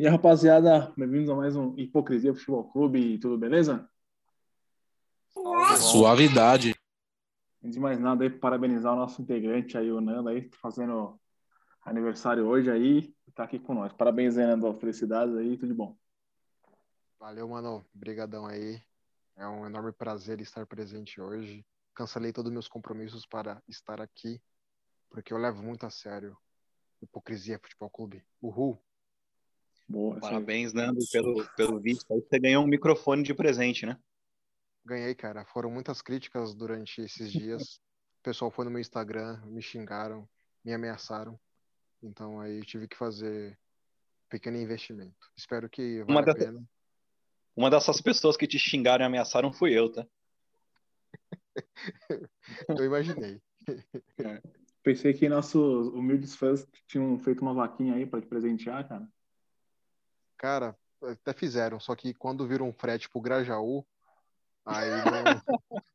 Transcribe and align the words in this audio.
E 0.00 0.06
aí, 0.06 0.10
rapaziada, 0.10 0.90
bem-vindos 0.96 1.28
a 1.28 1.34
mais 1.34 1.54
um 1.54 1.78
Hipocrisia 1.78 2.32
Futebol 2.32 2.72
Clube, 2.72 3.18
tudo 3.18 3.36
beleza? 3.36 3.86
Suavidade. 5.76 6.74
Antes 7.62 7.74
de 7.74 7.80
mais 7.80 8.00
nada, 8.00 8.24
aí, 8.24 8.30
parabenizar 8.30 8.94
o 8.94 8.96
nosso 8.96 9.20
integrante 9.20 9.76
aí, 9.76 9.92
o 9.92 10.00
Nando, 10.00 10.30
aí, 10.30 10.48
fazendo 10.52 11.20
aniversário 11.82 12.46
hoje 12.46 12.70
aí, 12.70 13.14
tá 13.34 13.44
aqui 13.44 13.58
com 13.58 13.74
nós. 13.74 13.92
Parabéns 13.92 14.38
aí, 14.38 14.46
Nando, 14.46 14.72
felicidades 14.72 15.36
aí, 15.36 15.58
tudo 15.58 15.68
de 15.68 15.74
bom. 15.74 15.94
Valeu, 17.18 17.46
mano. 17.46 17.84
Obrigadão 17.94 18.46
aí. 18.46 18.82
É 19.36 19.46
um 19.46 19.66
enorme 19.66 19.92
prazer 19.92 20.40
estar 20.40 20.66
presente 20.66 21.20
hoje. 21.20 21.62
Cancelei 21.94 22.32
todos 22.32 22.48
os 22.48 22.54
meus 22.54 22.68
compromissos 22.68 23.26
para 23.26 23.62
estar 23.68 24.00
aqui, 24.00 24.40
porque 25.10 25.30
eu 25.30 25.36
levo 25.36 25.62
muito 25.62 25.84
a 25.84 25.90
sério 25.90 26.34
Hipocrisia 27.02 27.60
Futebol 27.62 27.90
Clube. 27.90 28.24
Uhul. 28.40 28.82
Boa. 29.90 30.20
Parabéns, 30.20 30.72
Nando, 30.72 31.00
pelo, 31.10 31.44
pelo 31.56 31.80
vídeo. 31.80 32.00
Aí 32.12 32.20
você 32.20 32.38
ganhou 32.38 32.62
um 32.62 32.68
microfone 32.68 33.24
de 33.24 33.34
presente, 33.34 33.84
né? 33.84 33.98
Ganhei, 34.84 35.16
cara. 35.16 35.44
Foram 35.44 35.68
muitas 35.68 36.00
críticas 36.00 36.54
durante 36.54 37.00
esses 37.00 37.32
dias. 37.32 37.80
O 38.20 38.22
pessoal 38.22 38.52
foi 38.52 38.64
no 38.64 38.70
meu 38.70 38.80
Instagram, 38.80 39.42
me 39.46 39.60
xingaram, 39.60 40.28
me 40.64 40.72
ameaçaram. 40.72 41.36
Então 42.00 42.40
aí 42.40 42.58
eu 42.58 42.64
tive 42.64 42.86
que 42.86 42.96
fazer 42.96 43.50
um 43.50 44.28
pequeno 44.28 44.58
investimento. 44.58 45.28
Espero 45.36 45.68
que 45.68 46.02
Uma 46.02 46.20
valha 46.20 46.32
a 46.32 46.36
pena. 46.36 46.64
Uma 47.56 47.68
dessas 47.68 48.00
pessoas 48.00 48.36
que 48.36 48.46
te 48.46 48.60
xingaram 48.60 49.04
e 49.04 49.06
ameaçaram 49.06 49.52
fui 49.52 49.76
eu, 49.76 49.90
tá? 49.90 50.06
Eu 52.68 52.84
imaginei. 52.84 53.42
Pensei 54.84 55.12
que 55.12 55.28
nossos 55.28 55.88
humildes 55.88 56.36
fãs 56.36 56.64
tinham 56.86 57.18
feito 57.18 57.42
uma 57.42 57.52
vaquinha 57.52 57.94
aí 57.94 58.06
pra 58.06 58.20
te 58.20 58.28
presentear, 58.28 58.88
cara. 58.88 59.06
Cara, 60.40 60.74
até 61.02 61.34
fizeram, 61.34 61.78
só 61.78 61.94
que 61.94 62.14
quando 62.14 62.48
viram 62.48 62.66
um 62.66 62.72
frete 62.72 63.10
pro 63.10 63.20
Grajaú, 63.20 63.86
aí 64.64 64.90
não... 65.04 65.42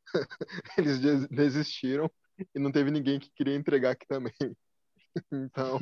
eles 0.78 1.00
des- 1.00 1.28
desistiram 1.30 2.12
e 2.54 2.60
não 2.60 2.72
teve 2.72 2.92
ninguém 2.92 3.20
que 3.20 3.32
queria 3.32 3.56
entregar 3.56 3.92
aqui 3.92 4.06
também. 4.08 4.34
Então, 5.32 5.80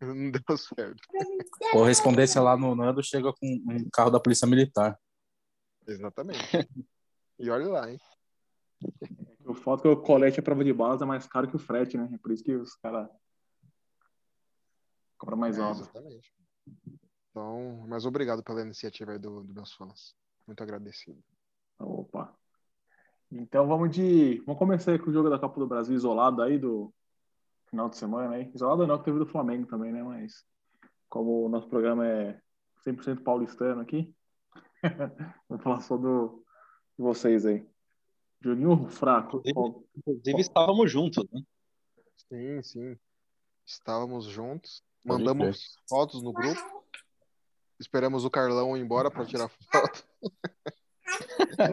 não 0.00 0.30
deu 0.30 0.56
certo. 0.56 1.02
Correspondência 1.72 2.40
lá 2.40 2.56
no 2.56 2.76
Nando 2.76 3.02
chega 3.02 3.32
com 3.32 3.44
um 3.44 3.90
carro 3.92 4.08
da 4.08 4.20
Polícia 4.20 4.46
Militar. 4.46 4.96
Exatamente. 5.84 6.40
E 7.36 7.50
olha 7.50 7.66
lá, 7.68 7.90
hein? 7.90 8.00
O 9.44 9.52
fato 9.52 9.82
que 9.82 9.88
o 9.88 10.00
colete 10.00 10.38
a 10.38 10.42
prova 10.44 10.62
de 10.62 10.72
balas 10.72 11.02
é 11.02 11.04
mais 11.04 11.26
caro 11.26 11.48
que 11.48 11.56
o 11.56 11.58
frete, 11.58 11.98
né? 11.98 12.08
É 12.12 12.18
por 12.18 12.30
isso 12.30 12.44
que 12.44 12.54
os 12.54 12.76
caras 12.76 13.08
cobram 15.18 15.36
mais 15.36 15.58
É, 15.58 15.62
alto. 15.62 15.80
exatamente. 15.80 16.35
Então, 17.36 17.84
mas 17.86 18.06
obrigado 18.06 18.42
pela 18.42 18.62
iniciativa 18.62 19.12
aí 19.12 19.18
do, 19.18 19.42
dos 19.42 19.54
meus 19.54 19.72
fãs. 19.74 20.16
Muito 20.46 20.62
agradecido. 20.62 21.22
Opa. 21.78 22.34
Então 23.30 23.68
vamos 23.68 23.90
de. 23.90 24.38
Vamos 24.46 24.58
começar 24.58 24.92
aí 24.92 24.98
com 24.98 25.10
o 25.10 25.12
jogo 25.12 25.28
da 25.28 25.38
Copa 25.38 25.60
do 25.60 25.66
Brasil 25.66 25.94
isolado 25.94 26.40
aí 26.40 26.58
do 26.58 26.90
final 27.66 27.90
de 27.90 27.98
semana 27.98 28.36
aí. 28.36 28.50
Isolado 28.54 28.86
não, 28.86 28.96
que 28.96 29.04
teve 29.04 29.18
do 29.18 29.26
Flamengo 29.26 29.66
também, 29.66 29.92
né? 29.92 30.02
Mas 30.02 30.46
como 31.10 31.44
o 31.44 31.48
nosso 31.50 31.68
programa 31.68 32.06
é 32.06 32.40
100% 32.86 33.22
paulistano 33.22 33.82
aqui, 33.82 34.14
vamos 35.46 35.62
falar 35.62 35.80
só 35.82 35.98
do 35.98 36.42
de 36.96 37.02
vocês 37.02 37.44
aí. 37.44 37.68
Juninho 38.40 38.88
fraco. 38.88 39.42
Qual- 39.52 39.84
Inclusive, 39.94 40.40
estávamos 40.40 40.90
juntos, 40.90 41.22
né? 41.30 41.42
Sim, 42.16 42.62
sim. 42.62 42.98
Estávamos 43.66 44.24
juntos. 44.24 44.82
Mandamos 45.04 45.76
fotos 45.86 46.22
no 46.22 46.32
grupo. 46.32 46.75
Esperamos 47.78 48.24
o 48.24 48.30
Carlão 48.30 48.76
ir 48.76 48.80
embora 48.80 49.10
para 49.10 49.24
tirar 49.26 49.48
foto. 49.48 50.04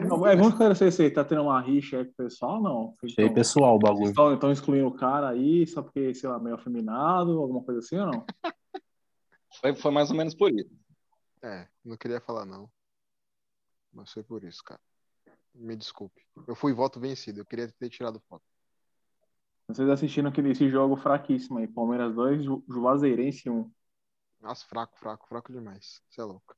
Não, 0.08 0.26
é, 0.26 0.36
vamos 0.36 0.52
esclarecer 0.52 0.88
isso 0.88 1.02
aí. 1.02 1.10
Tá 1.10 1.24
tendo 1.24 1.42
uma 1.42 1.60
rixa 1.60 1.98
aí 1.98 2.04
com 2.04 2.12
o 2.12 2.14
pessoal 2.14 2.62
não? 2.62 2.96
Achei 3.02 3.28
pessoal 3.28 3.76
o 3.76 3.78
bagulho. 3.78 4.08
Estão, 4.08 4.32
estão 4.32 4.52
excluindo 4.52 4.86
o 4.86 4.94
cara 4.94 5.28
aí 5.28 5.66
só 5.66 5.82
porque, 5.82 6.14
sei 6.14 6.28
lá, 6.28 6.38
meio 6.38 6.54
afeminado, 6.54 7.38
alguma 7.38 7.62
coisa 7.62 7.80
assim 7.80 7.98
ou 7.98 8.06
não? 8.06 8.24
Foi, 9.60 9.72
foi 9.72 9.92
mais 9.92 10.10
ou 10.10 10.16
menos 10.16 10.34
por 10.34 10.50
isso. 10.50 10.68
É, 11.40 11.68
não 11.84 11.96
queria 11.96 12.20
falar 12.20 12.44
não. 12.44 12.68
Mas 13.92 14.10
foi 14.12 14.24
por 14.24 14.42
isso, 14.42 14.64
cara. 14.64 14.80
Me 15.54 15.76
desculpe. 15.76 16.22
Eu 16.48 16.56
fui 16.56 16.72
voto 16.72 16.98
vencido. 16.98 17.38
Eu 17.38 17.46
queria 17.46 17.68
ter 17.78 17.88
tirado 17.88 18.18
foto. 18.28 18.42
Vocês 19.68 19.88
assistindo 19.88 20.26
aquele 20.26 20.50
esse 20.50 20.68
jogo 20.68 20.96
fraquíssimo 20.96 21.58
aí. 21.58 21.68
Palmeiras 21.68 22.12
2, 22.16 22.42
Ju- 22.42 22.64
Juazeirense 22.68 23.48
1. 23.48 23.70
Nossa, 24.44 24.66
fraco, 24.66 24.94
fraco, 24.98 25.26
fraco 25.26 25.50
demais. 25.50 26.02
Você 26.10 26.20
é 26.20 26.24
louco. 26.24 26.54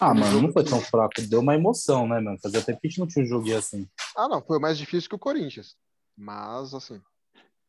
Ah, 0.00 0.14
mano, 0.14 0.40
não 0.40 0.52
foi 0.52 0.62
tão 0.62 0.80
fraco. 0.80 1.20
Deu 1.28 1.40
uma 1.40 1.56
emoção, 1.56 2.06
né, 2.06 2.20
mano? 2.20 2.38
Fazia 2.40 2.64
tempo 2.64 2.80
que 2.80 2.86
a 2.86 2.90
gente 2.90 3.00
não 3.00 3.08
tinha 3.08 3.24
um 3.24 3.28
joguinho 3.28 3.58
assim. 3.58 3.90
Ah, 4.16 4.28
não, 4.28 4.40
foi 4.40 4.60
mais 4.60 4.78
difícil 4.78 5.10
que 5.10 5.16
o 5.16 5.18
Corinthians. 5.18 5.76
Mas, 6.16 6.72
assim, 6.72 7.02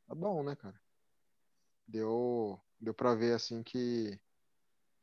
tá 0.07 0.13
bom, 0.13 0.44
né, 0.44 0.55
cara? 0.55 0.79
Deu, 1.88 2.61
deu 2.79 2.94
pra 2.94 3.16
ver, 3.16 3.33
assim, 3.33 3.63
que, 3.63 4.11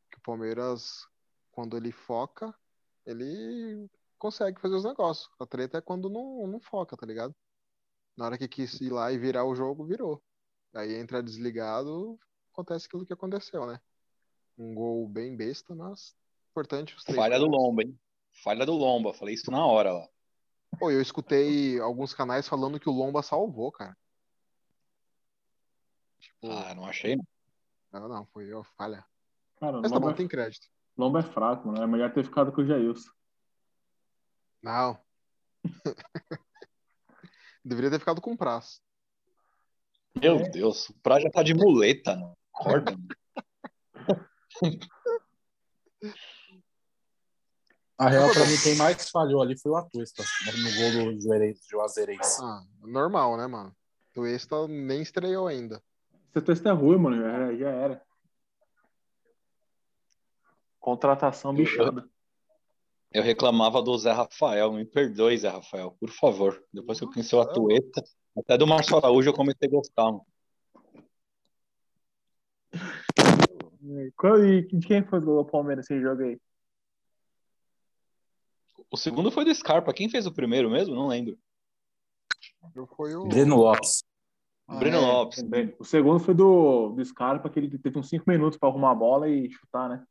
que 0.08 0.18
o 0.18 0.22
Palmeiras, 0.22 1.04
quando 1.50 1.76
ele 1.76 1.90
foca, 1.90 2.54
ele 3.04 3.90
consegue 4.18 4.60
fazer 4.60 4.76
os 4.76 4.84
negócios. 4.84 5.28
A 5.40 5.44
treta 5.44 5.78
é 5.78 5.82
quando 5.82 6.08
não, 6.08 6.46
não 6.46 6.60
foca, 6.60 6.96
tá 6.96 7.04
ligado? 7.04 7.34
Na 8.16 8.26
hora 8.26 8.38
que 8.38 8.46
quis 8.46 8.80
ir 8.80 8.90
lá 8.90 9.10
e 9.10 9.18
virar 9.18 9.44
o 9.44 9.56
jogo, 9.56 9.84
virou. 9.84 10.22
Aí 10.72 10.94
entra 10.94 11.20
desligado, 11.20 12.16
acontece 12.58 12.86
aquilo 12.86 13.06
que 13.06 13.12
aconteceu, 13.12 13.64
né? 13.66 13.80
Um 14.58 14.74
gol 14.74 15.08
bem 15.08 15.36
besta, 15.36 15.74
mas 15.74 16.16
importante 16.50 16.96
os 16.96 17.04
três 17.04 17.16
Falha 17.16 17.38
do 17.38 17.46
pontos. 17.46 17.60
Lomba, 17.60 17.82
hein? 17.82 18.00
Falha 18.42 18.66
do 18.66 18.72
Lomba. 18.72 19.14
Falei 19.14 19.34
isso 19.34 19.50
na 19.50 19.64
hora 19.64 19.92
lá. 19.92 20.08
Pô, 20.78 20.90
eu 20.90 21.00
escutei 21.00 21.78
alguns 21.78 22.12
canais 22.12 22.48
falando 22.48 22.80
que 22.80 22.88
o 22.88 22.92
Lomba 22.92 23.22
salvou, 23.22 23.70
cara. 23.70 23.96
Tipo, 26.18 26.50
Ah, 26.50 26.74
não 26.74 26.84
achei. 26.84 27.16
não. 27.16 27.24
não, 27.92 28.08
não, 28.08 28.26
foi 28.26 28.52
ó, 28.52 28.64
falha. 28.64 29.04
Cara, 29.60 29.80
Mas 29.80 29.90
tá 29.90 29.96
Lomba, 29.96 30.10
bom, 30.10 30.16
tem 30.16 30.26
crédito. 30.28 30.68
Lomba 30.96 31.20
é 31.20 31.22
fraco, 31.22 31.68
mano. 31.68 31.82
É 31.82 31.86
melhor 31.86 32.12
ter 32.12 32.24
ficado 32.24 32.50
com 32.52 32.60
o 32.60 32.66
Jailson. 32.66 33.10
Não. 34.60 35.00
Deveria 37.64 37.90
ter 37.90 37.98
ficado 38.00 38.20
com 38.20 38.32
o 38.32 38.36
prazo. 38.36 38.80
Meu 40.20 40.50
Deus, 40.50 40.88
o 40.88 40.94
Pra 41.00 41.20
já 41.20 41.30
tá 41.30 41.42
de 41.44 41.54
muleta, 41.54 42.16
né? 42.16 42.32
Mano. 42.64 42.84
A 47.98 48.08
real, 48.08 48.32
pra 48.32 48.46
mim, 48.46 48.56
quem 48.62 48.76
mais 48.76 49.10
falhou 49.10 49.42
ali 49.42 49.58
foi 49.58 49.72
o 49.72 49.76
Atuesta, 49.76 50.22
no 50.46 50.70
gol 50.76 51.12
do 51.14 51.20
Juazeirense. 51.68 52.40
Ah, 52.40 52.62
normal, 52.80 53.36
né, 53.36 53.48
mano? 53.48 53.74
O 54.16 54.24
Esta 54.24 54.68
nem 54.68 55.02
estreou 55.02 55.48
ainda. 55.48 55.82
Esse 56.30 56.44
texto 56.44 56.68
é 56.68 56.72
ruim, 56.72 56.98
mano. 56.98 57.16
Já, 57.16 57.54
já 57.56 57.70
era. 57.70 58.02
Contratação 60.78 61.52
bichada. 61.52 62.08
Eu 63.10 63.22
reclamava 63.22 63.82
do 63.82 63.96
Zé 63.98 64.12
Rafael. 64.12 64.72
Me 64.72 64.84
perdoe, 64.84 65.38
Zé 65.38 65.48
Rafael, 65.48 65.96
por 65.98 66.10
favor. 66.10 66.62
Depois 66.72 66.98
que 66.98 67.04
eu 67.04 67.10
conheci 67.10 67.34
o 67.34 67.40
Atueta, 67.40 68.04
até 68.36 68.56
do 68.56 68.66
Márcio 68.66 68.96
Araújo 68.96 69.30
eu 69.30 69.34
comecei 69.34 69.66
a 69.66 69.70
gostar. 69.70 70.04
mano. 70.04 70.26
Qual, 73.16 73.72
e 73.88 74.62
de 74.62 74.86
quem 74.86 75.04
foi 75.04 75.18
o 75.18 75.22
gol 75.22 75.44
do 75.44 75.50
Palmeiras 75.50 75.84
esse 75.84 76.00
jogo 76.00 76.22
aí? 76.22 76.40
O 78.90 78.96
segundo 78.96 79.30
foi 79.30 79.44
do 79.44 79.54
Scarpa. 79.54 79.92
Quem 79.92 80.08
fez 80.08 80.26
o 80.26 80.32
primeiro 80.32 80.70
mesmo? 80.70 80.94
Não 80.94 81.08
lembro. 81.08 81.38
Eu 82.74 82.86
Foi 82.86 83.14
o. 83.14 83.26
Breno 83.26 83.56
Lopes. 83.56 84.04
Breno 84.68 84.98
é, 84.98 85.00
Lopes. 85.00 85.44
O 85.78 85.84
segundo 85.84 86.20
foi 86.20 86.34
do, 86.34 86.90
do 86.90 87.04
Scarpa, 87.04 87.48
que 87.48 87.58
ele 87.58 87.78
teve 87.78 87.98
uns 87.98 88.08
5 88.08 88.24
minutos 88.28 88.58
pra 88.58 88.68
arrumar 88.68 88.90
a 88.90 88.94
bola 88.94 89.28
e 89.28 89.50
chutar, 89.50 89.88
né? 89.88 90.04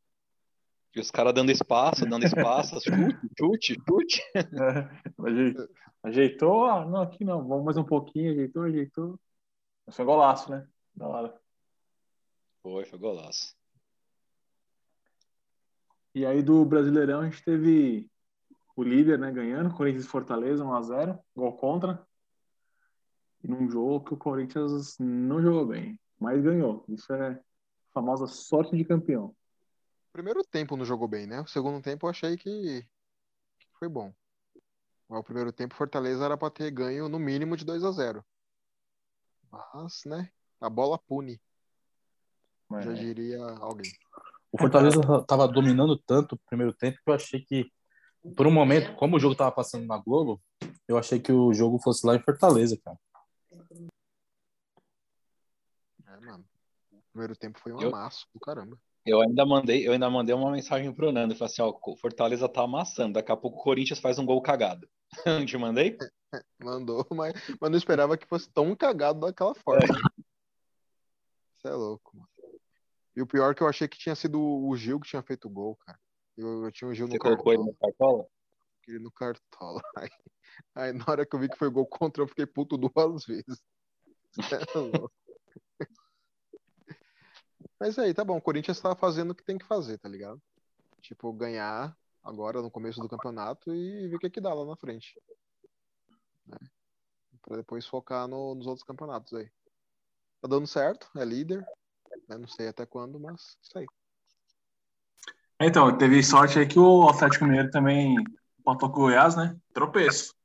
E 0.95 0.99
os 0.99 1.11
caras 1.11 1.33
dando 1.33 1.51
espaço, 1.51 2.07
dando 2.07 2.25
espaço, 2.25 2.79
chute, 2.81 3.29
chute, 3.37 3.77
chute. 3.87 4.23
Ajeitou, 5.23 5.69
ajeitou, 6.01 6.65
ah, 6.65 6.85
não, 6.85 7.01
aqui 7.01 7.23
não, 7.23 7.47
vamos 7.47 7.65
mais 7.65 7.77
um 7.77 7.83
pouquinho, 7.83 8.31
ajeitou, 8.31 8.63
ajeitou. 8.63 9.19
Mas 9.85 9.95
foi 9.95 10.05
golaço, 10.05 10.49
né? 10.49 10.67
Da 10.95 11.07
hora. 11.07 11.39
Foi, 12.63 12.83
foi 12.85 12.97
golaço. 12.97 13.56
E 16.13 16.25
aí 16.25 16.41
do 16.41 16.65
Brasileirão 16.65 17.21
a 17.21 17.25
gente 17.29 17.43
teve 17.43 18.09
o 18.75 18.83
líder, 18.83 19.17
né, 19.17 19.31
ganhando, 19.31 19.73
Corinthians 19.75 20.05
e 20.05 20.07
Fortaleza, 20.07 20.63
1x0, 20.63 21.19
gol 21.35 21.53
contra. 21.57 22.07
E 23.43 23.47
num 23.47 23.69
jogo 23.69 24.05
que 24.05 24.13
o 24.13 24.17
Corinthians 24.17 24.97
não 24.99 25.41
jogou 25.41 25.65
bem, 25.65 25.99
mas 26.19 26.41
ganhou. 26.43 26.85
Isso 26.87 27.11
é 27.13 27.31
a 27.31 27.39
famosa 27.93 28.27
sorte 28.27 28.75
de 28.75 28.85
campeão. 28.85 29.35
Primeiro 30.11 30.43
tempo 30.43 30.75
não 30.75 30.85
jogou 30.85 31.07
bem, 31.07 31.27
né? 31.27 31.41
O 31.41 31.47
segundo 31.47 31.81
tempo 31.81 32.05
eu 32.05 32.09
achei 32.09 32.37
que 32.37 32.85
foi 33.79 33.87
bom. 33.87 34.13
Mas 35.07 35.19
o 35.19 35.23
primeiro 35.23 35.51
tempo 35.51 35.75
Fortaleza 35.75 36.25
era 36.25 36.37
pra 36.37 36.49
ter 36.49 36.69
ganho 36.71 37.07
no 37.07 37.19
mínimo 37.19 37.55
de 37.55 37.63
2 37.63 37.83
a 37.83 37.91
0 37.91 38.25
Mas, 39.51 40.03
né? 40.05 40.29
A 40.59 40.69
bola 40.69 40.97
pune, 40.97 41.39
Mas, 42.67 42.85
já 42.85 42.93
diria 42.93 43.43
alguém. 43.59 43.91
O 44.51 44.57
Fortaleza 44.57 45.01
tava 45.27 45.47
dominando 45.47 45.97
tanto 45.97 46.35
o 46.35 46.39
primeiro 46.49 46.73
tempo 46.73 46.97
que 47.03 47.09
eu 47.09 47.13
achei 47.13 47.41
que, 47.41 47.69
por 48.35 48.47
um 48.47 48.51
momento, 48.51 48.95
como 48.95 49.17
o 49.17 49.19
jogo 49.19 49.35
tava 49.35 49.51
passando 49.51 49.85
na 49.85 49.97
Globo, 49.97 50.41
eu 50.87 50.97
achei 50.97 51.19
que 51.19 51.31
o 51.31 51.53
jogo 51.53 51.79
fosse 51.79 52.05
lá 52.07 52.15
em 52.15 52.21
Fortaleza, 52.21 52.77
cara. 52.83 52.97
É, 56.07 56.19
mano. 56.25 56.45
O 56.91 57.01
primeiro 57.11 57.35
tempo 57.35 57.59
foi 57.59 57.73
um 57.73 57.81
Eu- 57.81 57.89
amasso 57.89 58.25
do 58.33 58.39
caramba. 58.39 58.77
Eu 59.05 59.21
ainda 59.21 59.45
mandei, 59.45 59.87
eu 59.87 59.93
ainda 59.93 60.09
mandei 60.09 60.35
uma 60.35 60.51
mensagem 60.51 60.91
pro 60.93 61.13
Nando. 61.13 61.33
Falei 61.33 61.51
assim, 61.51 61.61
ó, 61.61 61.73
o 61.81 61.95
Fortaleza 61.95 62.49
tá 62.49 62.63
amassando. 62.63 63.13
Daqui 63.13 63.31
a 63.31 63.37
pouco 63.37 63.57
o 63.57 63.63
Corinthians 63.63 63.99
faz 63.99 64.19
um 64.19 64.25
gol 64.25 64.41
cagado. 64.41 64.87
Não 65.25 65.45
te 65.45 65.57
mandei? 65.57 65.97
Mandou, 66.59 67.07
mas, 67.11 67.33
mas 67.61 67.71
não 67.71 67.77
esperava 67.77 68.17
que 68.17 68.27
fosse 68.27 68.49
tão 68.49 68.75
cagado 68.75 69.21
daquela 69.21 69.55
forma. 69.55 69.97
Você 71.55 71.69
é 71.69 71.71
louco, 71.71 72.17
mano. 72.17 72.27
E 73.17 73.21
o 73.21 73.25
pior 73.25 73.49
é 73.51 73.55
que 73.55 73.63
eu 73.63 73.67
achei 73.67 73.87
que 73.87 73.97
tinha 73.97 74.13
sido 74.13 74.39
o 74.39 74.77
Gil 74.77 74.99
que 74.99 75.09
tinha 75.09 75.23
feito 75.23 75.47
o 75.47 75.51
gol, 75.51 75.75
cara. 75.77 75.99
Eu, 76.37 76.65
eu 76.65 76.71
tinha 76.71 76.87
o 76.87 76.93
Gil 76.93 77.07
no 77.07 77.13
Você 77.13 77.17
colocou 77.17 77.51
ele 77.51 77.63
cartola. 77.63 77.73
no 77.73 77.79
cartola? 77.97 78.27
ele 78.87 78.99
no 78.99 79.11
cartola. 79.11 79.81
Aí, 79.97 80.09
aí 80.75 80.93
na 80.93 81.03
hora 81.07 81.25
que 81.25 81.35
eu 81.35 81.39
vi 81.39 81.49
que 81.49 81.57
foi 81.57 81.67
gol 81.71 81.87
contra, 81.87 82.21
eu 82.21 82.27
fiquei 82.27 82.45
puto 82.45 82.77
duas 83.17 83.25
vezes. 83.25 83.59
É. 84.37 85.09
Mas 87.79 87.97
aí, 87.97 88.13
tá 88.13 88.23
bom. 88.23 88.37
O 88.37 88.41
Corinthians 88.41 88.79
tá 88.79 88.95
fazendo 88.95 89.31
o 89.31 89.35
que 89.35 89.43
tem 89.43 89.57
que 89.57 89.65
fazer, 89.65 89.97
tá 89.97 90.07
ligado? 90.07 90.39
Tipo, 91.01 91.33
ganhar 91.33 91.97
agora 92.23 92.61
no 92.61 92.69
começo 92.69 92.99
do 93.01 93.09
campeonato 93.09 93.73
e 93.73 94.07
ver 94.07 94.15
o 94.15 94.19
que 94.19 94.29
que 94.29 94.41
dá 94.41 94.53
lá 94.53 94.63
na 94.63 94.75
frente. 94.75 95.19
Né? 96.45 96.57
Pra 97.41 97.57
depois 97.57 97.87
focar 97.87 98.27
no- 98.27 98.53
nos 98.53 98.67
outros 98.67 98.85
campeonatos 98.85 99.33
aí. 99.33 99.49
Tá 100.39 100.47
dando 100.47 100.67
certo, 100.67 101.09
é 101.17 101.25
líder. 101.25 101.65
Né? 102.27 102.37
Não 102.37 102.47
sei 102.47 102.67
até 102.67 102.85
quando, 102.85 103.19
mas 103.19 103.57
isso 103.61 103.77
aí. 103.77 103.85
Então, 105.59 105.97
teve 105.97 106.23
sorte 106.23 106.59
aí 106.59 106.67
que 106.67 106.77
o 106.77 107.09
Atlético 107.09 107.45
Mineiro 107.45 107.71
também 107.71 108.15
empatou 108.59 108.91
com 108.91 108.99
o 108.99 109.03
Goiás, 109.05 109.35
né? 109.35 109.57
Tropeço. 109.73 110.35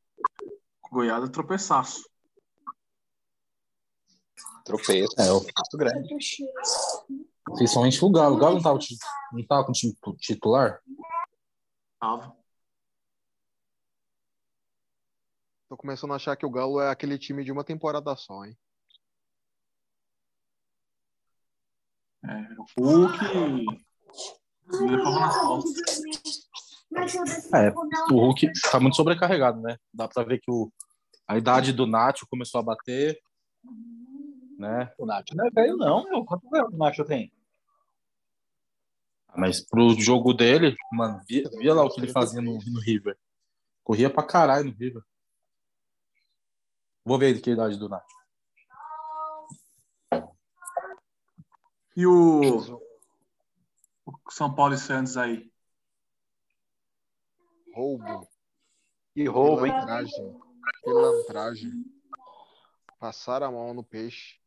O 0.85 0.89
Goiás 0.91 1.23
é 1.25 1.29
tropeçaço. 1.29 2.09
Tropeço. 4.65 5.21
É, 5.21 5.29
eu- 5.29 5.45
grande. 5.75 6.17
Principalmente 7.55 8.03
o 8.05 8.11
Galo. 8.11 8.37
O 8.37 8.39
Galo 8.39 8.55
não 8.55 8.63
tava, 8.63 8.79
não 9.33 9.47
tava 9.47 9.65
com 9.67 9.73
time 9.73 9.95
titular? 10.19 10.81
Tava. 12.01 12.35
Tô 15.69 15.77
começando 15.77 16.13
a 16.13 16.17
achar 16.17 16.37
que 16.37 16.47
o 16.47 16.51
Galo 16.51 16.81
é 16.81 16.91
aquele 16.91 17.19
time 17.19 17.45
de 17.45 17.51
uma 17.53 17.65
temporada 17.65 18.15
só, 18.17 18.45
hein? 18.45 18.57
É, 22.25 22.47
o 22.79 22.85
Hulk. 22.85 23.19
É, 27.55 27.71
o 28.13 28.17
Hulk 28.17 28.53
tá 28.71 28.79
muito 28.79 28.97
sobrecarregado, 28.97 29.61
né? 29.61 29.77
Dá 29.93 30.07
pra 30.07 30.23
ver 30.23 30.39
que 30.39 30.51
o, 30.51 30.71
a 31.27 31.37
idade 31.37 31.73
do 31.73 31.87
Nacho 31.87 32.27
começou 32.29 32.61
a 32.61 32.65
bater, 32.65 33.19
né? 34.59 34.93
O 34.99 35.07
Nacho 35.07 35.35
não 35.35 35.47
é 35.47 35.51
velho, 35.51 35.77
não, 35.77 36.05
meu. 36.05 36.25
Quanto 36.25 36.49
velho 36.49 36.69
o 36.73 36.77
Nacho 36.77 37.05
tem? 37.05 37.33
Mas 39.37 39.61
pro 39.61 39.99
jogo 39.99 40.33
dele, 40.33 40.77
mano, 40.93 41.21
via, 41.27 41.49
via 41.59 41.75
lá 41.75 41.85
o 41.85 41.91
que 41.91 42.01
ele 42.01 42.13
fazia 42.13 42.41
no, 42.41 42.59
no 42.59 42.81
River. 42.81 43.19
Corria 43.83 44.11
pra 44.11 44.23
caralho 44.23 44.67
no 44.67 44.77
River. 44.77 45.03
Vou 47.05 47.19
ver 47.19 47.35
de 47.35 47.41
que 47.41 47.51
idade 47.51 47.79
do 47.79 47.89
Nacho. 47.89 48.22
E 51.97 52.07
o, 52.07 52.79
o 54.07 54.31
São 54.31 54.55
Paulo 54.55 54.75
e 54.75 54.79
Santos 54.79 55.17
aí? 55.17 55.51
Roubo, 57.75 58.29
Que 59.15 59.27
roubo, 59.27 59.67
hein? 59.67 59.73
pilantragem, 59.73 60.41
pilantragem. 60.85 61.85
Passar 62.99 63.43
a 63.43 63.51
mão 63.51 63.75
no 63.75 63.83
peixe. 63.83 64.39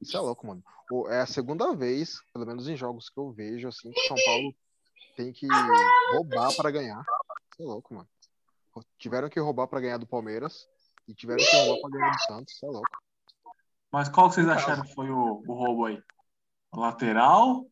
Isso 0.00 0.16
é 0.16 0.20
louco, 0.20 0.46
mano. 0.46 0.62
É 1.08 1.20
a 1.20 1.26
segunda 1.26 1.74
vez, 1.74 2.20
pelo 2.32 2.46
menos 2.46 2.68
em 2.68 2.76
jogos 2.76 3.08
que 3.08 3.18
eu 3.18 3.32
vejo, 3.32 3.68
assim, 3.68 3.90
que 3.90 4.00
São 4.06 4.16
Paulo 4.24 4.54
tem 5.16 5.32
que 5.32 5.46
roubar 6.12 6.54
para 6.54 6.70
ganhar. 6.70 7.00
Isso 7.52 7.62
é 7.62 7.64
louco, 7.64 7.94
mano. 7.94 8.08
Tiveram 8.98 9.28
que 9.28 9.40
roubar 9.40 9.66
para 9.66 9.80
ganhar 9.80 9.98
do 9.98 10.06
Palmeiras 10.06 10.68
e 11.08 11.14
tiveram 11.14 11.44
que 11.44 11.56
roubar 11.56 11.80
para 11.80 11.90
ganhar 11.90 12.10
do 12.12 12.22
Santos. 12.22 12.54
Isso 12.54 12.66
é 12.66 12.68
louco. 12.68 13.05
Mas 13.92 14.08
qual 14.08 14.28
que 14.28 14.34
vocês 14.34 14.48
acharam 14.48 14.82
que 14.82 14.94
foi 14.94 15.10
o, 15.10 15.42
o 15.46 15.54
roubo 15.54 15.86
aí? 15.86 16.02
Lateral? 16.74 17.64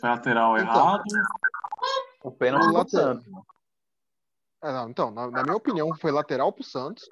Foi 0.00 0.08
lateral 0.08 0.56
Então. 0.58 0.72
errado? 0.72 1.02
O 2.22 2.30
pênalti 2.30 2.66
do 2.66 2.72
lateral. 2.72 3.14
Santos. 3.14 3.26
É, 4.62 4.72
não, 4.72 4.90
então, 4.90 5.10
na, 5.10 5.30
na 5.30 5.42
minha 5.42 5.56
opinião, 5.56 5.94
foi 5.96 6.10
lateral 6.12 6.52
pro 6.52 6.62
Santos. 6.62 7.08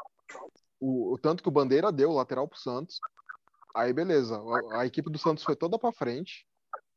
O, 0.79 1.15
o 1.15 1.19
tanto 1.19 1.43
que 1.43 1.49
o 1.49 1.53
Bandeira 1.53 1.91
deu, 1.91 2.13
lateral 2.13 2.47
pro 2.47 2.59
Santos. 2.59 3.01
Aí, 3.75 3.93
beleza. 3.93 4.39
A, 4.73 4.81
a 4.81 4.87
equipe 4.87 5.11
do 5.11 5.19
Santos 5.19 5.43
foi 5.45 5.57
toda 5.57 5.79
pra 5.79 5.93
frente. 5.93 6.47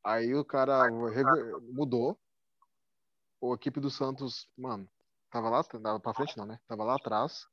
Aí 0.03 0.35
o 0.35 0.43
cara 0.43 0.89
mudou. 1.71 2.19
A 3.43 3.53
equipe 3.55 3.79
do 3.79 3.89
Santos, 3.89 4.47
mano, 4.55 4.87
tava 5.31 5.49
lá, 5.49 5.63
tava 5.63 5.99
pra 5.99 6.13
frente 6.13 6.37
não, 6.37 6.45
né? 6.45 6.59
Tava 6.67 6.83
lá 6.83 6.95
atrás. 6.95 7.47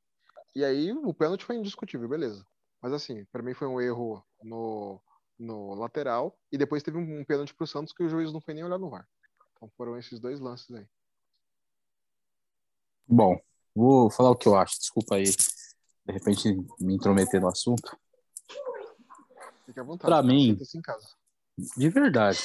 E 0.55 0.65
aí 0.65 0.93
o 0.93 1.15
pênalti 1.15 1.45
foi 1.45 1.57
indiscutível, 1.57 2.09
beleza. 2.09 2.45
Mas 2.81 2.93
assim, 2.93 3.25
pra 3.33 3.43
mim 3.43 3.55
foi 3.55 3.67
um 3.67 3.81
erro 3.81 4.25
no, 4.43 5.01
no 5.39 5.75
lateral. 5.75 6.39
E 6.53 6.57
depois 6.59 6.83
teve 6.83 6.97
um, 6.97 7.21
um 7.21 7.25
pênalti 7.25 7.55
pro 7.55 7.67
Santos 7.67 7.93
que 7.93 8.03
o 8.03 8.09
juiz 8.09 8.33
não 8.33 8.41
foi 8.41 8.55
nem 8.55 8.65
olhar 8.65 8.79
no 8.79 8.91
VAR. 8.91 9.07
Então 9.57 9.69
foram 9.77 9.99
esses 9.99 10.21
dois 10.21 10.39
lances 10.41 10.71
aí. 10.75 10.87
Bom, 13.07 13.41
vou 13.75 14.11
falar 14.11 14.31
o 14.31 14.37
que 14.37 14.47
eu 14.47 14.57
acho. 14.57 14.79
Desculpa 14.79 15.17
aí, 15.17 15.25
de 15.25 16.13
repente, 16.13 16.55
me 16.79 16.95
intrometer 16.95 17.41
no 17.41 17.49
assunto. 17.49 17.99
Fique 19.67 19.81
à 19.81 19.83
vontade. 19.83 20.11
Pra 20.13 20.23
mim- 20.23 20.53
sinta-se 20.53 20.79
em 20.79 20.83
casa. 20.83 21.09
De 21.77 21.89
verdade. 21.89 22.39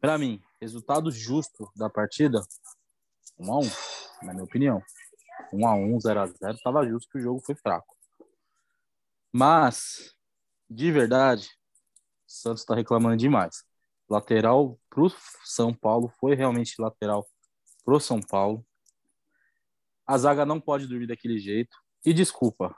Pra 0.00 0.18
mim, 0.18 0.42
resultado 0.60 1.10
justo 1.10 1.70
da 1.76 1.88
partida, 1.88 2.40
1 3.38 3.52
a 3.52 3.58
1 3.58 3.62
na 4.22 4.32
minha 4.32 4.44
opinião. 4.44 4.82
1 5.52 5.66
a 5.66 5.74
1 5.74 6.00
0 6.00 6.20
a 6.20 6.26
0 6.26 6.58
tava 6.64 6.86
justo 6.88 7.08
que 7.10 7.18
o 7.18 7.22
jogo 7.22 7.40
foi 7.40 7.54
fraco. 7.54 7.96
Mas, 9.32 10.14
de 10.68 10.90
verdade, 10.90 11.48
o 12.26 12.30
Santos 12.30 12.64
tá 12.64 12.74
reclamando 12.74 13.16
demais. 13.16 13.64
Lateral 14.08 14.78
pro 14.88 15.12
São 15.44 15.72
Paulo 15.72 16.12
foi 16.18 16.34
realmente 16.34 16.80
lateral 16.80 17.26
pro 17.84 18.00
São 18.00 18.20
Paulo. 18.20 18.66
A 20.06 20.18
zaga 20.18 20.44
não 20.44 20.60
pode 20.60 20.86
dormir 20.86 21.06
daquele 21.06 21.38
jeito. 21.38 21.76
E 22.04 22.12
desculpa, 22.12 22.74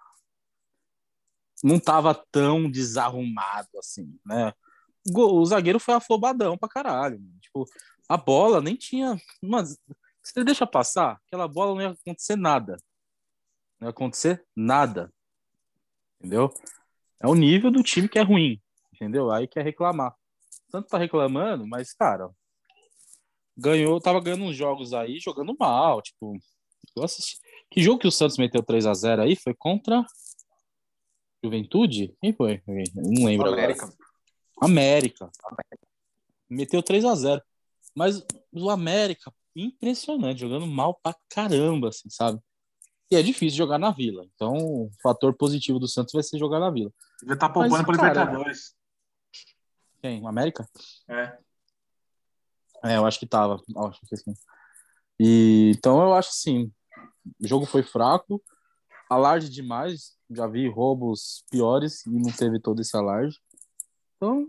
não 1.63 1.79
tava 1.79 2.15
tão 2.31 2.71
desarrumado 2.71 3.69
assim, 3.79 4.19
né? 4.27 4.53
O 5.15 5.41
O 5.41 5.45
zagueiro 5.45 5.79
foi 5.81 5.95
afobadão 5.95 6.59
pra 6.59 6.69
caralho. 6.69 7.19
mano. 7.21 7.39
Tipo, 7.41 7.65
a 8.09 8.17
bola 8.17 8.61
nem 8.61 8.77
tinha. 8.77 9.17
Mano, 9.43 9.69
você 10.23 10.45
deixa 10.45 10.67
passar, 10.67 11.21
aquela 11.27 11.49
bola 11.49 11.75
não 11.75 11.83
ia 11.83 11.91
acontecer 11.91 12.37
nada. 12.37 12.77
Não 13.81 13.89
ia 13.89 13.91
acontecer 13.91 14.45
nada. 14.55 15.13
Entendeu? 16.23 16.55
É 17.21 17.27
o 17.27 17.35
nível 17.35 17.71
do 17.71 17.83
time 17.83 18.09
que 18.09 18.19
é 18.19 18.23
ruim. 18.23 18.61
Entendeu? 18.95 19.33
Aí 19.33 19.49
quer 19.49 19.65
reclamar. 19.65 20.15
Tanto 20.71 20.87
tá 20.89 20.97
reclamando, 20.97 21.67
mas, 21.67 21.93
cara, 21.93 22.31
ganhou, 23.57 24.01
tava 24.01 24.21
ganhando 24.21 24.45
uns 24.45 24.57
jogos 24.57 24.95
aí, 24.95 25.19
jogando 25.19 25.57
mal. 25.59 26.01
Tipo, 26.01 26.39
eu 26.97 27.03
assisti. 27.03 27.39
Que 27.71 27.83
jogo 27.83 27.99
que 27.99 28.07
o 28.07 28.13
Santos 28.13 28.39
meteu 28.39 28.63
3 28.63 28.87
a 28.87 28.95
0 28.95 29.23
aí? 29.23 29.35
Foi 29.35 29.53
contra 29.55 30.05
Juventude? 31.43 32.15
Quem 32.21 32.33
foi? 32.33 32.63
Eu 32.67 32.75
Não 32.95 33.25
lembro 33.27 33.49
América. 33.49 33.85
agora. 33.87 33.99
América. 34.61 35.31
Meteu 36.49 36.83
3 36.83 37.05
a 37.05 37.15
0 37.15 37.43
Mas 37.97 38.25
o 38.53 38.71
América, 38.71 39.33
impressionante, 39.57 40.41
jogando 40.41 40.67
mal 40.67 40.99
pra 41.03 41.17
caramba, 41.29 41.89
assim, 41.89 42.09
sabe? 42.09 42.41
E 43.11 43.17
é 43.17 43.23
difícil 43.23 43.59
jogar 43.59 43.79
na 43.79 43.91
Vila. 43.91 44.25
Então, 44.35 44.53
o 44.55 44.91
fator 45.03 45.35
positivo 45.35 45.79
do 45.79 45.87
Santos 45.89 46.13
vai 46.13 46.23
ser 46.23 46.39
jogar 46.39 46.59
na 46.59 46.71
Vila. 46.71 46.91
Devia 47.21 47.35
estar 47.35 47.49
poupando 47.51 47.85
para 47.85 47.93
Libertadores. 47.93 48.75
Quem? 50.01 50.23
O 50.23 50.29
América? 50.29 50.67
É. 51.09 51.39
É, 52.85 52.97
eu 52.97 53.07
acho 53.07 53.19
que 53.19 53.27
tava. 53.27 53.63
Acho 53.77 54.01
que 54.07 54.17
sim. 54.17 54.35
E, 55.21 55.73
então, 55.77 56.03
eu 56.03 56.15
acho 56.15 56.31
assim, 56.31 56.73
o 57.41 57.47
jogo 57.47 57.65
foi 57.67 57.83
fraco, 57.83 58.43
alarde 59.09 59.49
demais. 59.49 60.17
Já 60.31 60.47
vi 60.47 60.69
roubos 60.69 61.45
piores 61.51 62.05
e 62.07 62.11
não 62.11 62.33
teve 62.33 62.59
todo 62.59 62.81
esse 62.81 62.97
alarde. 62.97 63.39
Então, 64.17 64.49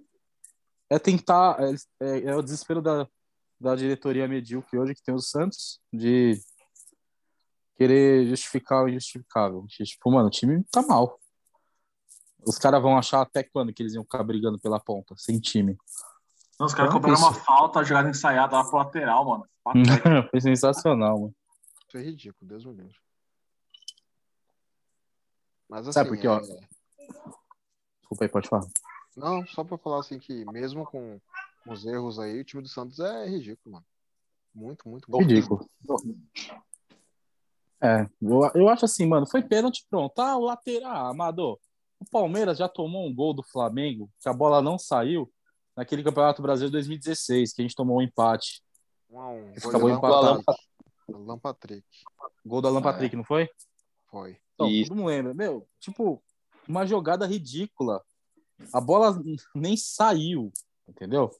é 0.89 0.97
tentar. 0.97 1.57
É, 1.59 1.73
é- 2.05 2.23
é 2.31 2.35
o 2.35 2.41
desespero 2.41 2.81
da, 2.81 3.07
da 3.59 3.75
diretoria 3.75 4.27
medíocre 4.27 4.79
hoje 4.79 4.95
que 4.95 5.03
tem 5.03 5.13
o 5.13 5.19
Santos 5.19 5.79
de 5.91 6.39
querer 7.77 8.25
justificar 8.27 8.83
o 8.83 8.89
injustificável. 8.89 9.65
Tipo, 9.67 10.11
mano, 10.11 10.27
o 10.27 10.31
time 10.31 10.63
tá 10.71 10.81
mal. 10.81 11.19
Os 12.45 12.57
caras 12.57 12.81
vão 12.81 12.97
achar 12.97 13.21
até 13.21 13.41
quando 13.43 13.73
que 13.73 13.81
eles 13.81 13.93
iam 13.93 14.03
ficar 14.03 14.23
brigando 14.23 14.59
pela 14.59 14.79
ponta, 14.79 15.15
sem 15.17 15.39
time. 15.39 15.77
Não, 16.59 16.67
os 16.67 16.73
caras 16.73 16.89
Então, 16.91 17.01
cobraram 17.01 17.17
uma 17.19 17.31
isso. 17.31 17.39
falta, 17.43 17.83
jogada 17.83 18.09
ensaiada 18.09 18.55
lá 18.57 18.63
pro 18.63 18.77
lateral, 18.77 19.25
mano. 19.25 19.47
Foi 20.29 20.41
sensacional, 20.41 21.19
mano. 21.19 21.35
Isso 21.87 21.97
é 21.97 22.01
ridículo, 22.01 22.47
Deus 22.49 22.65
me 22.65 22.73
livre. 22.73 22.95
Mas 25.69 25.87
assim, 25.87 25.93
Sabe 25.93 26.09
por 26.09 26.17
quê, 26.17 26.27
ó? 26.27 26.37
é- 26.39 26.67
Desculpa 28.01 28.25
aí, 28.25 28.29
pode 28.29 28.49
falar. 28.49 28.67
não, 29.15 29.45
só 29.47 29.63
pra 29.63 29.77
falar 29.77 29.99
assim 30.01 30.19
que 30.19 30.43
mesmo 30.51 30.85
com 30.85 31.19
os 31.65 31.85
erros 31.85 32.19
aí, 32.19 32.41
o 32.41 32.43
time 32.43 32.61
do 32.61 32.67
Santos 32.67 32.99
é 32.99 33.25
ridículo, 33.27 33.73
mano. 33.75 33.85
Muito, 34.53 34.87
muito, 34.87 35.09
muito. 35.09 35.23
Ridículo. 35.27 35.67
É, 37.83 38.07
eu, 38.21 38.49
eu 38.55 38.69
acho 38.69 38.85
assim, 38.85 39.05
mano, 39.05 39.27
foi 39.27 39.41
pênalti, 39.43 39.85
pronto. 39.89 40.17
Ah, 40.19 40.37
o 40.37 40.45
lateral, 40.45 41.07
Amador. 41.07 41.59
O 41.99 42.05
Palmeiras 42.09 42.57
já 42.57 42.69
tomou 42.69 43.05
um 43.05 43.13
gol 43.13 43.33
do 43.33 43.43
Flamengo, 43.43 44.09
que 44.21 44.29
a 44.29 44.33
bola 44.33 44.61
não 44.61 44.79
saiu, 44.79 45.29
naquele 45.75 46.03
Campeonato 46.03 46.41
Brasileiro 46.41 46.71
2016, 46.71 47.53
que 47.53 47.61
a 47.61 47.63
gente 47.63 47.75
tomou 47.75 47.97
um 47.97 48.01
empate. 48.01 48.63
Um 49.09 49.19
a 49.19 49.29
um. 49.29 49.53
Acabou 49.57 49.89
empatado. 49.89 50.43
Alan 51.13 51.37
Patrick. 51.37 51.85
Gol 52.45 52.61
do 52.61 52.67
Alan 52.69 52.79
Ah, 52.79 52.83
Patrick, 52.83 53.15
não 53.15 53.23
foi? 53.23 53.49
Foi. 54.09 54.37
Então, 54.53 54.69
Isso. 54.69 54.89
todo 54.89 54.97
mundo 54.97 55.07
lembra. 55.07 55.33
Meu, 55.33 55.67
tipo, 55.79 56.23
uma 56.67 56.85
jogada 56.85 57.25
ridícula. 57.25 58.01
A 58.71 58.79
bola 58.79 59.21
nem 59.53 59.75
saiu, 59.75 60.51
entendeu? 60.87 61.31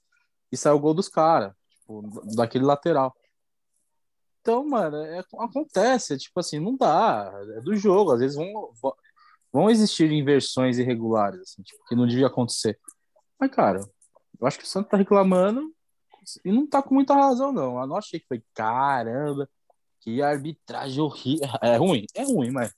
E 0.51 0.57
saiu 0.57 0.75
o 0.75 0.79
gol 0.79 0.93
dos 0.93 1.07
caras, 1.07 1.53
tipo, 1.69 2.01
daquele 2.35 2.65
lateral. 2.65 3.15
Então, 4.43 4.67
mano, 4.67 4.97
é- 4.97 5.23
acontece, 5.39 6.17
tipo 6.17 6.38
assim, 6.38 6.59
não 6.59 6.75
dá, 6.75 7.31
é 7.55 7.62
do 7.62 7.75
jogo, 7.77 8.12
às 8.12 8.19
vezes 8.19 8.35
vão, 8.35 8.73
vão 9.53 9.69
existir 9.69 10.12
inversões 10.12 10.77
irregulares, 10.77 11.39
assim, 11.41 11.63
tipo, 11.63 11.81
que 11.88 11.95
não 11.95 12.05
devia 12.05 12.27
acontecer. 12.27 12.77
Mas, 13.39 13.50
cara, 13.51 13.79
eu 14.39 14.45
acho 14.45 14.59
que 14.59 14.65
o 14.65 14.67
Santos 14.67 14.91
tá 14.91 14.97
reclamando 14.97 15.73
e 16.43 16.51
não 16.51 16.67
tá 16.67 16.81
com 16.83 16.93
muita 16.93 17.15
razão, 17.15 17.53
não. 17.53 17.79
Eu 17.79 17.88
não 17.88 17.97
achei 17.97 18.19
que 18.19 18.27
foi, 18.27 18.43
caramba, 18.53 19.50
que 20.01 20.21
arbitragem 20.21 21.01
horrível. 21.01 21.47
É 21.63 21.77
ruim, 21.77 22.05
é 22.15 22.23
ruim, 22.23 22.51
mas 22.51 22.73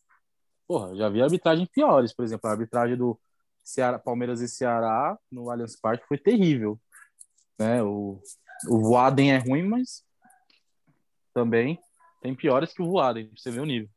Porra, 0.68 0.96
já 0.96 1.10
vi 1.10 1.22
arbitragem 1.22 1.68
piores, 1.68 2.14
por 2.14 2.26
exemplo, 2.26 2.50
a 2.50 2.54
arbitragem 2.54 2.98
do 2.98 3.20
Ceará, 3.64 4.00
Palmeiras 4.00 4.42
e 4.42 4.48
Ceará 4.48 5.18
no 5.32 5.50
Allianz 5.50 5.76
Parque 5.80 6.08
foi 6.08 6.18
terrível. 6.18 6.80
Né? 7.60 7.84
O, 7.84 8.20
o 8.68 8.80
Voaden 8.80 9.34
é 9.34 9.38
ruim, 9.38 9.64
mas 9.64 10.04
também 11.36 11.78
tem 12.22 12.34
piores 12.34 12.74
que 12.74 12.82
o 12.82 12.86
Voaden, 12.86 13.28
pra 13.28 13.38
você 13.38 13.52
ver 13.52 13.60
o 13.60 13.66
nível. 13.66 13.90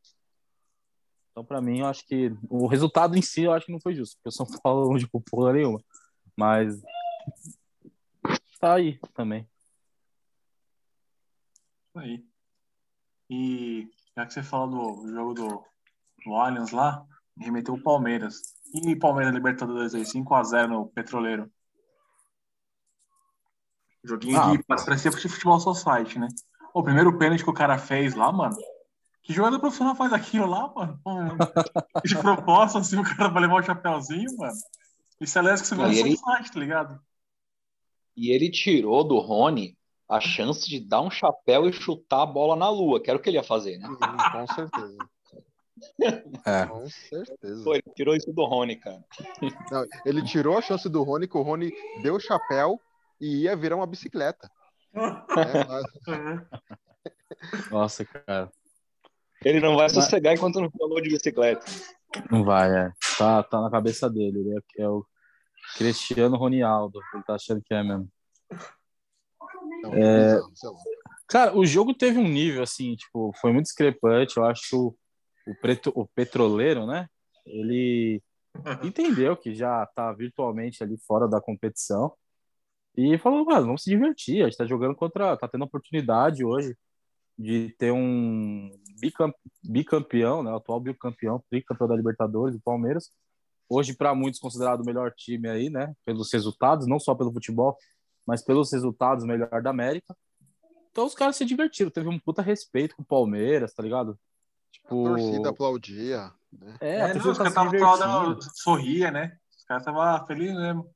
Então, 1.30 1.44
pra 1.44 1.62
mim, 1.62 1.78
eu 1.78 1.86
acho 1.86 2.04
que 2.04 2.32
o 2.50 2.66
resultado 2.66 3.16
em 3.16 3.22
si 3.22 3.44
eu 3.44 3.52
acho 3.52 3.66
que 3.66 3.72
não 3.72 3.80
foi 3.80 3.94
justo, 3.94 4.16
porque 4.16 4.28
o 4.28 4.32
São 4.32 4.60
Paulo 4.60 4.90
não 4.90 4.98
jogou 4.98 5.22
porra 5.22 5.52
nenhuma. 5.52 5.80
Mas 6.36 6.82
tá 8.58 8.74
aí 8.74 8.98
também. 9.14 9.48
Aí. 11.94 12.24
E 13.30 13.88
já 14.16 14.26
que 14.26 14.34
você 14.34 14.42
falou 14.42 15.00
do 15.00 15.12
jogo 15.12 15.34
do, 15.34 15.64
do 16.24 16.34
Allianz 16.34 16.72
lá, 16.72 17.06
remeteu 17.38 17.74
o 17.74 17.82
Palmeiras. 17.82 18.40
E 18.74 18.96
Palmeiras 18.96 19.32
Libertadores 19.32 19.94
aí, 19.94 20.02
5x0 20.02 20.66
no 20.66 20.88
Petroleiro. 20.88 21.50
Joguinho 24.04 24.40
Ah. 24.40 24.56
de 24.56 24.62
parecia 24.64 25.12
futebol 25.12 25.60
society, 25.60 26.18
né? 26.18 26.28
O 26.78 26.82
primeiro 26.84 27.18
pênalti 27.18 27.42
que 27.42 27.50
o 27.50 27.54
cara 27.54 27.76
fez 27.76 28.14
lá, 28.14 28.30
mano. 28.30 28.56
Que 29.24 29.32
jogador 29.32 29.58
profissional 29.58 29.96
faz 29.96 30.12
aquilo 30.12 30.46
lá, 30.46 30.72
mano? 30.72 30.96
De 32.04 32.14
propósito, 32.22 32.78
assim, 32.78 32.96
o 33.00 33.02
cara 33.02 33.28
vai 33.30 33.42
levar 33.42 33.56
o 33.56 33.62
chapéuzinho, 33.64 34.30
mano. 34.36 34.54
Isso 35.20 35.36
é 35.36 35.42
lésbico 35.42 35.74
que 35.74 35.82
você 35.82 35.92
e 35.92 35.98
ele- 35.98 36.16
society, 36.16 36.52
tá 36.52 36.60
ligado? 36.60 37.00
E 38.16 38.30
ele 38.30 38.48
tirou 38.48 39.02
do 39.02 39.18
Rony 39.18 39.76
a 40.08 40.20
chance 40.20 40.68
de 40.68 40.78
dar 40.78 41.00
um 41.00 41.10
chapéu 41.10 41.68
e 41.68 41.72
chutar 41.72 42.22
a 42.22 42.26
bola 42.26 42.54
na 42.54 42.70
lua, 42.70 43.02
que 43.02 43.10
era 43.10 43.18
o 43.18 43.20
que 43.20 43.28
ele 43.28 43.38
ia 43.38 43.42
fazer, 43.42 43.76
né? 43.78 43.88
Sim, 43.88 44.30
com 44.30 44.46
certeza. 44.54 44.98
É. 46.46 46.66
Com 46.66 46.88
certeza. 46.88 47.64
Pô, 47.64 47.74
ele 47.74 47.82
tirou 47.96 48.14
isso 48.14 48.32
do 48.32 48.44
Rony, 48.44 48.76
cara. 48.76 49.04
Não, 49.72 49.84
ele 50.06 50.22
tirou 50.22 50.56
a 50.56 50.62
chance 50.62 50.88
do 50.88 51.02
Rony, 51.02 51.26
que 51.26 51.36
o 51.36 51.42
Rony 51.42 51.72
deu 52.02 52.14
o 52.14 52.20
chapéu 52.20 52.80
e 53.20 53.42
ia 53.42 53.56
virar 53.56 53.74
uma 53.74 53.86
bicicleta. 53.86 54.48
É, 54.94 55.64
mas- 55.66 56.46
Nossa, 57.70 58.04
cara. 58.04 58.50
Ele 59.44 59.60
não 59.60 59.76
vai 59.76 59.88
sossegar 59.88 60.34
enquanto 60.34 60.60
não 60.60 60.70
falou 60.70 61.00
de 61.00 61.10
bicicleta. 61.10 61.64
Não 62.30 62.44
vai, 62.44 62.86
é. 62.86 62.92
Tá, 63.16 63.42
tá 63.42 63.60
na 63.60 63.70
cabeça 63.70 64.10
dele. 64.10 64.40
Ele 64.40 64.56
é, 64.56 64.82
é 64.82 64.88
o 64.88 65.06
Cristiano 65.76 66.36
Ronaldo. 66.36 67.00
Ele 67.14 67.22
tá 67.22 67.34
achando 67.34 67.62
que 67.62 67.72
é 67.72 67.82
mesmo. 67.82 68.08
É. 69.92 70.36
Cara, 71.28 71.56
o 71.56 71.64
jogo 71.64 71.94
teve 71.94 72.18
um 72.18 72.26
nível, 72.26 72.62
assim, 72.62 72.96
tipo, 72.96 73.32
foi 73.40 73.52
muito 73.52 73.66
discrepante. 73.66 74.36
Eu 74.36 74.44
acho 74.44 74.68
que 74.68 74.76
o, 74.76 74.94
o, 75.46 75.54
preto, 75.60 75.92
o 75.94 76.06
petroleiro, 76.06 76.86
né? 76.86 77.06
Ele 77.46 78.20
entendeu 78.82 79.36
que 79.36 79.54
já 79.54 79.86
tá 79.94 80.12
virtualmente 80.12 80.82
ali 80.82 80.96
fora 81.06 81.28
da 81.28 81.40
competição. 81.40 82.12
E 83.00 83.16
falou, 83.16 83.44
mano, 83.44 83.66
vamos 83.66 83.82
se 83.84 83.90
divertir. 83.90 84.42
A 84.42 84.46
gente 84.48 84.56
tá 84.58 84.66
jogando 84.66 84.96
contra. 84.96 85.36
Tá 85.36 85.46
tendo 85.46 85.62
a 85.62 85.66
oportunidade 85.66 86.44
hoje 86.44 86.76
de 87.38 87.72
ter 87.78 87.92
um 87.92 88.68
bicam- 89.00 89.32
bicampeão, 89.62 90.42
né? 90.42 90.50
O 90.50 90.56
atual 90.56 90.80
bicampeão, 90.80 91.40
tricampeão 91.48 91.86
da 91.86 91.94
Libertadores, 91.94 92.56
o 92.56 92.60
Palmeiras. 92.60 93.12
Hoje, 93.68 93.94
para 93.94 94.16
muitos, 94.16 94.40
considerado 94.40 94.80
o 94.80 94.84
melhor 94.84 95.12
time 95.16 95.48
aí, 95.48 95.70
né? 95.70 95.94
Pelos 96.04 96.32
resultados, 96.32 96.88
não 96.88 96.98
só 96.98 97.14
pelo 97.14 97.32
futebol, 97.32 97.76
mas 98.26 98.42
pelos 98.42 98.72
resultados, 98.72 99.24
melhor 99.24 99.62
da 99.62 99.70
América. 99.70 100.16
Então 100.90 101.06
os 101.06 101.14
caras 101.14 101.36
se 101.36 101.44
divertiram, 101.44 101.92
teve 101.92 102.08
um 102.08 102.18
puta 102.18 102.42
respeito 102.42 102.96
com 102.96 103.02
o 103.02 103.06
Palmeiras, 103.06 103.72
tá 103.72 103.80
ligado? 103.80 104.12
A 104.12 104.72
Tipo, 104.72 105.04
torcida 105.04 105.50
aplaudia. 105.50 106.32
Né? 106.52 106.76
é, 106.80 106.96
É, 106.96 107.02
a 107.02 107.06
não, 107.08 107.12
torcida 107.20 107.30
os 107.30 107.38
tá 107.38 107.54
caras 107.54 107.72
estavam 107.72 108.34
dando 108.34 108.42
sorria, 108.56 109.12
né? 109.12 109.36
Os 109.56 109.64
caras 109.64 109.82
estavam 109.82 110.26
felizes 110.26 110.56
mesmo. 110.56 110.90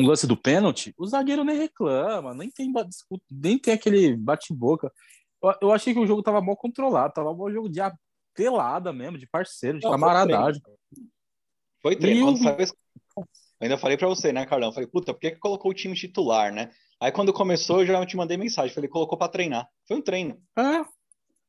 Um 0.00 0.06
lance 0.06 0.26
do 0.26 0.36
pênalti, 0.36 0.94
o 0.98 1.06
zagueiro 1.06 1.44
nem 1.44 1.56
reclama, 1.56 2.34
nem 2.34 2.50
tem, 2.50 2.72
nem 3.30 3.58
tem 3.58 3.74
aquele 3.74 4.16
bate-boca. 4.16 4.92
Eu, 5.42 5.54
eu 5.62 5.72
achei 5.72 5.92
que 5.92 6.00
o 6.00 6.06
jogo 6.06 6.22
tava 6.22 6.40
mal 6.40 6.56
controlado, 6.56 7.14
tava 7.14 7.30
um 7.30 7.50
jogo 7.50 7.68
de 7.68 7.80
pelada 8.34 8.92
mesmo, 8.92 9.18
de 9.18 9.26
parceiro, 9.26 9.78
de 9.78 9.84
Não, 9.84 9.90
foi 9.90 10.00
camaradagem. 10.00 10.62
Foi 11.82 11.96
treino. 11.96 12.38
Quando 12.38 12.60
Eu 13.16 13.26
ainda 13.60 13.78
falei 13.78 13.96
pra 13.96 14.08
você, 14.08 14.32
né, 14.32 14.46
Carlão? 14.46 14.72
Falei, 14.72 14.88
puta, 14.88 15.12
por 15.12 15.20
que, 15.20 15.32
que 15.32 15.38
colocou 15.38 15.70
o 15.70 15.74
time 15.74 15.94
titular, 15.94 16.52
né? 16.52 16.70
Aí 17.00 17.10
quando 17.10 17.32
começou, 17.32 17.80
eu 17.80 17.86
já 17.86 18.06
te 18.06 18.16
mandei 18.16 18.36
mensagem. 18.36 18.74
Falei, 18.74 18.88
colocou 18.88 19.18
pra 19.18 19.28
treinar. 19.28 19.68
Foi 19.86 19.96
um 19.96 20.02
treino. 20.02 20.40
É, 20.58 20.84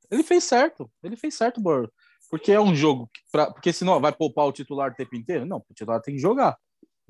ele 0.09 0.23
fez 0.23 0.43
certo, 0.43 0.89
ele 1.03 1.15
fez 1.15 1.35
certo, 1.35 1.61
Bor. 1.61 1.91
Porque 2.29 2.51
é 2.51 2.59
um 2.59 2.73
jogo, 2.73 3.09
pra, 3.31 3.51
porque 3.51 3.73
senão 3.73 3.99
vai 3.99 4.13
poupar 4.13 4.45
o 4.45 4.53
titular 4.53 4.91
o 4.91 4.95
tempo 4.95 5.15
inteiro? 5.15 5.45
Não, 5.45 5.57
o 5.57 5.73
titular 5.73 6.01
tem 6.01 6.15
que 6.15 6.21
jogar. 6.21 6.57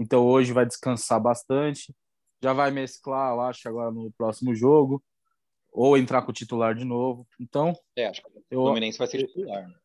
Então 0.01 0.25
hoje 0.25 0.51
vai 0.51 0.65
descansar 0.65 1.19
bastante, 1.21 1.93
já 2.41 2.53
vai 2.53 2.71
mesclar, 2.71 3.33
eu 3.33 3.41
acho, 3.41 3.69
agora 3.69 3.91
no 3.91 4.11
próximo 4.13 4.55
jogo, 4.55 5.01
ou 5.71 5.95
entrar 5.97 6.23
com 6.23 6.31
o 6.31 6.33
titular 6.33 6.73
de 6.73 6.83
novo. 6.83 7.27
Então, 7.39 7.73
É, 7.95 8.07
acho 8.07 8.21
que 8.21 8.27
o 8.27 8.43
eu, 8.49 8.61
Fluminense 8.63 8.97
vai 8.97 9.07
ser 9.07 9.19
titular. 9.19 9.67
Né? 9.67 9.75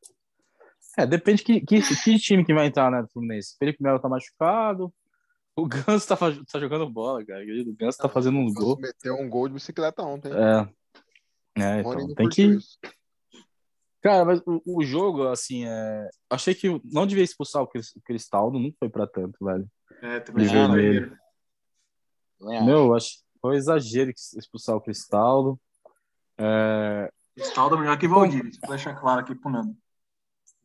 É, 0.98 1.06
depende 1.06 1.44
que, 1.44 1.60
que, 1.60 1.82
que 1.82 2.18
time 2.18 2.44
que 2.44 2.54
vai 2.54 2.66
entrar, 2.66 2.90
né, 2.90 3.02
do 3.02 3.08
Fluminense. 3.08 3.56
Felipe 3.58 3.82
Melo 3.82 4.00
tá 4.00 4.08
machucado. 4.08 4.92
O 5.54 5.66
Ganso 5.66 6.08
tá, 6.08 6.16
tá 6.16 6.58
jogando 6.58 6.88
bola, 6.88 7.24
cara. 7.24 7.42
O 7.42 7.74
Ganso 7.74 7.98
tá 7.98 8.08
fazendo 8.08 8.38
um 8.38 8.52
gol. 8.52 8.78
Meteu 8.78 9.14
um 9.14 9.28
gol 9.28 9.48
de 9.48 9.54
bicicleta 9.54 10.02
ontem. 10.02 10.30
É. 10.32 10.68
É, 11.58 11.82
O 11.82 11.92
então, 11.92 12.14
tem 12.14 12.28
que. 12.28 12.42
isso. 12.42 12.78
Cara, 14.06 14.24
mas 14.24 14.40
o, 14.46 14.62
o 14.64 14.84
jogo, 14.84 15.26
assim, 15.26 15.66
é... 15.66 16.08
achei 16.30 16.54
que 16.54 16.80
não 16.84 17.04
devia 17.06 17.24
expulsar 17.24 17.60
o 17.60 17.66
Cris- 17.66 17.92
o 17.96 18.00
Cristaldo, 18.02 18.56
não 18.56 18.72
foi 18.78 18.88
pra 18.88 19.04
tanto, 19.04 19.44
velho. 19.44 19.68
É, 20.00 20.20
também 20.20 20.44
acho 20.46 20.54
vermelho. 20.54 21.18
Meu, 22.38 22.94
acho 22.94 23.16
que 23.16 23.24
foi 23.40 23.56
exagero 23.56 24.10
expulsar 24.10 24.76
o 24.76 24.80
Cristaldo. 24.80 25.58
É, 26.38 27.10
Estaldo 27.36 27.74
é 27.74 27.80
melhor 27.80 27.98
que 27.98 28.06
Valdívia, 28.06 28.52
só 28.52 28.60
pra 28.60 28.68
deixar 28.76 28.94
claro 28.94 29.22
aqui 29.22 29.34
pro 29.34 29.50
Nando. 29.50 29.76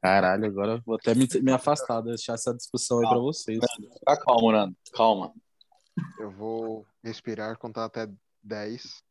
Caralho, 0.04 0.46
agora 0.46 0.80
vou 0.86 0.96
até 0.96 1.16
me, 1.16 1.28
me 1.42 1.52
afastar, 1.52 2.02
deixar 2.02 2.34
essa 2.34 2.54
discussão 2.54 3.00
aí 3.00 3.10
pra 3.10 3.18
vocês. 3.18 3.60
Fica 3.98 4.18
calmo, 4.18 4.52
Nando. 4.52 4.78
Calma. 4.94 5.34
Eu 6.20 6.30
vou 6.30 6.86
respirar, 7.04 7.58
contar 7.58 7.86
até 7.86 8.08
10 8.44 9.04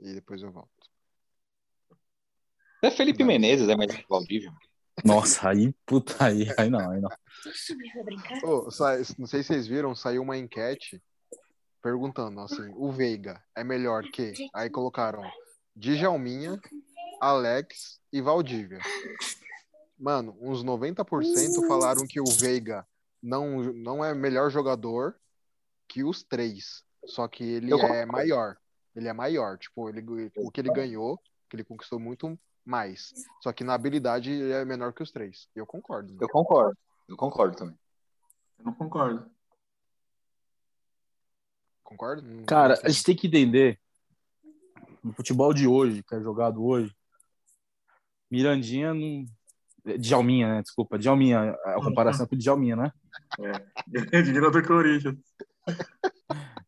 e 0.00 0.14
depois 0.14 0.40
eu 0.40 0.52
volto. 0.52 0.79
Até 2.82 2.90
Felipe 2.90 3.22
Menezes 3.24 3.68
é 3.68 3.76
melhor 3.76 3.96
que 3.96 4.04
o 4.04 4.08
Valdívia. 4.08 4.52
Nossa, 5.04 5.48
aí, 5.50 5.74
puta, 5.86 6.14
aí, 6.24 6.46
aí 6.58 6.68
não, 6.70 6.90
aí 6.90 7.00
não. 7.00 7.10
Ô, 8.44 8.70
sai- 8.70 9.02
não 9.18 9.26
sei 9.26 9.42
se 9.42 9.48
vocês 9.48 9.66
viram, 9.66 9.94
saiu 9.94 10.22
uma 10.22 10.36
enquete 10.36 11.02
perguntando 11.82 12.40
assim, 12.40 12.70
o 12.74 12.90
Veiga 12.92 13.42
é 13.56 13.64
melhor 13.64 14.02
que? 14.04 14.32
Aí 14.54 14.68
colocaram 14.68 15.22
Djalminha, 15.74 16.60
Alex 17.20 17.98
e 18.12 18.20
Valdívia. 18.20 18.78
Mano, 19.98 20.36
uns 20.40 20.62
90% 20.64 21.66
falaram 21.68 22.06
que 22.06 22.20
o 22.20 22.24
Veiga 22.26 22.86
não, 23.22 23.62
não 23.72 24.04
é 24.04 24.14
melhor 24.14 24.50
jogador 24.50 25.14
que 25.88 26.02
os 26.04 26.22
três. 26.22 26.82
Só 27.06 27.26
que 27.28 27.42
ele 27.44 27.72
Eu 27.72 27.78
é 27.78 27.80
concordo. 27.80 28.12
maior. 28.12 28.56
Ele 28.94 29.08
é 29.08 29.12
maior. 29.12 29.58
Tipo, 29.58 29.88
ele, 29.88 30.30
o 30.36 30.50
que 30.50 30.60
ele 30.60 30.72
ganhou, 30.72 31.18
que 31.48 31.56
ele 31.56 31.64
conquistou 31.64 31.98
muito 31.98 32.38
mais. 32.64 33.12
Só 33.42 33.52
que 33.52 33.64
na 33.64 33.74
habilidade 33.74 34.30
ele 34.30 34.52
é 34.52 34.64
menor 34.64 34.92
que 34.92 35.02
os 35.02 35.10
três. 35.10 35.48
Eu 35.54 35.66
concordo. 35.66 36.08
mano. 36.08 36.22
Eu 36.22 36.28
concordo. 36.28 36.78
Eu 37.08 37.16
concordo 37.16 37.56
também. 37.56 37.78
Eu 38.58 38.64
não 38.66 38.74
concordo. 38.74 39.30
Concordo? 41.82 42.22
Não- 42.22 42.44
Cara, 42.44 42.78
a 42.84 42.88
gente 42.88 43.04
tem 43.04 43.16
que 43.16 43.26
entender 43.26 43.80
no 45.02 45.12
futebol 45.12 45.52
de 45.52 45.66
hoje, 45.66 46.02
que 46.02 46.14
é 46.14 46.20
jogado 46.20 46.64
hoje, 46.64 46.94
Mirandinha 48.30 48.94
não. 48.94 49.24
Djalminha, 49.98 50.46
né? 50.56 50.62
Desculpa, 50.62 50.98
Djalminha, 50.98 51.52
a 51.64 51.74
comparação 51.82 52.26
com 52.26 52.34
o 52.34 52.38
Djalminha, 52.38 52.76
né? 52.76 52.92
De 53.88 54.22
virou 54.30 54.50
do 54.50 54.62
Corinthians. 54.62 55.16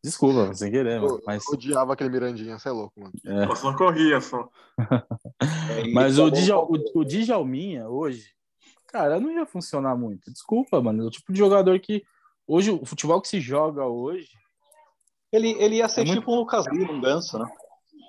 Desculpa, 0.04 0.52
sem 0.54 0.70
querer, 0.70 1.00
mano, 1.00 1.20
mas, 1.24 1.44
Eu 1.46 1.54
odiava 1.54 1.92
aquele 1.92 2.10
Mirandinha, 2.10 2.58
você 2.58 2.68
é 2.68 2.72
louco, 2.72 3.00
mano. 3.00 3.12
é. 3.24 3.44
Eu 3.44 3.54
só 3.56 3.76
corria 3.76 4.20
só. 4.20 4.48
mas 5.92 6.18
o, 6.18 6.28
Djalminha 6.30 6.42
Djal, 6.44 6.68
o, 6.70 7.00
o 7.00 7.04
Djalminha 7.04 7.88
hoje, 7.88 8.30
cara, 8.88 9.20
não 9.20 9.30
ia 9.30 9.46
funcionar 9.46 9.96
muito. 9.96 10.30
Desculpa, 10.32 10.80
mano. 10.80 11.04
É 11.04 11.06
o 11.06 11.10
tipo 11.10 11.32
de 11.32 11.38
jogador 11.38 11.78
que. 11.78 12.02
Hoje, 12.46 12.70
o 12.72 12.84
futebol 12.84 13.20
que 13.20 13.28
se 13.28 13.40
joga 13.40 13.86
hoje 13.86 14.30
Ele, 15.32 15.50
ele 15.62 15.76
ia 15.76 15.88
ser 15.88 16.00
É 16.00 16.04
muito- 16.04 16.18
tipo 16.18 16.32
um 16.32 16.36
Lucas 16.40 16.66
Lima, 16.66 16.92
um 16.92 17.00
ganso, 17.00 17.38
né? 17.38 17.46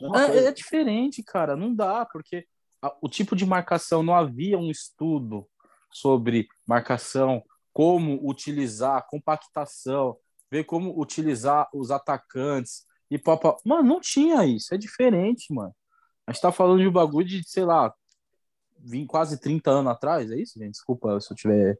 É, 0.01 0.07
coisa. 0.09 0.49
é 0.49 0.51
diferente, 0.51 1.21
cara. 1.23 1.55
Não 1.55 1.73
dá, 1.73 2.05
porque 2.11 2.45
a- 2.81 2.93
o 3.01 3.07
tipo 3.07 3.35
de 3.35 3.45
marcação 3.45 4.01
não 4.01 4.15
havia 4.15 4.57
um 4.57 4.69
estudo 4.71 5.47
sobre 5.91 6.47
marcação, 6.67 7.43
como 7.71 8.19
utilizar, 8.27 9.05
compactação, 9.07 10.17
ver 10.53 10.65
como 10.65 10.93
utilizar 11.01 11.67
os 11.73 11.89
atacantes 11.89 12.85
e 13.09 13.17
papa. 13.17 13.57
Mano, 13.65 13.87
não 13.89 13.99
tinha 13.99 14.45
isso. 14.45 14.71
É 14.71 14.77
diferente, 14.77 15.51
mano. 15.51 15.73
A 16.27 16.31
gente 16.31 16.41
tá 16.43 16.51
falando 16.51 16.79
de 16.79 16.87
um 16.87 16.91
bagulho 16.91 17.27
de, 17.27 17.43
sei 17.43 17.65
lá, 17.65 17.91
vim 18.77 19.03
quase 19.07 19.39
30 19.39 19.71
anos 19.71 19.91
atrás, 19.91 20.29
é 20.29 20.37
isso, 20.39 20.59
gente? 20.59 20.73
Desculpa 20.73 21.19
se 21.19 21.33
eu 21.33 21.35
tiver 21.35 21.79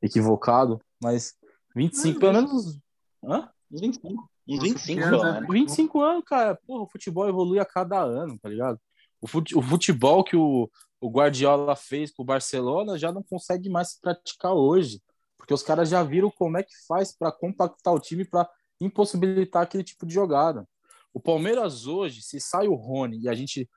equivocado, 0.00 0.80
mas 1.02 1.34
25, 1.76 2.18
pelo 2.18 2.32
menos. 2.32 2.78
Hã? 3.22 3.50
Uns 3.70 3.80
25. 3.82 4.30
Uns 4.48 4.56
Nossa, 4.56 4.68
25, 4.68 4.86
que 4.86 5.08
pelo 5.10 5.22
ano, 5.22 5.32
menos. 5.34 5.48
25 5.54 6.00
anos, 6.00 6.24
cara. 6.24 6.58
Porra, 6.66 6.82
o 6.84 6.88
futebol 6.88 7.28
evolui 7.28 7.58
a 7.58 7.64
cada 7.66 8.00
ano, 8.00 8.38
tá 8.38 8.48
ligado? 8.48 8.80
O, 9.20 9.26
fute- 9.26 9.56
o 9.56 9.60
futebol 9.60 10.24
que 10.24 10.34
o, 10.36 10.70
o 10.98 11.10
Guardiola 11.10 11.76
fez 11.76 12.10
com 12.10 12.22
o 12.22 12.26
Barcelona 12.26 12.96
já 12.98 13.12
não 13.12 13.22
consegue 13.22 13.68
mais 13.68 13.90
se 13.90 14.00
praticar 14.00 14.54
hoje. 14.54 15.00
Porque 15.44 15.52
os 15.52 15.62
caras 15.62 15.90
já 15.90 16.02
viram 16.02 16.30
como 16.30 16.56
é 16.56 16.62
que 16.62 16.72
faz 16.88 17.14
para 17.14 17.30
compactar 17.30 17.92
o 17.92 18.00
time 18.00 18.24
para 18.24 18.48
impossibilitar 18.80 19.62
aquele 19.62 19.84
tipo 19.84 20.06
de 20.06 20.14
jogada. 20.14 20.66
O 21.12 21.20
Palmeiras 21.20 21.86
hoje, 21.86 22.22
se 22.22 22.40
sai 22.40 22.66
o 22.66 22.74
Rony 22.74 23.20
e 23.20 23.28
a 23.28 23.34
gente 23.34 23.68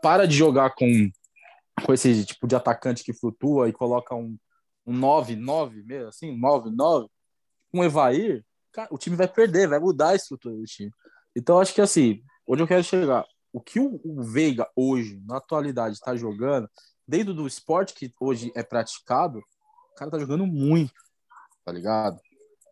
para 0.00 0.24
de 0.24 0.36
jogar 0.36 0.72
com, 0.76 1.10
com 1.84 1.92
esse 1.92 2.24
tipo 2.24 2.46
de 2.46 2.54
atacante 2.54 3.02
que 3.02 3.12
flutua 3.12 3.68
e 3.68 3.72
coloca 3.72 4.14
um, 4.14 4.38
um 4.86 4.92
9, 4.92 5.34
9 5.34 5.82
mesmo, 5.82 6.08
assim, 6.08 6.38
9, 6.38 6.70
9, 6.70 7.08
um 7.72 7.82
Evair, 7.82 8.44
cara, 8.70 8.88
o 8.92 8.96
time 8.96 9.16
vai 9.16 9.26
perder, 9.26 9.66
vai 9.66 9.80
mudar 9.80 10.10
a 10.10 10.14
estrutura 10.14 10.54
do 10.54 10.64
time. 10.64 10.92
Então, 11.34 11.58
acho 11.58 11.74
que 11.74 11.80
assim, 11.80 12.22
onde 12.46 12.62
eu 12.62 12.68
quero 12.68 12.84
chegar, 12.84 13.26
o 13.52 13.60
que 13.60 13.80
o, 13.80 14.00
o 14.04 14.22
Veiga 14.22 14.70
hoje, 14.76 15.20
na 15.26 15.38
atualidade, 15.38 15.96
está 15.96 16.14
jogando, 16.14 16.70
dentro 17.06 17.34
do 17.34 17.48
esporte 17.48 17.94
que 17.94 18.14
hoje 18.20 18.52
é 18.54 18.62
praticado, 18.62 19.42
o 19.94 19.96
cara 19.96 20.10
tá 20.10 20.18
jogando 20.18 20.44
muito, 20.44 20.92
tá 21.64 21.70
ligado? 21.72 22.20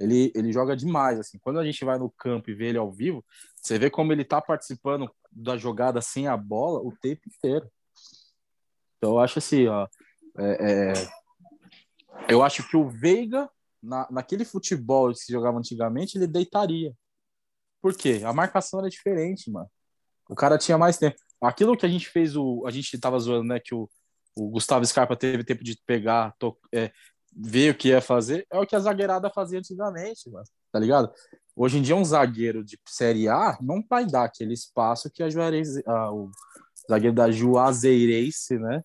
Ele, 0.01 0.33
ele 0.35 0.53
joga 0.53 0.77
demais, 0.77 1.21
assim. 1.21 1.39
Quando 1.39 1.61
a 1.61 1.65
gente 1.65 1.85
vai 1.85 1.97
no 1.97 2.11
campo 2.11 2.51
e 2.51 2.55
vê 2.55 2.67
ele 2.67 2.79
ao 2.79 2.91
vivo, 2.91 3.25
você 3.57 3.79
vê 3.79 3.89
como 3.89 4.13
ele 4.13 4.25
tá 4.25 4.41
participando 4.41 5.09
da 5.31 5.57
jogada 5.57 6.01
sem 6.01 6.27
a 6.27 6.37
bola 6.37 6.81
o 6.81 6.93
tempo 7.01 7.23
inteiro. 7.29 7.71
Então, 8.99 9.13
eu 9.13 9.19
acho 9.21 9.39
assim, 9.39 9.69
ó. 9.69 9.87
é- 10.39 10.93
é, 10.93 10.93
eu 12.29 12.43
acho 12.43 12.69
que 12.69 12.77
o 12.77 12.89
Veiga, 12.89 13.49
na, 13.81 14.09
naquele 14.11 14.45
futebol 14.45 15.11
que 15.11 15.19
se 15.21 15.33
jogava 15.33 15.59
antigamente, 15.59 16.19
ele 16.19 16.27
deitaria. 16.27 16.93
Por 17.81 17.97
quê? 17.97 18.23
A 18.25 18.33
marcação 18.33 18.81
era 18.81 18.89
diferente, 18.89 19.51
mano. 19.51 19.71
O 20.29 20.35
cara 20.35 20.59
tinha 20.59 20.79
mais 20.79 20.99
tempo. 20.99 21.17
Aquilo 21.41 21.77
que 21.77 21.87
a 21.87 21.89
gente 21.89 22.09
fez, 22.09 22.37
o, 22.37 22.65
a 22.67 22.71
gente 22.71 22.99
tava 22.99 23.19
zoando, 23.19 23.45
né? 23.45 23.61
Que 23.61 23.75
o, 23.75 23.89
o 24.37 24.49
Gustavo 24.51 24.85
Scarpa 24.85 25.17
teve 25.17 25.45
tempo 25.45 25.63
de 25.63 25.77
pegar, 25.87 26.35
to, 26.39 26.57
é, 26.73 26.93
ver 27.35 27.73
o 27.73 27.79
que 27.79 27.89
ia 27.89 28.01
fazer, 28.01 28.47
é 28.51 28.59
o 28.59 28.67
que 28.67 28.77
a 28.77 28.81
zagueirada 28.81 29.31
fazia 29.31 29.59
antigamente, 29.59 30.31
tá 30.71 30.79
ligado? 30.79 31.13
Hoje 31.57 31.79
em 31.79 31.83
dia, 31.83 31.97
um 31.97 32.05
zagueiro 32.05 32.65
de 32.65 32.79
Série 32.87 33.29
A 33.29 33.59
não 33.61 33.83
vai 33.89 34.07
dar 34.07 34.25
aquele 34.25 34.55
espaço 34.55 35.11
que 35.11 35.23
a 35.23 35.29
Juarez, 35.31 35.77
ah, 35.87 36.13
o 36.13 36.31
zagueiro 36.91 37.15
da 37.15 37.31
Juazeirense, 37.31 38.59
né? 38.59 38.83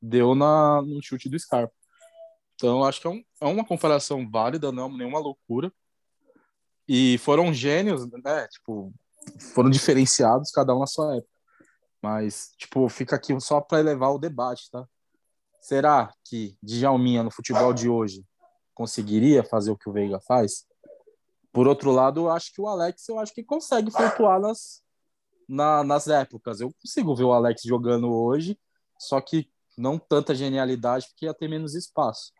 Deu 0.00 0.34
na, 0.34 0.82
no 0.82 1.00
chute 1.02 1.28
do 1.28 1.38
Scarpa. 1.38 1.72
Então, 2.54 2.84
acho 2.84 3.00
que 3.00 3.06
é, 3.06 3.10
um- 3.10 3.24
é 3.40 3.46
uma 3.46 3.64
comparação 3.64 4.28
válida, 4.30 4.70
não 4.70 4.86
é 4.86 4.98
nenhuma 4.98 5.18
loucura. 5.18 5.72
E 6.88 7.18
foram 7.18 7.52
gênios, 7.52 8.06
né? 8.22 8.46
Tipo, 8.48 8.92
foram 9.54 9.70
diferenciados, 9.70 10.50
cada 10.50 10.74
um 10.74 10.80
na 10.80 10.86
sua 10.86 11.16
época. 11.16 11.32
Mas, 12.02 12.52
tipo, 12.58 12.88
fica 12.88 13.16
aqui 13.16 13.38
só 13.40 13.60
para 13.60 13.80
elevar 13.80 14.12
o 14.12 14.18
debate, 14.18 14.70
tá? 14.70 14.86
Será 15.62 16.12
que 16.24 16.56
Djalminha 16.60 17.22
no 17.22 17.30
futebol 17.30 17.72
de 17.72 17.88
hoje 17.88 18.26
conseguiria 18.74 19.44
fazer 19.44 19.70
o 19.70 19.76
que 19.78 19.88
o 19.88 19.92
Veiga 19.92 20.18
faz? 20.20 20.66
Por 21.52 21.68
outro 21.68 21.92
lado, 21.92 22.20
eu 22.22 22.30
acho 22.30 22.52
que 22.52 22.60
o 22.60 22.66
Alex, 22.66 23.08
eu 23.08 23.18
acho 23.18 23.32
que 23.32 23.44
consegue 23.44 23.90
flutuar 23.92 24.40
nas, 24.40 24.82
na- 25.48 25.84
nas 25.84 26.08
épocas. 26.08 26.60
Eu 26.60 26.72
consigo 26.82 27.14
ver 27.14 27.24
o 27.24 27.32
Alex 27.32 27.62
jogando 27.64 28.12
hoje, 28.12 28.58
só 28.98 29.20
que 29.20 29.48
não 29.78 29.98
tanta 29.98 30.34
genialidade, 30.34 31.06
porque 31.08 31.26
ia 31.26 31.34
ter 31.34 31.46
menos 31.48 31.74
espaço. 31.76 32.32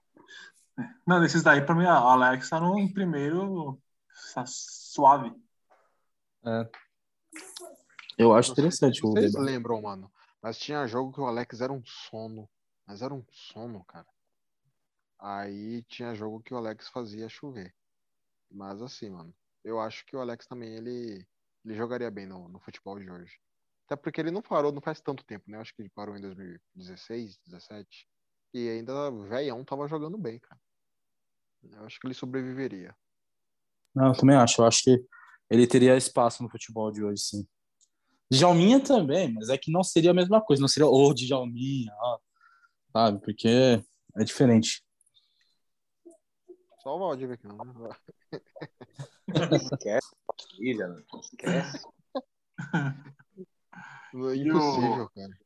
Não, 1.07 1.21
desses 1.21 1.43
daí, 1.45 1.65
pra 1.65 1.75
mim, 1.77 1.85
a 1.85 1.95
Alex 1.95 2.49
tá 2.51 2.59
no 2.59 2.93
primeiro 2.93 3.79
tá 4.35 4.45
suave. 4.47 5.33
Eu 8.19 8.33
acho 8.35 8.53
interessante 8.53 9.05
o 9.07 9.13
Vocês 9.13 9.33
lembram, 9.35 9.81
mano? 9.81 10.11
Mas 10.43 10.59
tinha 10.59 10.87
jogo 10.89 11.13
que 11.13 11.21
o 11.21 11.27
Alex 11.27 11.61
era 11.61 11.73
um 11.73 11.83
sono. 11.85 12.49
Mas 12.87 13.03
era 13.03 13.15
um 13.15 13.25
sono, 13.31 13.85
cara. 13.85 14.07
Aí 15.19 15.83
tinha 15.85 16.15
jogo 16.15 16.43
que 16.43 16.53
o 16.53 16.57
Alex 16.57 16.89
fazia 16.89 17.29
chover. 17.29 17.75
Mas 18.51 18.83
assim, 18.83 19.09
mano, 19.09 19.35
eu 19.65 19.81
acho 19.81 20.05
que 20.05 20.17
o 20.17 20.21
Alex 20.21 20.47
também, 20.47 20.75
ele, 20.75 21.27
ele 21.65 21.75
jogaria 21.75 22.11
bem 22.11 22.27
no, 22.27 22.49
no 22.49 22.59
futebol 22.59 22.99
de 22.99 23.11
hoje. 23.11 23.39
Até 23.87 23.97
porque 23.97 24.21
ele 24.21 24.31
não 24.31 24.43
parou, 24.43 24.73
não 24.73 24.81
faz 24.81 25.01
tanto 25.01 25.25
tempo, 25.25 25.51
né? 25.51 25.57
Eu 25.57 25.61
acho 25.61 25.75
que 25.75 25.83
ele 25.83 25.91
parou 25.91 26.17
em 26.17 26.21
2016, 26.21 27.39
17. 27.47 28.09
E 28.55 28.69
ainda 28.69 29.11
velhão 29.11 29.65
tava 29.65 29.89
jogando 29.89 30.19
bem, 30.19 30.39
cara. 30.39 30.61
Eu 31.63 31.85
acho 31.85 32.01
que 32.01 32.07
ele 32.07 32.15
sobreviveria. 32.15 32.95
Não, 33.95 34.09
eu 34.09 34.13
também 34.15 34.37
acho. 34.37 34.61
Eu 34.61 34.67
acho 34.67 34.83
que 34.83 35.05
ele 35.49 35.67
teria 35.67 35.97
espaço 35.97 36.43
no 36.43 36.51
futebol 36.51 36.91
de 36.91 37.05
hoje, 37.05 37.23
sim. 37.23 37.49
Djalminha 38.31 38.81
também, 38.81 39.33
mas 39.33 39.49
é 39.51 39.59
que 39.59 39.71
não 39.71 39.83
seria 39.83 40.11
a 40.11 40.15
mesma 40.15 40.41
coisa. 40.41 40.61
Não 40.61 40.69
seria 40.69 40.89
o 40.89 41.15
Djalminha, 41.15 41.93
ó, 41.99 42.19
sabe? 42.93 43.21
Porque 43.21 43.83
é 44.17 44.25
diferente. 44.25 44.85
Só 46.83 46.97
o 46.97 46.99
Valdívia 46.99 47.35
aqui, 47.35 47.47
não. 47.47 47.57
Esquece. 49.53 50.17
Esquece. 51.23 51.87
É 54.15 54.37
impossível, 54.37 55.11
cara. 55.15 55.39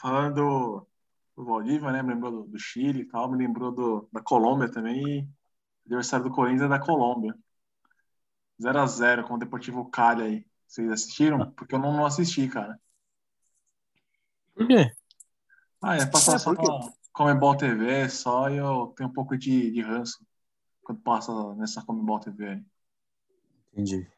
Falando 0.00 0.34
do, 0.34 1.44
Valdívia, 1.44 1.90
né? 1.90 2.02
Me 2.02 2.14
lembrou 2.14 2.30
do, 2.30 2.44
do 2.44 2.58
Chile 2.58 3.00
e 3.02 3.04
tal, 3.06 3.30
me 3.30 3.38
lembrou 3.38 3.72
do, 3.72 4.08
da 4.12 4.20
Colômbia 4.20 4.70
também. 4.70 5.02
E 5.04 5.28
adversário 5.86 6.24
do 6.24 6.34
Corinthians 6.34 6.62
é 6.62 6.68
da 6.68 6.78
Colômbia. 6.78 7.34
0x0 8.60 9.26
com 9.26 9.34
o 9.34 9.38
Deportivo 9.38 9.90
Cali 9.90 10.22
aí. 10.22 10.46
Vocês 10.66 10.90
assistiram? 10.90 11.50
Porque 11.52 11.74
eu 11.74 11.78
não, 11.78 11.92
não 11.92 12.06
assisti, 12.06 12.48
cara. 12.48 12.80
Por 14.54 14.66
quê? 14.66 14.92
Ah, 15.82 15.96
é 15.96 16.06
passar 16.06 16.34
É, 16.34 16.38
só 16.38 16.54
por 16.54 16.60
quê? 16.60 16.66
na 16.66 16.92
Comebol 17.12 17.56
TV 17.56 18.08
só 18.08 18.48
e 18.48 18.56
eu 18.56 18.94
tenho 18.96 19.08
um 19.10 19.12
pouco 19.12 19.36
de, 19.36 19.70
de 19.70 19.80
ranço 19.82 20.24
quando 20.82 21.00
passa 21.00 21.54
nessa 21.56 21.82
Comebol 21.84 22.20
TV. 22.20 22.48
aí. 22.48 22.64
Entendi. 23.72 24.08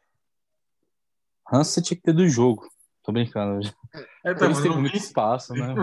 Hans 1.51 1.67
você 1.69 1.81
tinha 1.81 1.97
que 1.97 2.03
ter 2.03 2.13
do 2.13 2.27
jogo. 2.27 2.69
Tô 3.03 3.11
brincando. 3.11 3.67
É, 4.23 4.31
então, 4.31 4.47
Eles 4.47 4.61
têm 4.61 4.71
muito 4.71 4.91
vi- 4.93 4.97
espaço, 4.97 5.53
né? 5.53 5.73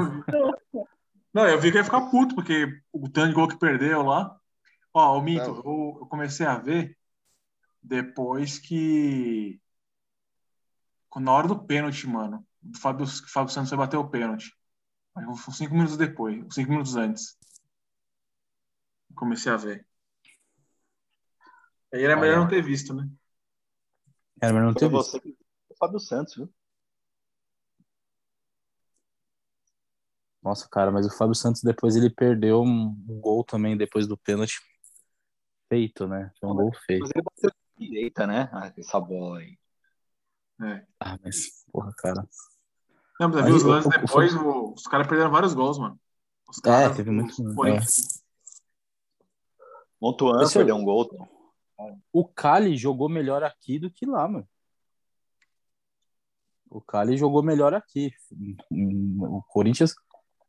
Não, 1.35 1.47
eu 1.49 1.61
vi 1.61 1.71
que 1.73 1.79
ia 1.79 1.85
ficar 1.85 2.11
puto, 2.11 2.35
porque 2.35 2.81
o 2.93 3.09
tanto 3.09 3.29
de 3.29 3.35
gol 3.35 3.49
que 3.49 3.59
perdeu 3.59 4.03
lá. 4.03 4.39
Ó, 4.95 5.19
o 5.19 5.23
Mito, 5.23 5.63
eu, 5.65 5.99
eu 6.01 6.07
comecei 6.07 6.45
a 6.47 6.59
ver 6.59 6.97
depois 7.83 8.59
que. 8.59 9.59
Na 11.17 11.33
hora 11.33 11.49
do 11.49 11.59
pênalti, 11.65 12.07
mano. 12.07 12.45
O 12.63 12.79
Fábio, 12.79 13.07
Fábio 13.07 13.53
Santos 13.53 13.69
foi 13.71 13.79
bater 13.79 13.97
o 13.97 14.09
pênalti. 14.09 14.55
Cinco 15.53 15.75
minutos 15.75 15.97
depois, 15.97 16.43
cinco 16.51 16.71
minutos 16.71 16.97
antes. 16.97 17.39
Comecei 19.15 19.53
a 19.53 19.57
ver. 19.57 19.87
Aí 21.93 22.03
era 22.03 22.17
melhor 22.17 22.39
não 22.39 22.49
ter 22.49 22.63
visto, 22.63 22.95
né? 22.95 23.09
Era 24.41 24.53
melhor 24.53 24.67
não 24.67 24.73
Foi 24.73 24.83
ter 24.83 24.89
visto. 24.89 25.11
você 25.11 25.21
que 25.21 25.37
o 25.69 25.77
Fábio 25.77 26.01
Santos, 26.01 26.35
viu? 26.37 26.53
Nossa, 30.43 30.69
cara, 30.69 30.91
mas 30.91 31.07
o 31.07 31.17
Fábio 31.17 31.35
Santos 31.35 31.63
depois 31.63 31.95
ele 31.95 32.11
perdeu 32.11 32.63
um, 32.63 32.93
gol 33.21 33.45
também 33.45 33.77
depois 33.77 34.09
do 34.09 34.19
pênalti 34.19 34.61
feito, 35.69 36.09
né? 36.09 36.33
Foi 36.41 36.51
um 36.51 36.55
gol 36.55 36.73
feio. 36.85 37.01
Mas 37.01 37.11
ele 37.15 37.23
bateu 37.23 37.51
direita, 37.79 38.27
né? 38.27 38.51
Ah, 38.53 38.73
essa 38.77 38.99
bola 38.99 39.39
aí. 39.39 39.57
É. 40.63 40.85
Ah, 40.99 41.17
mas, 41.23 41.65
porra, 41.71 41.93
cara. 41.97 42.29
Não, 43.21 43.29
mas 43.29 43.39
eu 43.39 43.45
vi 43.45 43.51
Aí, 43.51 43.57
os 43.57 43.63
lances 43.63 43.87
o- 43.87 43.97
o- 43.97 44.01
depois, 44.01 44.35
o- 44.35 44.73
os 44.75 44.83
caras 44.85 45.07
perderam 45.07 45.31
vários 45.31 45.55
gols, 45.55 45.79
mano. 45.79 45.99
Os 46.49 46.59
É, 46.59 46.63
caras, 46.63 46.97
teve 46.97 47.11
muito. 47.11 47.31
os 47.31 47.39
é. 47.67 47.79
Montuan 50.01 50.43
Esse- 50.43 50.55
perdeu 50.55 50.77
um 50.77 50.85
gol. 50.85 51.09
O 52.13 52.27
Cali 52.27 52.77
jogou 52.77 53.09
melhor 53.09 53.43
aqui 53.43 53.79
do 53.79 53.91
que 53.91 54.07
lá, 54.07 54.27
mano. 54.29 54.47
O 56.71 56.81
Cali 56.81 57.17
jogou 57.17 57.43
melhor 57.43 57.75
aqui. 57.75 58.11
O 58.71 59.43
Corinthians 59.49 59.95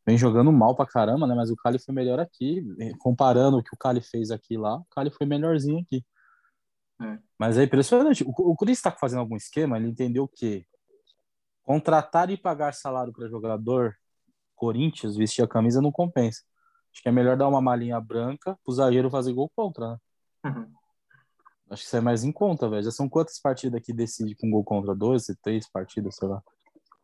vem 0.05 0.17
jogando 0.17 0.51
mal 0.51 0.75
pra 0.75 0.85
caramba, 0.85 1.27
né? 1.27 1.35
Mas 1.35 1.49
o 1.49 1.55
Cali 1.55 1.79
foi 1.79 1.93
melhor 1.93 2.19
aqui. 2.19 2.63
Comparando 2.99 3.57
o 3.57 3.63
que 3.63 3.73
o 3.73 3.77
Cali 3.77 4.01
fez 4.01 4.31
aqui 4.31 4.57
lá, 4.57 4.77
o 4.77 4.85
Cali 4.91 5.11
foi 5.11 5.25
melhorzinho 5.27 5.79
aqui. 5.79 6.03
É. 7.01 7.19
Mas 7.37 7.57
é 7.57 7.63
impressionante. 7.63 8.23
O, 8.23 8.29
o 8.29 8.55
Corinthians 8.55 8.81
tá 8.81 8.91
fazendo 8.91 9.19
algum 9.19 9.35
esquema, 9.35 9.77
ele 9.77 9.89
entendeu 9.89 10.27
que 10.27 10.65
contratar 11.63 12.29
e 12.29 12.37
pagar 12.37 12.73
salário 12.73 13.13
para 13.13 13.27
jogador 13.27 13.95
Corinthians, 14.55 15.15
vestir 15.15 15.43
a 15.43 15.47
camisa 15.47 15.81
não 15.81 15.91
compensa. 15.91 16.41
Acho 16.91 17.01
que 17.01 17.09
é 17.09 17.11
melhor 17.11 17.35
dar 17.35 17.47
uma 17.47 17.61
malinha 17.61 17.99
branca 17.99 18.57
pro 18.63 18.73
zagueiro 18.73 19.09
fazer 19.09 19.33
gol 19.33 19.49
contra, 19.55 19.91
né? 19.91 19.97
Uhum. 20.45 20.71
Acho 21.69 21.81
que 21.81 21.87
isso 21.87 21.97
é 21.97 22.01
mais 22.01 22.23
em 22.23 22.31
conta, 22.31 22.69
velho. 22.69 22.83
Já 22.83 22.91
são 22.91 23.09
quantas 23.09 23.39
partidas 23.39 23.81
que 23.81 23.91
decide 23.91 24.35
com 24.35 24.51
gol 24.51 24.63
contra? 24.63 24.93
12, 24.93 25.35
três 25.41 25.67
partidas, 25.69 26.15
sei 26.15 26.27
lá. 26.27 26.43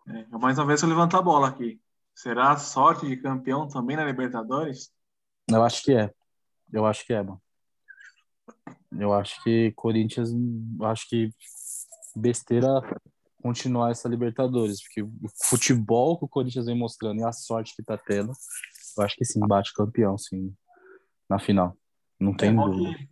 É, 0.08 0.28
mais 0.38 0.60
uma 0.60 0.68
vez 0.68 0.82
eu 0.82 0.90
levantar 0.90 1.20
a 1.20 1.24
bola 1.24 1.48
aqui. 1.48 1.82
Será 2.14 2.56
sorte 2.58 3.08
de 3.08 3.18
campeão 3.18 3.68
também 3.68 3.96
na 3.96 4.06
Libertadores? 4.06 4.92
Eu 5.50 5.64
acho 5.64 5.82
que 5.84 5.94
é. 5.96 6.14
Eu 6.72 6.86
acho 6.86 7.06
que 7.06 7.14
é, 7.14 7.24
mano. 7.24 7.42
Eu 8.92 9.14
acho 9.14 9.42
que 9.44 9.72
Corinthians, 9.72 10.30
acho 10.82 11.08
que 11.08 11.30
besteira 12.16 12.82
continuar 13.42 13.92
essa 13.92 14.08
Libertadores, 14.10 14.82
porque 14.84 15.02
o 15.02 15.10
futebol 15.46 16.18
que 16.18 16.26
o 16.26 16.28
Corinthians 16.28 16.66
vem 16.66 16.78
mostrando 16.78 17.20
e 17.20 17.24
a 17.24 17.32
sorte 17.32 17.76
que 17.76 17.84
tá 17.84 17.98
tendo, 17.98 18.34
eu 18.98 19.04
acho 19.04 19.16
que 19.16 19.26
sim, 19.26 19.40
bate 19.40 19.74
campeão, 19.74 20.18
sim, 20.18 20.54
na 21.30 21.40
final. 21.40 21.76
Não 22.20 22.36
tem 22.36 22.50
É 22.52 22.54
dúvida. 22.54 22.98
que- 22.98 23.10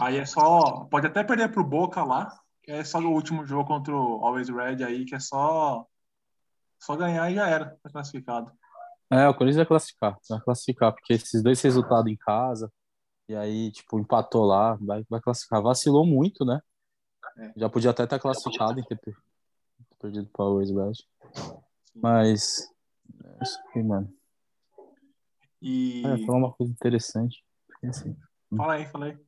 Aí 0.00 0.18
é 0.18 0.26
só. 0.26 0.84
Pode 0.90 1.06
até 1.06 1.22
perder 1.22 1.50
pro 1.50 1.62
Boca 1.64 2.02
lá, 2.02 2.28
que 2.62 2.72
é 2.72 2.82
só 2.82 2.98
o 2.98 3.12
último 3.12 3.46
jogo 3.46 3.68
contra 3.68 3.94
o 3.94 4.24
Always 4.24 4.48
Red 4.48 4.82
aí, 4.84 5.04
que 5.04 5.14
é 5.14 5.20
só. 5.20 5.86
Só 6.80 6.96
ganhar 6.96 7.30
e 7.30 7.34
já 7.34 7.48
era, 7.48 7.76
tá 7.82 7.90
classificado. 7.90 8.50
É, 9.10 9.28
o 9.28 9.34
Corinthians 9.34 9.56
vai 9.56 9.66
classificar, 9.66 10.16
vai 10.28 10.40
classificar, 10.40 10.92
porque 10.92 11.12
esses 11.14 11.42
dois 11.42 11.60
resultados 11.62 12.10
em 12.12 12.16
casa, 12.16 12.70
e 13.28 13.34
aí, 13.36 13.70
tipo, 13.70 13.98
empatou 13.98 14.44
lá, 14.44 14.74
vai, 14.80 15.04
vai 15.08 15.20
classificar. 15.20 15.62
Vacilou 15.62 16.04
muito, 16.06 16.44
né? 16.44 16.60
É. 17.38 17.52
Já 17.56 17.68
podia 17.68 17.90
até 17.90 18.04
estar 18.04 18.18
classificado 18.18 18.80
em 18.80 18.84
ter 18.84 18.96
per- 18.98 19.16
perdido 20.00 20.28
para 20.32 20.44
o 20.44 20.58
Red. 20.58 20.72
Mas, 21.94 22.70
é 23.24 23.42
isso 23.42 23.58
aí, 23.74 23.82
mano. 23.82 24.12
E. 25.60 26.02
Eu 26.04 26.16
ia 26.16 26.26
falar 26.26 26.38
uma 26.38 26.52
coisa 26.52 26.72
interessante. 26.72 27.44
Esqueci. 27.82 28.16
Fala 28.56 28.74
aí, 28.74 28.86
fala 28.86 29.06
aí. 29.06 29.18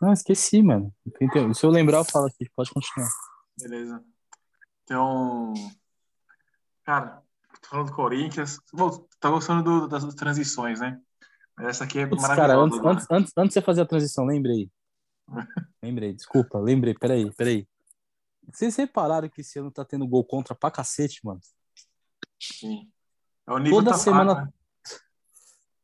Não, 0.00 0.12
esqueci, 0.12 0.62
mano. 0.62 0.92
Se 1.54 1.64
eu 1.64 1.70
lembrar, 1.70 1.98
eu 1.98 2.04
falo 2.04 2.26
aqui. 2.26 2.48
Pode 2.56 2.70
continuar. 2.72 3.08
Beleza. 3.58 4.02
Então. 4.84 5.52
Cara, 6.84 7.22
tô 7.62 7.68
falando 7.68 7.86
do 7.88 7.94
Corinthians. 7.94 8.58
Bom, 8.72 9.06
tá 9.20 9.30
gostando 9.30 9.62
do- 9.62 9.88
das 9.88 10.04
transições, 10.14 10.80
né? 10.80 11.00
Essa 11.60 11.84
aqui 11.84 11.98
é 12.00 12.06
Putz, 12.06 12.22
cara, 12.26 12.54
maravilhosa. 12.56 12.64
antes, 12.66 12.78
mano. 12.78 12.90
antes, 12.90 13.06
antes, 13.10 13.32
antes 13.36 13.48
de 13.50 13.54
você 13.54 13.62
fazer 13.62 13.82
a 13.82 13.86
transição, 13.86 14.24
lembrei. 14.24 14.70
Lembrei, 15.82 16.12
desculpa, 16.12 16.58
lembrei. 16.58 16.94
Peraí, 16.94 17.30
peraí. 17.34 17.66
Vocês 18.52 18.74
repararam 18.76 19.28
que 19.28 19.40
esse 19.42 19.58
ano 19.58 19.70
tá 19.70 19.84
tendo 19.84 20.06
gol 20.06 20.24
contra 20.24 20.54
pra 20.54 20.70
cacete, 20.70 21.20
mano? 21.24 21.40
Sim. 22.40 22.90
É 23.46 23.52
o 23.52 23.58
nível 23.58 23.78
Toda 23.78 23.92
tá 23.92 23.98
semana- 23.98 24.34
fraco, 24.34 24.46
né? 24.46 24.52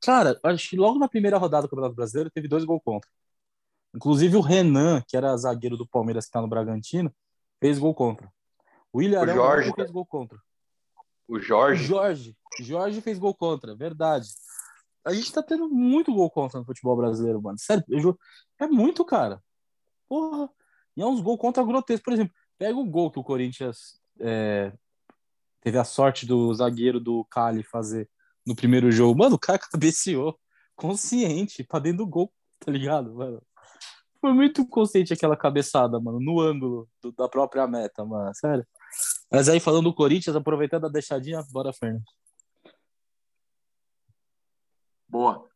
Cara, 0.02 0.38
acho 0.44 0.70
que 0.70 0.76
logo 0.76 0.98
na 0.98 1.08
primeira 1.08 1.38
rodada 1.38 1.66
do 1.66 1.70
Campeonato 1.70 1.94
Brasileiro 1.96 2.30
teve 2.30 2.46
dois 2.48 2.64
gols 2.64 2.82
contra. 2.84 3.08
Inclusive 3.94 4.36
o 4.36 4.40
Renan, 4.40 5.02
que 5.06 5.16
era 5.16 5.36
zagueiro 5.36 5.76
do 5.76 5.86
Palmeiras 5.86 6.26
que 6.26 6.32
tá 6.32 6.40
no 6.40 6.48
Bragantino, 6.48 7.12
fez 7.60 7.78
gol 7.78 7.94
contra. 7.94 8.30
O 8.92 8.98
William 8.98 9.22
O 9.22 9.26
Jorge. 9.26 9.72
fez 9.74 9.90
gol 9.90 10.06
contra. 10.06 10.38
O 11.26 11.36
O 11.36 11.40
Jorge. 11.40 11.84
Jorge. 11.84 12.36
Jorge 12.60 13.00
fez 13.00 13.18
gol 13.18 13.34
contra, 13.34 13.74
verdade. 13.74 14.28
A 15.06 15.12
gente 15.14 15.32
tá 15.32 15.42
tendo 15.42 15.68
muito 15.68 16.12
gol 16.12 16.28
contra 16.30 16.58
no 16.58 16.66
futebol 16.66 16.96
brasileiro, 16.96 17.40
mano. 17.40 17.56
Sério, 17.58 17.84
eu 17.88 18.00
ju- 18.00 18.18
é 18.58 18.66
muito, 18.66 19.04
cara. 19.04 19.40
Porra. 20.08 20.50
E 20.96 21.02
é 21.02 21.06
uns 21.06 21.20
gol 21.20 21.38
contra 21.38 21.62
grotescos. 21.64 22.02
Por 22.04 22.12
exemplo, 22.12 22.34
pega 22.58 22.76
o 22.76 22.84
gol 22.84 23.10
que 23.10 23.18
o 23.18 23.24
Corinthians 23.24 24.00
é, 24.18 24.72
teve 25.60 25.78
a 25.78 25.84
sorte 25.84 26.26
do 26.26 26.52
zagueiro 26.54 26.98
do 26.98 27.24
Cali 27.30 27.62
fazer 27.62 28.08
no 28.46 28.56
primeiro 28.56 28.90
jogo. 28.90 29.18
Mano, 29.18 29.36
o 29.36 29.38
cara 29.38 29.58
cabeceou 29.58 30.38
consciente 30.74 31.62
pra 31.64 31.78
dentro 31.78 31.98
do 31.98 32.06
gol, 32.06 32.32
tá 32.58 32.70
ligado, 32.72 33.14
mano? 33.14 33.40
Foi 34.20 34.32
muito 34.32 34.66
consciente 34.66 35.12
aquela 35.12 35.36
cabeçada, 35.36 36.00
mano, 36.00 36.18
no 36.18 36.40
ângulo 36.40 36.88
do- 37.02 37.12
da 37.12 37.28
própria 37.28 37.66
meta, 37.66 38.04
mano. 38.04 38.34
Sério. 38.34 38.66
Mas 39.30 39.48
aí, 39.48 39.60
falando 39.60 39.84
do 39.84 39.94
Corinthians, 39.94 40.34
aproveitando 40.34 40.86
a 40.86 40.88
deixadinha, 40.90 41.44
bora, 41.52 41.72
Fernando. 41.72 42.02
Boa. 45.16 45.48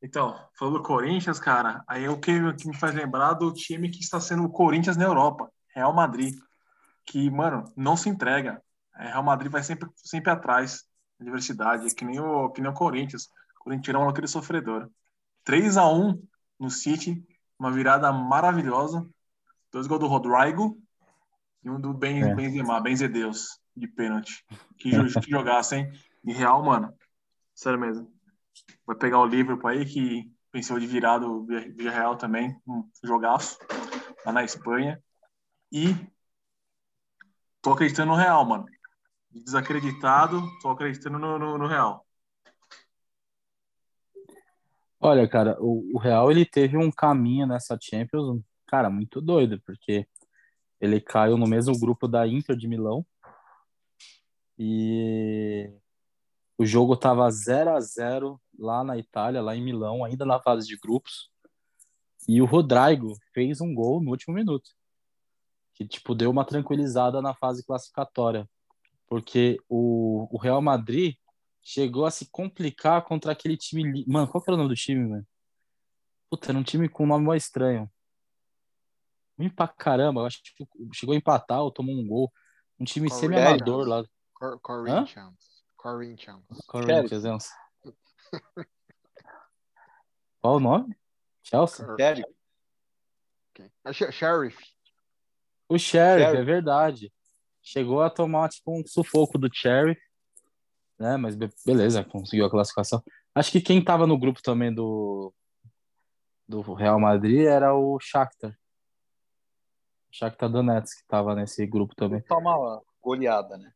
Então, 0.00 0.38
falando 0.56 0.76
do 0.76 0.84
Corinthians, 0.84 1.40
cara, 1.40 1.82
aí 1.88 2.04
é 2.04 2.08
o 2.08 2.20
que, 2.20 2.30
me 2.30 2.76
faz 2.76 2.94
lembrar 2.94 3.32
do 3.32 3.52
time 3.52 3.90
que 3.90 3.98
está 3.98 4.20
sendo 4.20 4.44
o 4.44 4.48
Corinthians 4.48 4.96
na 4.96 5.02
Europa, 5.02 5.50
Real 5.74 5.92
Madrid. 5.92 6.38
Que, 7.04 7.28
mano, 7.28 7.64
não 7.76 7.96
se 7.96 8.08
entrega. 8.08 8.62
É, 8.94 9.08
Real 9.08 9.24
Madrid 9.24 9.50
vai 9.50 9.64
sempre, 9.64 9.90
sempre 9.96 10.30
atrás 10.30 10.84
da 11.18 11.24
diversidade, 11.24 11.88
é 11.88 11.90
que 11.90 12.04
nem 12.04 12.20
o, 12.20 12.50
que 12.50 12.60
nem 12.60 12.70
o 12.70 12.74
Corinthians. 12.74 13.24
O 13.58 13.64
Corinthians 13.64 13.96
é 13.96 13.98
uma 13.98 14.10
aquele 14.10 14.28
sofredor. 14.28 14.88
3 15.42 15.76
a 15.76 15.88
1 15.88 16.22
no 16.60 16.70
City, 16.70 17.20
uma 17.58 17.72
virada 17.72 18.12
maravilhosa. 18.12 19.04
Dois 19.72 19.88
gols 19.88 20.00
do 20.00 20.06
Rodrigo 20.06 20.80
e 21.64 21.68
um 21.68 21.80
do 21.80 21.92
Ben, 21.92 22.22
É. 22.22 22.32
Benzema, 22.32 22.80
Benzedeus, 22.80 23.58
de 23.76 23.88
pênalti. 23.88 24.44
Que, 24.78 24.90
que 25.20 25.30
jogasse, 25.32 25.74
hein? 25.74 25.92
E 26.24 26.32
Real, 26.32 26.62
mano, 26.62 26.94
sério 27.56 27.80
mesmo 27.80 28.16
vai 28.86 28.96
pegar 28.96 29.20
o 29.20 29.26
Liverpool 29.26 29.70
aí, 29.70 29.84
que 29.84 30.30
venceu 30.52 30.78
de 30.78 30.86
virada 30.86 31.26
o 31.26 31.46
Real 31.46 32.16
também, 32.16 32.56
um 32.66 32.88
jogaço, 33.04 33.58
lá 34.24 34.32
na 34.32 34.44
Espanha. 34.44 35.02
E 35.70 35.94
tô 37.60 37.72
acreditando 37.72 38.12
no 38.12 38.18
Real, 38.18 38.44
mano. 38.44 38.66
Desacreditado, 39.30 40.40
tô 40.62 40.70
acreditando 40.70 41.18
no, 41.18 41.38
no, 41.38 41.58
no 41.58 41.66
Real. 41.66 42.04
Olha, 45.00 45.28
cara, 45.28 45.56
o, 45.60 45.94
o 45.94 45.98
Real 45.98 46.30
ele 46.30 46.44
teve 46.44 46.76
um 46.76 46.90
caminho 46.90 47.46
nessa 47.46 47.78
Champions, 47.80 48.42
cara, 48.66 48.90
muito 48.90 49.20
doido, 49.20 49.60
porque 49.64 50.06
ele 50.80 51.00
caiu 51.00 51.36
no 51.36 51.46
mesmo 51.46 51.78
grupo 51.78 52.08
da 52.08 52.26
Inter 52.26 52.56
de 52.56 52.66
Milão 52.66 53.06
e 54.58 55.70
o 56.58 56.66
jogo 56.66 56.96
tava 56.96 57.30
0 57.30 57.70
a 57.70 57.80
0 57.80 58.40
lá 58.58 58.82
na 58.82 58.98
Itália, 58.98 59.40
lá 59.40 59.54
em 59.54 59.62
Milão, 59.62 60.04
ainda 60.04 60.26
na 60.26 60.40
fase 60.40 60.66
de 60.66 60.76
grupos. 60.76 61.30
E 62.26 62.42
o 62.42 62.44
Rodrigo 62.44 63.16
fez 63.32 63.60
um 63.60 63.72
gol 63.72 64.02
no 64.02 64.10
último 64.10 64.34
minuto, 64.34 64.68
que 65.72 65.86
tipo 65.86 66.16
deu 66.16 66.30
uma 66.30 66.44
tranquilizada 66.44 67.22
na 67.22 67.32
fase 67.32 67.64
classificatória 67.64 68.46
Porque 69.06 69.58
o, 69.68 70.28
o 70.34 70.36
Real 70.36 70.60
Madrid 70.60 71.14
chegou 71.62 72.04
a 72.04 72.10
se 72.10 72.28
complicar 72.28 73.04
contra 73.04 73.30
aquele 73.30 73.56
time. 73.56 74.04
Mano, 74.08 74.26
qual 74.26 74.42
que 74.42 74.50
era 74.50 74.56
o 74.56 74.58
nome 74.58 74.70
do 74.70 74.76
time, 74.76 75.08
velho? 75.08 75.26
Puta, 76.28 76.50
era 76.50 76.58
um 76.58 76.64
time 76.64 76.88
com 76.88 77.04
um 77.04 77.06
nome 77.06 77.24
mais 77.24 77.44
estranho. 77.44 77.88
Ruim 79.38 79.48
pra 79.48 79.68
caramba, 79.68 80.22
eu 80.22 80.26
acho 80.26 80.42
que 80.42 80.66
chegou 80.92 81.14
a 81.14 81.16
empatar 81.16 81.62
ou 81.62 81.70
tomou 81.70 81.94
um 81.94 82.06
gol. 82.06 82.32
Um 82.80 82.84
time 82.84 83.08
semi-amador 83.08 83.86
lá. 83.86 84.04
Cor 84.34 84.58
Corinthians. 84.60 85.57
Corinthians. 85.78 86.42
Corinthians, 86.66 87.24
é 87.24 87.38
Qual 90.40 90.56
o 90.56 90.60
nome? 90.60 90.94
Chelsea? 91.42 91.86
Cor- 91.86 91.96
Sério? 91.96 92.26
ok. 93.50 93.70
Ah, 93.84 93.92
Sh- 93.92 94.12
Sheriff. 94.12 94.58
O 95.68 95.78
Sheriff, 95.78 96.24
Sheriff. 96.24 96.42
é 96.42 96.44
verdade. 96.44 97.12
Chegou 97.62 98.02
a 98.02 98.10
tomar 98.10 98.48
tipo 98.48 98.72
um 98.78 98.84
sufoco 98.86 99.38
do 99.38 99.48
Sheriff, 99.52 100.00
né? 100.98 101.16
Mas 101.16 101.34
be- 101.36 101.48
beleza, 101.64 102.04
conseguiu 102.04 102.46
a 102.46 102.50
classificação. 102.50 103.02
Acho 103.34 103.52
que 103.52 103.60
quem 103.60 103.82
tava 103.82 104.06
no 104.06 104.18
grupo 104.18 104.42
também 104.42 104.72
do 104.74 105.32
do 106.48 106.60
Real 106.72 106.98
Madrid 106.98 107.46
era 107.46 107.74
o 107.74 108.00
Shakhtar. 108.00 108.58
Shakhtar 110.10 110.48
Donetsk 110.50 111.02
que 111.02 111.06
tava 111.06 111.34
nesse 111.34 111.66
grupo 111.66 111.94
também. 111.94 112.22
Toma 112.22 112.56
uma 112.56 112.82
goleada, 113.02 113.56
né? 113.58 113.70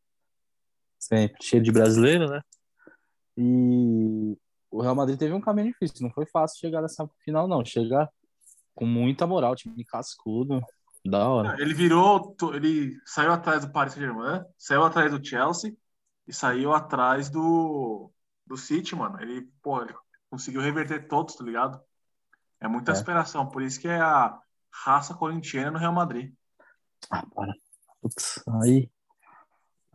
Sempre 1.03 1.43
cheio 1.43 1.61
de 1.61 1.71
brasileiro, 1.71 2.29
né? 2.29 2.41
E 3.37 4.37
o 4.71 4.81
Real 4.81 4.95
Madrid 4.95 5.19
teve 5.19 5.33
um 5.33 5.41
caminho 5.41 5.67
difícil, 5.67 5.97
não 6.01 6.13
foi 6.13 6.25
fácil 6.25 6.59
chegar 6.59 6.81
nessa 6.81 7.05
final 7.25 7.45
não, 7.45 7.65
chegar 7.65 8.09
com 8.73 8.85
muita 8.85 9.27
moral, 9.27 9.53
time 9.53 9.83
cascudo, 9.83 10.61
da 11.05 11.27
hora. 11.27 11.61
Ele 11.61 11.73
virou, 11.73 12.35
ele 12.53 12.97
saiu 13.05 13.33
atrás 13.33 13.65
do 13.65 13.71
Paris 13.71 13.93
Saint-Germain, 13.93 14.45
saiu 14.57 14.83
atrás 14.83 15.11
do 15.11 15.23
Chelsea 15.23 15.75
e 16.25 16.33
saiu 16.33 16.73
atrás 16.73 17.29
do, 17.29 18.09
do 18.47 18.55
City, 18.55 18.95
mano. 18.95 19.21
Ele, 19.21 19.49
pô, 19.61 19.81
ele 19.81 19.93
conseguiu 20.29 20.61
reverter 20.61 21.07
todos, 21.07 21.35
tá 21.35 21.43
ligado? 21.43 21.81
É 22.61 22.67
muita 22.67 22.93
É. 22.93 22.95
superação, 22.95 23.49
por 23.49 23.61
isso 23.61 23.79
que 23.79 23.89
é 23.89 23.99
a 23.99 24.39
raça 24.71 25.13
corintiana 25.13 25.71
no 25.71 25.79
Real 25.79 25.91
Madrid. 25.91 26.33
Ah, 27.11 27.25
para. 27.35 27.53
Putz, 28.01 28.41
aí. 28.61 28.89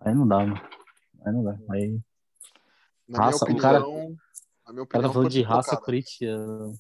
Aí 0.01 0.15
não 0.15 0.29
dá, 0.29 0.39
mano. 0.39 0.78
Aí 1.25 1.33
não 1.33 1.45
dá. 1.45 1.59
Aí. 1.71 2.01
Na 3.09 3.19
Raça, 3.25 3.45
o 3.45 3.49
minha 3.49 3.61
cara- 3.61 3.81
opinião, 3.81 4.07
minha 4.09 4.17
O 4.17 4.67
cara 4.67 4.83
opinião 4.83 5.03
tá 5.03 5.09
falando 5.09 5.13
foi 5.13 5.29
de 5.31 5.43
raça 5.43 5.77
corintiana. 5.77 6.73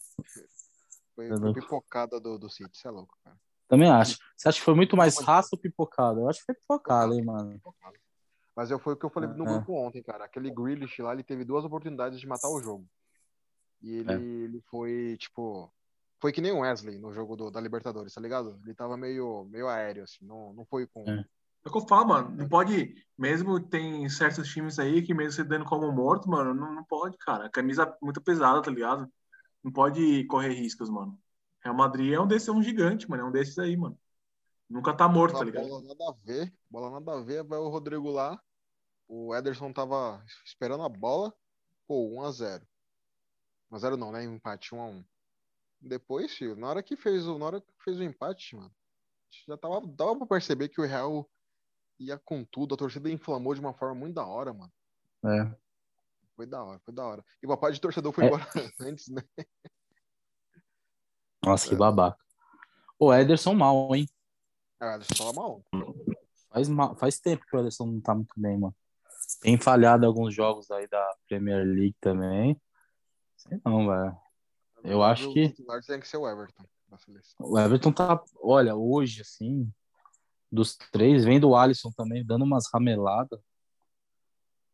Foi, 1.14 1.28
foi 1.36 1.52
pipocada 1.54 2.20
do, 2.20 2.38
do 2.38 2.48
City, 2.48 2.76
você 2.78 2.88
é 2.88 2.90
louco, 2.90 3.16
cara. 3.24 3.36
Também 3.66 3.90
acho. 3.90 4.18
Você 4.36 4.48
acha 4.48 4.58
que 4.58 4.64
foi 4.64 4.74
muito 4.74 4.96
mais 4.96 5.18
raça 5.18 5.48
ou 5.52 5.58
pipocada? 5.58 6.20
Eu 6.20 6.28
acho 6.28 6.38
que 6.40 6.46
foi 6.46 6.54
pipocada, 6.54 7.14
hein, 7.14 7.24
mano. 7.24 7.60
Mas 8.54 8.70
eu, 8.70 8.78
foi 8.78 8.94
o 8.94 8.96
que 8.96 9.04
eu 9.04 9.10
falei 9.10 9.28
no 9.28 9.44
É. 9.44 9.52
grupo 9.52 9.74
ontem, 9.74 10.02
cara. 10.02 10.24
Aquele 10.24 10.50
Grealish 10.50 11.00
lá, 11.02 11.12
ele 11.12 11.22
teve 11.22 11.44
duas 11.44 11.64
oportunidades 11.64 12.18
de 12.20 12.26
matar 12.26 12.48
o 12.48 12.60
jogo. 12.60 12.86
E 13.82 13.96
ele, 13.96 14.12
É. 14.12 14.16
ele 14.16 14.60
foi, 14.70 15.16
tipo... 15.18 15.72
Foi 16.20 16.32
que 16.32 16.40
nem 16.40 16.50
o 16.50 16.60
Wesley 16.60 16.98
no 16.98 17.12
jogo 17.12 17.36
do- 17.36 17.50
da 17.50 17.60
Libertadores, 17.60 18.12
tá 18.12 18.20
ligado? 18.20 18.58
Ele 18.64 18.74
tava 18.74 18.96
meio, 18.96 19.44
meio 19.44 19.68
aéreo, 19.68 20.02
assim. 20.02 20.24
Não, 20.24 20.52
não 20.52 20.64
foi 20.66 20.86
com... 20.86 21.08
É. 21.08 21.24
É 21.68 21.70
o 21.70 21.72
que 21.72 21.78
eu 21.78 21.86
falo, 21.88 22.08
mano. 22.08 22.30
Não 22.34 22.48
pode. 22.48 22.94
Mesmo 23.16 23.60
tem 23.60 24.08
certos 24.08 24.48
times 24.48 24.78
aí 24.78 25.02
que, 25.02 25.12
mesmo 25.12 25.32
se 25.32 25.44
dando 25.44 25.64
como 25.64 25.90
morto, 25.92 26.28
mano, 26.28 26.54
não, 26.54 26.72
não 26.74 26.84
pode, 26.84 27.18
cara. 27.18 27.46
A 27.46 27.50
camisa 27.50 27.82
é 27.82 27.96
muito 28.00 28.20
pesada, 28.22 28.62
tá 28.62 28.70
ligado? 28.70 29.10
Não 29.62 29.72
pode 29.72 30.24
correr 30.26 30.54
riscos, 30.54 30.88
mano. 30.88 31.20
Real 31.60 31.74
Madrid 31.74 32.12
é 32.12 32.20
um 32.20 32.26
desses, 32.26 32.48
é 32.48 32.52
um 32.52 32.62
gigante, 32.62 33.08
mano. 33.10 33.24
É 33.24 33.26
um 33.26 33.32
desses 33.32 33.58
aí, 33.58 33.76
mano. 33.76 33.98
Nunca 34.68 34.94
tá 34.94 35.08
morto, 35.08 35.32
tá 35.32 35.38
Bola, 35.38 35.50
ligado? 35.50 35.68
bola 35.68 35.82
nada 35.82 36.08
a 36.08 36.12
ver, 36.24 36.54
bola 36.70 36.90
nada 36.90 37.18
a 37.18 37.22
ver, 37.22 37.42
vai 37.42 37.58
o 37.58 37.68
Rodrigo 37.68 38.10
lá. 38.10 38.40
O 39.06 39.34
Ederson 39.34 39.72
tava 39.72 40.22
esperando 40.44 40.84
a 40.84 40.88
bola. 40.88 41.34
Pô, 41.86 42.08
1x0. 42.20 42.62
1x0 43.72 43.96
não, 43.96 44.12
né? 44.12 44.24
Empate, 44.24 44.70
1x1. 44.74 45.04
Depois, 45.80 46.32
filho, 46.32 46.56
na 46.56 46.68
hora 46.68 46.82
que 46.82 46.96
fez 46.96 47.26
o, 47.26 47.38
na 47.38 47.46
hora 47.46 47.60
que 47.60 47.72
fez 47.82 47.98
o 47.98 48.02
empate, 48.02 48.56
mano, 48.56 48.74
já 49.46 49.56
tava, 49.56 49.80
dava 49.86 50.16
pra 50.16 50.26
perceber 50.26 50.68
que 50.68 50.80
o 50.80 50.86
Real 50.86 51.28
ia 51.98 52.18
com 52.18 52.44
tudo. 52.44 52.74
A 52.74 52.78
torcida 52.78 53.10
inflamou 53.10 53.54
de 53.54 53.60
uma 53.60 53.72
forma 53.74 53.94
muito 53.94 54.14
da 54.14 54.26
hora, 54.26 54.52
mano. 54.52 54.72
É. 55.24 55.54
Foi 56.36 56.46
da 56.46 56.62
hora, 56.62 56.78
foi 56.84 56.94
da 56.94 57.04
hora. 57.04 57.24
E 57.42 57.46
o 57.46 57.48
papai 57.48 57.72
de 57.72 57.80
torcedor 57.80 58.12
foi 58.12 58.24
É. 58.24 58.26
embora 58.28 58.44
antes, 58.80 59.08
né? 59.08 59.22
Nossa, 61.44 61.68
que 61.68 61.74
É. 61.74 61.78
babaca. 61.78 62.18
O 62.98 63.12
Ederson 63.14 63.54
mal, 63.54 63.94
hein? 63.94 64.08
Ah, 64.80 64.96
eu 64.98 65.16
falar 65.16 65.32
mal. 65.32 65.64
Faz, 66.50 66.68
mal, 66.68 66.96
faz 66.96 67.20
tempo 67.20 67.44
que 67.46 67.56
o 67.56 67.60
Ederson 67.60 67.86
não 67.86 68.00
tá 68.00 68.14
muito 68.14 68.32
bem, 68.36 68.58
mano. 68.58 68.74
Tem 69.40 69.58
falhado 69.58 70.06
alguns 70.06 70.34
jogos 70.34 70.70
aí 70.70 70.86
da 70.88 71.16
Premier 71.28 71.64
League 71.64 71.96
também. 72.00 72.60
Sei 73.36 73.60
não, 73.64 73.86
velho. 73.86 74.16
Eu 74.84 75.02
acho 75.02 75.30
O 75.30 75.34
que- 75.34 75.50
titular 75.50 75.82
tem 75.84 76.00
que 76.00 76.08
ser 76.08 76.16
o 76.16 76.28
Everton. 76.28 76.64
O 77.38 77.58
Everton 77.58 77.92
tá. 77.92 78.22
Olha, 78.36 78.74
hoje, 78.74 79.20
assim, 79.20 79.70
dos 80.50 80.76
três, 80.76 81.24
vem 81.24 81.38
do 81.38 81.54
Alisson 81.54 81.90
também, 81.96 82.24
dando 82.24 82.44
umas 82.44 82.64
rameladas. 82.72 83.40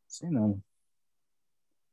Sei 0.07 0.31
não. 0.31 0.63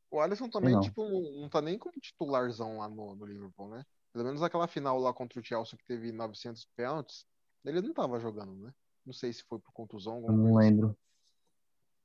O 0.10 0.20
Alisson 0.20 0.50
também, 0.50 0.74
não. 0.74 0.82
tipo, 0.82 1.04
não, 1.39 1.50
tá 1.50 1.62
nem 1.62 1.78
como 1.78 2.00
titularzão 2.00 2.78
lá 2.78 2.89
no, 2.89 3.15
no 3.15 3.26
Liverpool, 3.26 3.70
né? 3.70 3.86
Pelo 4.12 4.26
menos 4.26 4.44
aquela 4.44 4.67
final 4.67 5.00
lá 5.00 5.13
contra 5.13 5.39
o 5.39 5.44
Chelsea 5.44 5.78
que 5.78 5.86
teve 5.86 6.12
900 6.12 6.67
pênaltis, 6.76 7.26
ele 7.63 7.82
não 7.82 7.94
tava 7.94 8.20
jogando, 8.20 8.54
né? 8.56 8.74
Não 9.06 9.13
sei 9.13 9.32
se 9.32 9.44
foi 9.44 9.58
por 9.58 9.72
contusão, 9.72 10.22
não 10.22 10.52
coisa 10.52 10.60
lembro. 10.60 10.98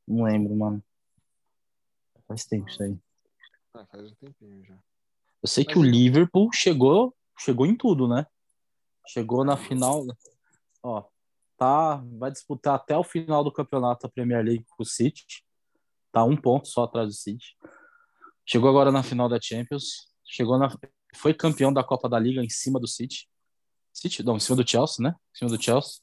Não 0.07 0.25
lembro, 0.25 0.55
mano. 0.55 0.83
Faz 2.27 2.45
tempo 2.45 2.69
isso 2.69 2.83
aí. 2.83 2.91
assim. 2.91 3.01
É, 3.75 3.87
faz 3.87 4.11
um 4.11 4.15
tempinho 4.15 4.65
já. 4.65 4.79
Eu 5.43 5.49
sei 5.49 5.65
que 5.65 5.75
Mas 5.77 5.85
o 5.85 5.91
Liverpool 5.91 6.51
chegou, 6.53 7.15
chegou 7.39 7.67
em 7.67 7.77
tudo, 7.77 8.09
né? 8.09 8.27
Chegou 9.07 9.45
na 9.45 9.57
final. 9.57 10.05
Ó, 10.83 11.05
tá, 11.57 12.03
vai 12.19 12.31
disputar 12.31 12.75
até 12.75 12.97
o 12.97 13.05
final 13.05 13.43
do 13.43 13.53
campeonato 13.53 14.07
a 14.07 14.11
Premier 14.11 14.45
League 14.45 14.67
com 14.69 14.83
o 14.83 14.87
City. 14.87 15.45
Tá 16.13 16.25
um 16.25 16.37
ponto 16.37 16.69
só 16.69 16.85
atrás 16.85 17.09
do 17.09 17.15
City. 17.15 17.57
Chegou 18.45 18.69
agora 18.71 18.93
na 18.93 19.03
final 19.03 19.29
da 19.29 19.41
Champions. 19.41 20.09
Chegou 20.25 20.59
na, 20.59 20.69
foi 21.15 21.35
campeão 21.35 21.73
da 21.73 21.85
Copa 21.85 22.09
da 22.09 22.19
Liga 22.19 22.43
em 22.43 22.49
cima 22.49 22.79
do 22.79 22.87
City. 22.87 23.29
City, 23.93 24.23
não, 24.23 24.37
em 24.37 24.41
cima 24.41 24.57
do 24.57 24.69
Chelsea, 24.69 25.03
né? 25.03 25.15
Em 25.35 25.39
cima 25.39 25.51
do 25.51 25.63
Chelsea. 25.63 26.01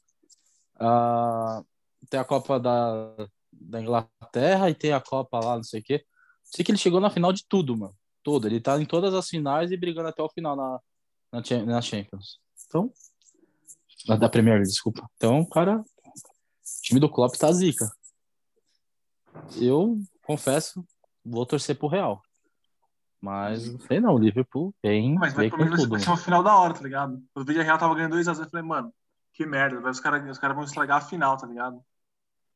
Ah, 0.80 1.63
tem 2.10 2.20
a 2.20 2.26
Copa 2.26 2.60
da, 2.60 3.16
da 3.52 3.82
Inglaterra 3.82 4.70
e 4.70 4.76
tem 4.76 4.94
a 4.94 5.02
Copa 5.02 5.39
lá, 5.39 5.56
não 5.56 5.63
sei 5.63 5.80
o 5.80 5.84
quê. 5.84 6.06
Sei 6.44 6.66
que 6.66 6.72
ele 6.72 6.78
chegou 6.78 7.00
na 7.00 7.10
final 7.10 7.32
de 7.32 7.46
tudo, 7.48 7.78
mano 7.78 7.96
todo. 8.24 8.48
Ele 8.48 8.60
tá 8.60 8.82
em 8.82 8.86
todas 8.86 9.13
as 9.13 9.28
finais 9.28 9.72
e 9.72 9.78
brigando 9.78 10.08
até 10.08 10.24
o 10.24 10.30
final 10.30 10.56
na, 10.56 10.80
na, 11.32 11.42
na 11.66 11.82
Champions. 11.82 12.39
Então, 12.66 12.92
da 14.08 14.30
Premier 14.30 14.56
League, 14.56 14.70
desculpa. 14.70 15.10
Então, 15.16 15.46
cara, 15.46 15.80
o 15.80 16.82
time 16.82 17.00
do 17.00 17.10
Klopp 17.10 17.36
tá 17.36 17.52
zica. 17.52 17.89
Eu 19.60 19.98
confesso, 20.26 20.86
vou 21.24 21.46
torcer 21.46 21.78
pro 21.78 21.88
Real. 21.88 22.22
Mas 23.22 23.72
não 23.72 23.80
sei 23.80 24.00
não, 24.02 24.16
o 24.16 24.20
Liverpool 24.20 24.76
vem, 24.84 25.16
Mas 25.16 25.34
vai 25.34 25.50
pelo 25.50 25.63
menos 25.63 25.88
vai 25.88 26.00
ser 26.00 26.06
mano. 26.08 26.12
uma 26.20 26.24
final 26.24 26.44
da 26.44 26.56
hora, 26.58 26.74
tá 26.74 26.82
ligado? 26.82 27.24
O 27.34 27.44
Vídeo 27.46 27.63
Real 27.63 27.78
tava 27.78 27.96
ganhando 27.96 28.16
2x0. 28.18 28.44
Eu 28.44 28.50
falei, 28.50 28.66
mano, 28.66 28.94
que 29.34 29.46
merda. 29.46 29.80
vai, 29.80 29.92
Os 29.92 30.00
caras 30.02 30.30
os 30.30 30.38
cara 30.38 30.54
vão 30.54 30.63
estragar 30.66 30.98
a 30.98 31.02
final, 31.02 31.38
tá 31.38 31.48
ligado? 31.48 31.82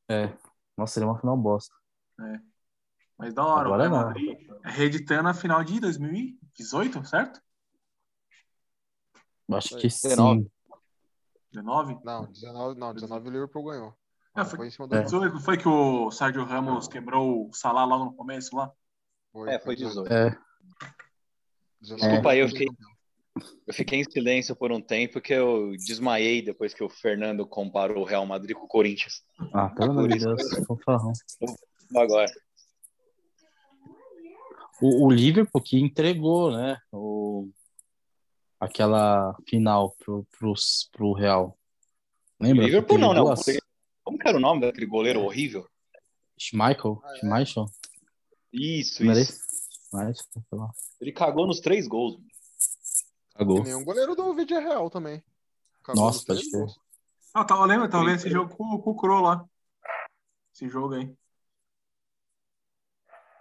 É. 0.10 0.30
Nossa, 0.78 0.96
seria 0.96 1.08
uma 1.08 1.18
final 1.20 1.38
bosta. 1.38 1.74
Mas 3.18 3.34
da 3.34 3.46
hora, 3.46 3.66
Agora 3.68 3.84
o 3.84 3.90
Real 3.90 3.92
não. 4.02 4.08
Madrid 4.08 4.38
é 4.66 4.70
reeditando 4.70 5.30
a 5.30 5.34
final 5.34 5.64
de 5.64 5.80
2018, 5.80 7.06
certo? 7.06 7.42
Acho 9.54 9.78
É, 9.78 9.80
que 9.80 9.88
19. 9.88 10.42
sim. 10.42 10.52
19? 11.62 11.98
Não, 12.04 12.26
19, 12.26 12.80
não, 12.80 12.94
19 12.94 13.28
o 13.28 13.32
Liverpool 13.32 13.64
ganhou. 13.64 13.94
É, 14.36 14.46
foi- 14.46 14.58
foi 14.58 14.68
em 14.68 14.72
cima 14.72 14.88
do 14.88 14.94
É. 14.96 14.98
Liverpool. 15.00 15.20
18 15.22 15.44
foi 15.44 15.58
que 15.58 15.68
o 15.68 16.12
Sérgio 16.12 16.44
Ramos 16.44 16.88
quebrou 16.88 17.50
o 17.50 17.54
Salah 17.54 17.86
logo 17.86 18.06
no 18.06 18.14
começo 18.14 18.56
lá? 18.56 18.72
Foi, 19.32 19.50
É, 19.50 19.60
foi 19.60 19.76
18. 19.76 20.12
É, 20.14 20.38
19. 21.82 22.02
Desculpa 22.08 22.32
aí, 22.32 22.40
eu 22.40 22.48
fiquei- 22.50 22.68
Eu 23.68 23.74
fiquei 23.74 24.00
em 24.00 24.04
silêncio 24.04 24.56
por 24.56 24.72
um 24.72 24.82
tempo 24.82 25.14
porque 25.14 25.32
eu 25.34 25.70
desmaiei 25.86 26.42
depois 26.42 26.74
que 26.74 26.84
o 26.84 26.90
Fernando 26.90 27.46
comparou 27.46 28.00
o 28.02 28.04
Real 28.04 28.26
Madrid 28.26 28.56
com 28.58 28.66
o 28.66 28.68
Corinthians. 28.68 29.22
ah, 29.54 29.70
pelo 29.70 29.92
amor 29.92 30.08
de 30.08 30.18
Deus, 30.18 30.42
fanfarrão. 30.66 31.14
Agora. 31.96 32.32
O, 34.82 35.06
o 35.06 35.12
Liverpool 35.12 35.62
que 35.62 35.80
entregou, 35.80 36.52
né? 36.52 36.78
O, 36.92 36.98
aquela 38.60 39.36
final 39.48 39.92
pro, 40.00 40.26
pro, 40.38 40.54
pro 40.92 41.14
Real. 41.14 41.58
Lembra? 42.40 42.66
Liverpool 42.66 42.98
não, 42.98 43.14
né? 43.14 43.20
duas? 43.20 43.44
Como 44.04 44.18
que 44.18 44.28
era 44.28 44.38
o 44.38 44.42
nome 44.42 44.62
daquele 44.62 44.86
goleiro 44.86 45.22
horrível? 45.22 45.68
Schmeichel? 46.38 47.02
Schmeichel? 47.20 47.66
Isso, 48.54 49.04
Não 49.04 49.12
era 49.12 49.22
isso. 49.22 49.34
isso? 49.34 49.90
Schmeichel, 49.90 50.26
sei 50.34 50.58
lá. 50.60 50.72
Ele 51.02 51.12
cagou 51.12 51.48
nos 51.48 51.60
três 51.60 51.88
gols. 51.88 52.20
Cagou. 53.36 53.64
Nenhum 53.64 53.84
goleiro 53.84 54.16
do 54.16 54.34
Vídeo 54.34 54.60
Real 54.60 54.90
também. 54.90 55.24
Acabou 55.82 56.04
Nossa, 56.06 56.26
pode 56.26 56.50
crer. 56.50 56.62
gols. 56.62 56.80
Ah, 57.34 57.44
tava 57.46 57.66
lembrando, 57.66 57.92
tava 57.92 58.06
vendo 58.06 58.16
esse 58.16 58.30
jogo 58.30 58.56
com, 58.56 58.82
com 58.82 58.92
o 58.92 58.96
Cro 58.96 59.22
lá. 59.22 59.46
esse 60.54 60.68
jogo 60.70 60.96
aí. 60.96 61.14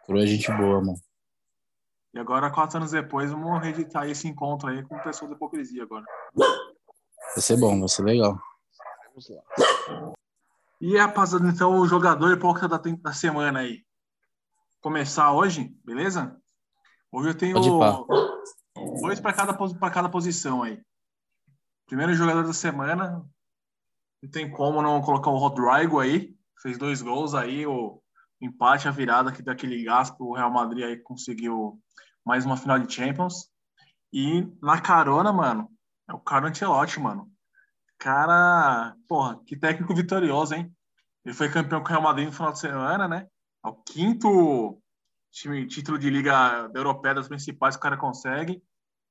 Coroa 0.04 0.22
é 0.22 0.26
gente 0.26 0.48
boa, 0.52 0.80
mano. 0.80 1.00
E 2.16 2.18
agora, 2.18 2.50
quatro 2.50 2.78
anos 2.78 2.92
depois, 2.92 3.30
vamos 3.30 3.60
reeditar 3.60 4.08
esse 4.08 4.26
encontro 4.26 4.70
aí 4.70 4.82
com 4.82 4.96
o 4.96 5.02
pessoal 5.02 5.28
da 5.28 5.36
hipocrisia 5.36 5.82
agora. 5.82 6.02
Vai 6.34 7.42
ser 7.42 7.58
bom, 7.58 7.78
vai 7.78 7.88
ser 7.90 8.04
legal. 8.04 8.40
Vamos 9.08 9.28
lá. 9.28 10.14
E 10.80 10.96
rapaziada, 10.96 11.46
então 11.46 11.78
o 11.78 11.86
jogador 11.86 12.32
hipócrita 12.32 12.68
da, 12.68 12.78
da 12.78 13.12
semana 13.12 13.58
aí. 13.58 13.84
Começar 14.80 15.30
hoje, 15.32 15.76
beleza? 15.84 16.40
Hoje 17.12 17.28
eu 17.28 17.34
tenho 17.34 17.60
dois 19.02 19.20
para 19.20 19.34
cada, 19.34 19.52
pra 19.52 19.90
cada 19.90 20.08
posição 20.08 20.62
aí. 20.62 20.80
Primeiro 21.84 22.14
jogador 22.14 22.46
da 22.46 22.54
semana. 22.54 23.22
Não 24.22 24.30
tem 24.30 24.50
como 24.50 24.80
não 24.80 25.02
colocar 25.02 25.28
o 25.28 25.36
Rodrigo 25.36 26.00
aí. 26.00 26.34
Fez 26.62 26.78
dois 26.78 27.02
gols 27.02 27.34
aí, 27.34 27.66
o 27.66 28.02
empate, 28.40 28.88
a 28.88 28.90
virada 28.90 29.30
que 29.30 29.42
daquele 29.42 29.84
gás 29.84 30.10
pro 30.10 30.32
Real 30.32 30.50
Madrid 30.50 30.82
aí 30.82 30.96
conseguiu 30.96 31.78
mais 32.26 32.44
uma 32.44 32.56
final 32.56 32.76
de 32.80 32.92
Champions. 32.92 33.48
E 34.12 34.42
na 34.60 34.80
carona, 34.80 35.32
mano, 35.32 35.70
é 36.08 36.12
o 36.12 36.18
Carlo 36.18 36.48
Ancelotti, 36.48 36.98
mano. 36.98 37.30
Cara, 37.98 38.96
porra, 39.06 39.40
que 39.46 39.56
técnico 39.56 39.94
vitorioso, 39.94 40.54
hein? 40.54 40.74
Ele 41.24 41.34
foi 41.34 41.48
campeão 41.48 41.80
com 41.80 41.86
o 41.86 41.90
Real 41.90 42.02
Madrid 42.02 42.26
no 42.26 42.32
final 42.32 42.52
de 42.52 42.58
semana, 42.58 43.06
né? 43.06 43.28
É 43.64 43.68
o 43.68 43.74
quinto 43.74 44.82
time, 45.30 45.66
título 45.66 45.98
de 45.98 46.10
liga 46.10 46.68
europeia 46.74 47.14
das 47.14 47.28
principais 47.28 47.76
que 47.76 47.80
o 47.80 47.82
cara 47.82 47.96
consegue. 47.96 48.60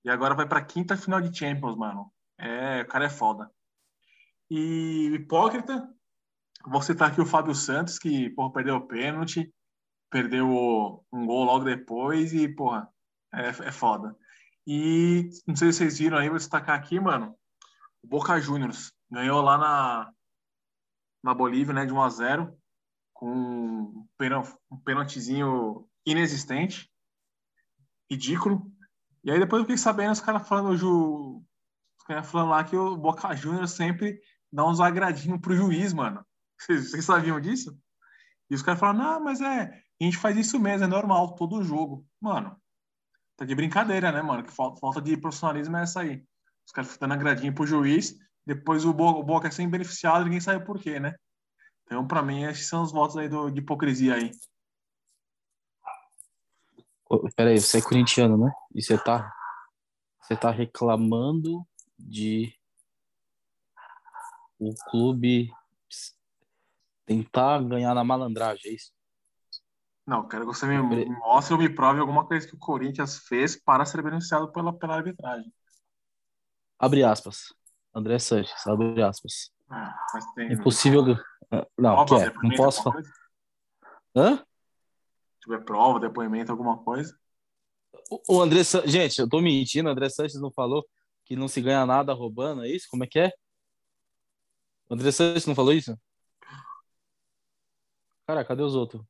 E 0.03 0.09
agora 0.09 0.35
vai 0.35 0.47
pra 0.47 0.63
quinta 0.63 0.97
final 0.97 1.21
de 1.21 1.35
Champions, 1.35 1.75
mano. 1.75 2.11
É, 2.37 2.81
o 2.81 2.87
cara 2.87 3.05
é 3.05 3.09
foda. 3.09 3.49
E 4.49 5.11
hipócrita, 5.13 5.89
vou 6.65 6.81
citar 6.81 7.09
aqui 7.11 7.21
o 7.21 7.25
Fábio 7.25 7.55
Santos, 7.55 7.97
que, 7.97 8.29
porra, 8.31 8.51
perdeu 8.51 8.75
o 8.75 8.87
pênalti, 8.87 9.51
perdeu 10.11 10.47
um 11.11 11.25
gol 11.25 11.45
logo 11.45 11.63
depois 11.63 12.33
e, 12.33 12.47
porra, 12.47 12.87
é, 13.35 13.49
é 13.49 13.71
foda. 13.71 14.15
E 14.67 15.29
não 15.47 15.55
sei 15.55 15.71
se 15.71 15.79
vocês 15.79 15.99
viram 15.99 16.17
aí, 16.17 16.29
vou 16.29 16.37
destacar 16.37 16.77
aqui, 16.77 16.99
mano. 16.99 17.37
O 18.03 18.07
Boca 18.07 18.39
Juniors 18.39 18.93
ganhou 19.09 19.41
lá 19.41 19.57
na, 19.57 20.11
na 21.23 21.33
Bolívia, 21.33 21.73
né, 21.73 21.85
de 21.85 21.93
1 21.93 22.01
a 22.01 22.09
0 22.09 22.57
com 23.13 23.31
um 23.31 24.07
pênal- 24.17 24.61
pênaltizinho 24.83 25.87
inexistente, 26.05 26.91
ridículo. 28.09 28.71
E 29.23 29.31
aí 29.31 29.39
depois 29.39 29.61
eu 29.61 29.65
fiquei 29.65 29.77
sabendo 29.77 30.11
os 30.11 30.19
caras 30.19 30.47
falando, 30.47 30.75
Ju, 30.75 31.37
os 31.99 32.05
caras 32.05 32.29
falando 32.29 32.49
lá 32.49 32.63
que 32.63 32.75
o 32.75 32.97
Boca 32.97 33.35
Juniors 33.35 33.71
sempre 33.71 34.19
dá 34.51 34.65
uns 34.67 34.79
agradinhos 34.79 35.39
pro 35.39 35.55
juiz, 35.55 35.93
mano. 35.93 36.25
Vocês, 36.59 36.91
vocês 36.91 37.05
sabiam 37.05 37.39
disso? 37.39 37.77
E 38.49 38.55
os 38.55 38.61
caras 38.61 38.79
falam, 38.79 39.01
não, 39.01 39.23
mas 39.23 39.41
é, 39.41 39.63
a 40.01 40.03
gente 40.03 40.17
faz 40.17 40.37
isso 40.37 40.59
mesmo, 40.59 40.85
é 40.85 40.87
normal, 40.87 41.35
todo 41.35 41.63
jogo. 41.63 42.05
Mano, 42.21 42.59
tá 43.37 43.45
de 43.45 43.55
brincadeira, 43.55 44.11
né, 44.11 44.21
mano? 44.21 44.43
Que 44.43 44.51
falta, 44.51 44.79
falta 44.79 45.01
de 45.01 45.17
profissionalismo 45.17 45.77
é 45.77 45.83
essa 45.83 46.01
aí. 46.01 46.23
Os 46.65 46.71
caras 46.71 46.91
ficam 46.91 47.07
dando 47.07 47.17
agradinho 47.19 47.53
pro 47.53 47.65
juiz, 47.67 48.15
depois 48.45 48.85
o 48.85 48.93
Bo- 48.93 49.19
o 49.19 49.23
Boca 49.23 49.47
é 49.47 49.51
sem 49.51 49.69
beneficiado, 49.69 50.23
ninguém 50.25 50.39
sabe 50.39 50.65
por 50.65 50.79
quê, 50.79 50.99
né? 50.99 51.15
Então, 51.85 52.07
pra 52.07 52.23
mim, 52.23 52.43
esses 52.43 52.67
são 52.67 52.81
os 52.81 52.91
votos 52.91 53.15
aí 53.17 53.29
do, 53.29 53.49
de 53.49 53.59
hipocrisia 53.59 54.15
aí. 54.15 54.31
Peraí, 57.35 57.59
você 57.59 57.77
é 57.77 57.81
corintiano, 57.81 58.37
né? 58.37 58.51
E 58.73 58.81
você 58.81 58.97
tá, 58.97 59.31
você 60.19 60.35
tá 60.35 60.49
reclamando 60.49 61.65
de 61.97 62.53
o 64.57 64.73
clube 64.89 65.51
tentar 67.05 67.61
ganhar 67.61 67.93
na 67.93 68.03
malandragem, 68.03 68.71
é 68.71 68.75
isso? 68.75 68.94
Não, 70.05 70.27
quero 70.27 70.45
que 70.45 70.53
você 70.53 70.65
me 70.67 70.77
me 70.81 71.05
mostre 71.05 71.53
ou 71.53 71.59
me 71.59 71.67
prove 71.67 71.99
alguma 71.99 72.25
coisa 72.27 72.47
que 72.47 72.53
o 72.55 72.59
Corinthians 72.59 73.17
fez 73.27 73.55
para 73.59 73.85
ser 73.85 74.03
beneficiado 74.03 74.51
pela, 74.51 74.71
pela 74.77 74.95
arbitragem. 74.95 75.51
Abre 76.77 77.03
aspas. 77.03 77.53
André 77.93 78.19
Sanches, 78.19 78.67
abre 78.67 79.01
aspas. 79.01 79.51
Ah, 79.69 79.95
tem. 80.35 80.49
É 80.49 80.53
impossível. 80.53 81.01
Ah, 81.49 81.65
Não, 81.77 82.05
prova, 82.05 82.23
é? 82.27 82.33
Não 82.43 82.55
posso 82.55 82.83
falar. 82.83 83.01
Hã? 84.15 84.37
Se 84.37 84.43
tiver 85.41 85.63
prova, 85.63 85.99
depoimento, 85.99 86.51
alguma 86.51 86.77
coisa. 86.83 87.17
O- 88.11 88.21
O 88.37 88.41
André 88.41 88.63
Sanches. 88.63 88.91
Gente, 88.91 89.19
eu 89.19 89.27
tô 89.27 89.41
mentindo. 89.41 89.89
O 89.89 89.91
André 89.91 90.09
Sanches 90.09 90.39
não 90.39 90.51
falou 90.51 90.85
que 91.23 91.35
não 91.35 91.47
se 91.47 91.61
ganha 91.61 91.85
nada 91.85 92.13
roubando, 92.13 92.63
é 92.63 92.69
isso? 92.69 92.87
Como 92.91 93.03
é 93.03 93.07
que 93.07 93.17
é? 93.17 93.31
O 94.87 94.93
André 94.93 95.11
Sanches 95.11 95.47
não 95.47 95.55
falou 95.55 95.73
isso? 95.73 95.97
Cara, 98.27 98.43
cadê 98.45 98.61
os 98.61 98.75
outros? 98.75 99.01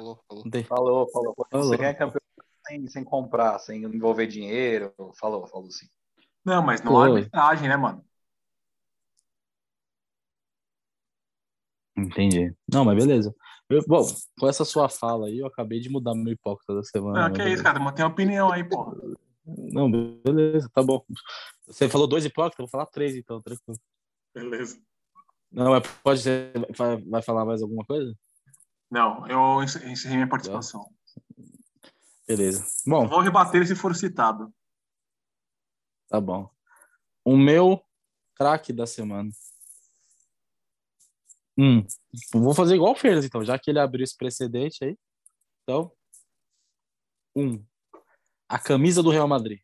Falou, 0.00 0.18
falou. 0.26 0.50
Tem. 0.50 0.64
Falou, 0.64 1.10
falou. 1.10 1.34
Falou. 1.50 1.68
Você 1.68 1.76
ganha 1.76 1.94
campeão 1.94 2.20
sem, 2.66 2.86
sem 2.86 3.04
comprar, 3.04 3.58
sem 3.58 3.84
envolver 3.84 4.26
dinheiro. 4.26 4.94
Falou, 5.18 5.46
falou 5.46 5.70
sim. 5.70 5.86
Não, 6.42 6.62
mas 6.62 6.82
não 6.82 6.92
Pô. 6.92 6.98
há 6.98 7.04
arbitragem, 7.04 7.68
né, 7.68 7.76
mano? 7.76 8.02
Entendi. 11.96 12.54
Não, 12.72 12.84
mas 12.84 12.96
beleza. 12.96 13.34
Eu- 13.68 13.84
bom, 13.86 14.02
com 14.38 14.48
essa 14.48 14.64
sua 14.64 14.88
fala 14.88 15.26
aí, 15.26 15.38
eu 15.38 15.46
acabei 15.46 15.80
de 15.80 15.90
mudar 15.90 16.14
meu 16.14 16.32
hipócrita 16.32 16.74
da 16.74 16.82
semana. 16.82 17.20
Não, 17.20 17.28
mas 17.28 17.36
que 17.36 17.42
é 17.42 17.52
isso, 17.52 17.62
cara. 17.62 17.78
Mantém 17.78 18.04
a 18.04 18.08
opinião 18.08 18.50
aí, 18.50 18.64
pô. 18.64 18.96
Não, 19.44 19.90
beleza, 19.90 20.70
tá 20.72 20.82
bom. 20.82 21.04
Você 21.66 21.88
falou 21.90 22.06
dois 22.06 22.24
hipócritas, 22.24 22.58
eu 22.58 22.64
vou 22.64 22.70
falar 22.70 22.86
três 22.86 23.14
então, 23.14 23.42
tranquilo. 23.42 23.78
Beleza. 24.34 24.80
Não, 25.52 25.72
mas 25.72 25.86
pode 26.02 26.20
ser. 26.20 26.52
Vai, 26.74 26.96
vai 27.02 27.22
falar 27.22 27.44
mais 27.44 27.60
alguma 27.60 27.84
coisa? 27.84 28.16
Não, 28.90 29.26
eu 29.28 29.62
encer- 29.62 29.86
encerrei 29.88 30.16
minha 30.16 30.28
participação. 30.28 30.92
Beleza. 32.26 32.66
Bom, 32.86 33.08
Vou 33.08 33.20
rebater 33.20 33.66
se 33.66 33.74
for 33.74 33.94
citado. 33.94 34.52
tá 36.08 36.20
bom. 36.20 36.50
O 37.24 37.36
meu 37.36 37.82
craque 38.34 38.72
da 38.72 38.86
semana. 38.86 39.30
Hum, 41.58 41.84
vou 42.32 42.54
fazer 42.54 42.74
igual 42.76 42.92
o 42.92 42.96
Feiras, 42.96 43.24
então, 43.24 43.44
já 43.44 43.58
que 43.58 43.70
ele 43.70 43.78
abriu 43.78 44.02
esse 44.02 44.16
precedente 44.16 44.82
aí. 44.84 44.96
Então, 45.62 45.92
um, 47.36 47.62
a 48.48 48.58
camisa 48.58 49.02
do 49.02 49.10
Real 49.10 49.28
Madrid. 49.28 49.60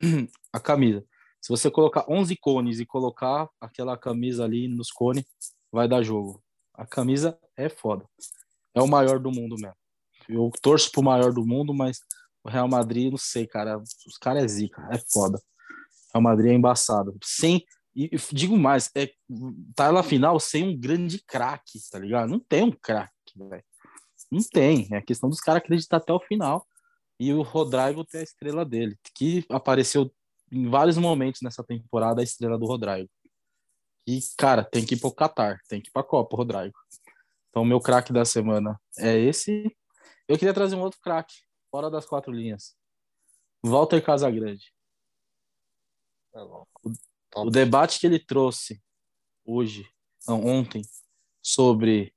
A 0.52 0.60
camisa. 0.60 1.04
Se 1.40 1.48
você 1.48 1.70
colocar 1.70 2.04
11 2.08 2.36
cones 2.36 2.78
e 2.78 2.84
colocar 2.86 3.48
aquela 3.60 3.96
camisa 3.96 4.44
ali 4.44 4.68
nos 4.68 4.90
cones, 4.90 5.24
vai 5.72 5.88
dar 5.88 6.02
jogo. 6.02 6.41
A 6.74 6.86
camisa 6.86 7.38
é 7.56 7.68
foda. 7.68 8.04
É 8.74 8.80
o 8.80 8.88
maior 8.88 9.18
do 9.18 9.30
mundo 9.30 9.56
mesmo. 9.56 9.76
Eu 10.28 10.50
torço 10.62 10.90
pro 10.90 11.02
maior 11.02 11.32
do 11.32 11.44
mundo, 11.44 11.74
mas 11.74 11.98
o 12.44 12.48
Real 12.48 12.68
Madrid, 12.68 13.10
não 13.10 13.18
sei, 13.18 13.46
cara. 13.46 13.78
Os 13.78 14.18
caras 14.18 14.44
é 14.44 14.48
zica, 14.48 14.88
é 14.90 14.98
foda. 14.98 15.40
Real 16.12 16.22
Madrid 16.22 16.52
é 16.52 16.54
embaçado. 16.54 17.16
Sem. 17.22 17.64
E 17.94 18.10
digo 18.32 18.56
mais, 18.56 18.90
é, 18.96 19.10
tá 19.74 19.92
na 19.92 20.02
final 20.02 20.40
sem 20.40 20.66
um 20.66 20.78
grande 20.78 21.22
craque, 21.22 21.78
tá 21.90 21.98
ligado? 21.98 22.30
Não 22.30 22.40
tem 22.40 22.64
um 22.64 22.72
craque, 22.72 23.12
velho. 23.36 23.64
Não 24.30 24.40
tem. 24.42 24.88
É 24.92 25.02
questão 25.02 25.28
dos 25.28 25.40
caras 25.40 25.62
acreditar 25.62 25.98
até 25.98 26.12
o 26.12 26.20
final. 26.20 26.66
E 27.20 27.32
o 27.32 27.42
Rodrigo 27.42 28.04
tem 28.04 28.20
a 28.20 28.24
estrela 28.24 28.64
dele, 28.64 28.96
que 29.14 29.44
apareceu 29.50 30.10
em 30.50 30.68
vários 30.68 30.96
momentos 30.96 31.40
nessa 31.42 31.62
temporada 31.62 32.20
a 32.20 32.24
estrela 32.24 32.58
do 32.58 32.66
Rodrigo. 32.66 33.08
E, 34.06 34.18
cara, 34.36 34.64
tem 34.64 34.84
que 34.84 34.94
ir 34.94 35.00
pro 35.00 35.14
Qatar, 35.14 35.60
tem 35.68 35.80
que 35.80 35.88
ir 35.88 35.92
pra 35.92 36.02
Copa, 36.02 36.36
Rodrigo. 36.36 36.76
Então, 37.50 37.64
meu 37.64 37.80
craque 37.80 38.12
da 38.12 38.24
semana 38.24 38.80
é 38.98 39.16
esse. 39.18 39.76
Eu 40.26 40.38
queria 40.38 40.54
trazer 40.54 40.74
um 40.74 40.80
outro 40.80 40.98
craque, 41.00 41.34
fora 41.70 41.90
das 41.90 42.06
quatro 42.06 42.32
linhas. 42.32 42.74
Walter 43.64 44.02
Casagrande. 44.02 44.72
Tá 46.32 46.44
bom. 46.44 46.66
O 47.36 47.50
debate 47.50 48.00
que 48.00 48.06
ele 48.06 48.18
trouxe 48.18 48.82
hoje, 49.44 49.88
não, 50.26 50.44
ontem, 50.44 50.82
sobre 51.40 52.14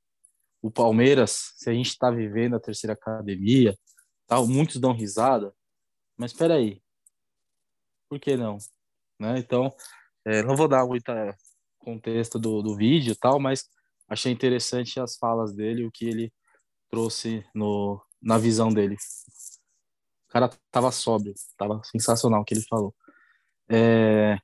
o 0.62 0.72
Palmeiras, 0.72 1.54
se 1.56 1.70
a 1.70 1.74
gente 1.74 1.90
está 1.90 2.10
vivendo 2.10 2.56
a 2.56 2.60
terceira 2.60 2.94
academia, 2.94 3.78
tal, 4.26 4.48
muitos 4.48 4.78
dão 4.78 4.94
risada, 4.94 5.54
mas 6.18 6.32
espera 6.32 6.56
aí, 6.56 6.82
por 8.10 8.20
que 8.20 8.36
não? 8.36 8.58
Né? 9.20 9.38
Então, 9.38 9.76
é, 10.26 10.42
não 10.42 10.56
vou 10.56 10.68
dar 10.68 10.86
muito 10.86 11.04
contexto 11.86 12.40
do, 12.40 12.62
do 12.62 12.76
vídeo 12.76 13.14
e 13.14 13.16
tal, 13.16 13.40
mas 13.40 13.70
achei 14.10 14.32
interessante 14.32 15.00
as 15.00 15.16
falas 15.16 15.54
dele, 15.54 15.86
o 15.86 15.92
que 15.92 16.06
ele 16.06 16.34
trouxe 16.90 17.46
no, 17.54 18.02
na 18.22 18.38
visão 18.38 18.70
dele. 18.70 18.96
O 20.28 20.32
cara 20.32 20.50
tava 20.72 20.92
sóbrio, 20.92 21.34
tava 21.58 21.82
sensacional 21.86 22.42
o 22.42 22.46
que 22.46 22.54
ele 22.56 22.66
falou. 22.68 22.94
É, 23.70 24.38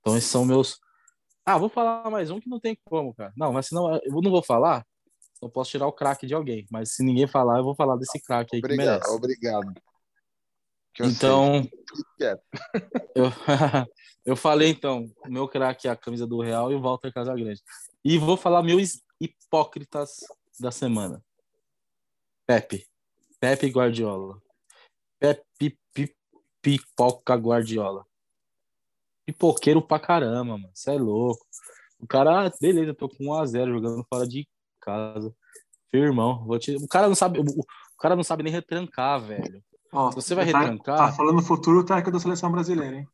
então, 0.00 0.16
esses 0.16 0.30
são 0.30 0.44
meus. 0.44 0.78
Ah, 1.44 1.58
vou 1.58 1.68
falar 1.68 2.10
mais 2.10 2.30
um 2.30 2.40
que 2.40 2.48
não 2.48 2.58
tem 2.58 2.76
como, 2.84 3.14
cara. 3.14 3.32
Não, 3.36 3.52
mas 3.52 3.66
senão 3.66 3.94
eu 3.96 4.20
não 4.20 4.30
vou 4.30 4.42
falar, 4.42 4.84
eu 5.40 5.50
posso 5.50 5.70
tirar 5.70 5.86
o 5.86 5.92
craque 5.92 6.26
de 6.26 6.34
alguém. 6.34 6.66
Mas 6.70 6.94
se 6.94 7.04
ninguém 7.04 7.26
falar, 7.26 7.58
eu 7.58 7.64
vou 7.64 7.74
falar 7.74 7.96
desse 7.96 8.20
craque 8.20 8.56
aí 8.56 8.62
que 8.62 8.66
Obrigado, 8.66 9.00
merece. 9.00 9.10
obrigado. 9.10 9.72
Então, 11.00 11.62
eu, 13.14 13.24
eu 14.26 14.36
falei 14.36 14.68
então, 14.70 15.10
o 15.26 15.30
meu 15.30 15.48
craque 15.48 15.88
é 15.88 15.90
a 15.90 15.96
camisa 15.96 16.26
do 16.26 16.40
Real 16.40 16.70
e 16.70 16.74
o 16.74 16.80
Walter 16.80 17.12
Casagrande. 17.12 17.62
E 18.04 18.18
vou 18.18 18.36
falar 18.36 18.62
meu 18.62 18.78
es- 18.78 19.02
hipócritas 19.20 20.18
da 20.60 20.70
semana. 20.70 21.24
Pepe. 22.46 22.86
Pepe 23.40 23.68
Guardiola. 23.68 24.40
Pepe 25.18 25.78
pi- 25.94 26.16
Pipoca 26.60 27.34
Guardiola. 27.36 28.04
Pipoqueiro 29.26 29.80
pra 29.80 29.98
caramba, 30.00 30.58
mano. 30.58 30.70
Você 30.74 30.90
é 30.90 30.98
louco. 30.98 31.44
O 31.98 32.06
cara, 32.06 32.52
beleza, 32.60 32.92
tô 32.94 33.08
com 33.08 33.24
1x0 33.24 33.68
jogando 33.72 34.04
fora 34.12 34.26
de 34.26 34.46
casa. 34.80 35.34
Firmão, 35.90 36.44
vou 36.44 36.58
te... 36.58 36.74
o 36.76 36.88
cara 36.88 37.06
não 37.06 37.14
sabe, 37.14 37.38
o 37.38 37.96
cara 37.98 38.16
não 38.16 38.24
sabe 38.24 38.42
nem 38.42 38.52
retrancar, 38.52 39.20
velho. 39.20 39.62
Ó, 39.92 40.10
Se 40.10 40.16
você 40.16 40.34
vai 40.34 40.50
tá, 40.50 40.60
retrancar- 40.60 40.96
Tá 40.98 41.12
falando 41.12 41.38
o 41.40 41.42
futuro 41.42 41.84
técnico 41.84 42.10
da 42.12 42.18
seleção 42.20 42.50
brasileira, 42.50 42.96
hein? 42.96 43.08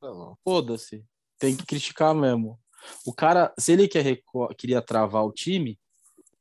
Não, 0.00 0.36
Foda-se. 0.44 1.04
Tem 1.38 1.56
que 1.56 1.64
criticar 1.66 2.14
mesmo. 2.14 2.58
O 3.06 3.12
cara, 3.14 3.52
se 3.58 3.72
ele 3.72 3.88
quer 3.88 4.20
queria 4.58 4.82
travar 4.82 5.24
o 5.24 5.32
time, 5.32 5.78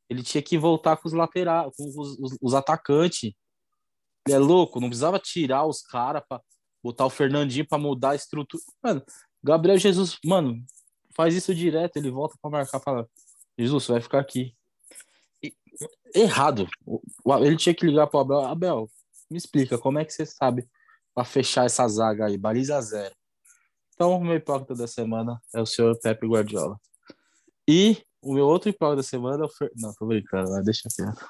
ele 0.10 0.24
tinha 0.24 0.42
que 0.42 0.58
voltar 0.58 0.98
com 0.98 1.08
os 1.08 1.14
laterais, 1.14 1.72
com 1.76 1.86
os, 1.88 2.20
os- 2.20 2.38
os 2.42 2.54
atacantes. 2.54 3.34
Ele 4.28 4.36
é 4.36 4.40
louco, 4.40 4.80
não 4.80 4.88
precisava 4.90 5.20
tirar 5.20 5.66
os 5.66 5.82
caras 5.82 6.24
pra 6.28 6.42
botar 6.84 7.06
o 7.06 7.10
Fernandinho 7.10 7.68
pra 7.68 7.78
mudar 7.78 8.12
a 8.12 8.16
estrutura. 8.16 8.62
Mano, 8.84 9.04
Gabriel 9.44 9.78
Jesus, 9.78 10.18
mano, 10.26 10.64
faz 11.16 11.34
isso 11.36 11.54
direto, 11.56 11.98
ele 11.98 12.12
volta 12.12 12.36
pra 12.42 12.52
marcar, 12.52 12.80
fala: 12.80 13.08
Jesus, 13.58 13.84
você 13.86 13.92
vai 13.94 14.02
ficar 14.02 14.20
aqui. 14.20 14.56
Errado. 16.14 16.68
O- 16.86 17.02
o- 17.24 17.38
Ele 17.46 17.58
tinha 17.58 17.74
que 17.76 17.86
ligar 17.86 18.08
pro 18.08 18.20
Abel. 18.20 18.40
Abel, 18.42 18.90
me 19.30 19.38
explica, 19.38 19.78
como 19.78 20.00
é 20.00 20.06
que 20.06 20.12
você 20.14 20.26
sabe 20.26 20.68
pra 21.14 21.24
fechar 21.24 21.66
essa 21.66 21.88
zaga 21.88 22.26
aí? 22.26 22.38
Baliza 22.38 22.82
zero. 22.82 23.16
Então, 23.94 24.12
o 24.18 24.24
meu 24.24 24.36
hipócrita 24.36 24.74
da 24.76 24.88
semana 24.88 25.42
é 25.54 25.62
o 25.62 25.66
senhor 25.66 25.98
Pepe 26.00 26.28
Guardiola. 26.28 26.80
E 27.68 28.04
o 28.22 28.34
meu 28.34 28.46
outro 28.48 28.70
hipócrita 28.70 28.98
da 28.98 29.04
semana 29.04 29.44
é 29.44 29.46
o 29.46 29.50
Fer... 29.50 29.72
Não, 29.76 29.94
tô 29.94 30.06
brincando, 30.08 30.52
mas 30.52 30.66
deixa 30.66 30.90
quieto. 30.94 31.30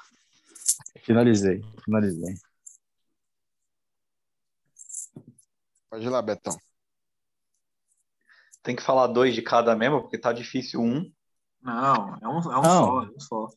Finalizei, 1.04 1.60
finalizei. 1.84 2.34
Pode 5.90 6.04
ir 6.06 6.08
lá, 6.08 6.22
Betão. 6.22 6.56
Tem 8.62 8.74
que 8.76 8.82
falar 8.82 9.08
dois 9.08 9.34
de 9.34 9.42
cada 9.42 9.76
mesmo, 9.76 10.00
porque 10.02 10.16
tá 10.18 10.32
difícil 10.32 10.80
um. 10.80 11.12
Não, 11.60 12.16
é 12.16 12.28
um, 12.28 12.38
é 12.52 12.58
um 12.58 12.62
Não. 12.62 12.62
só, 12.62 13.02
é 13.02 13.08
um 13.10 13.20
só. 13.20 13.48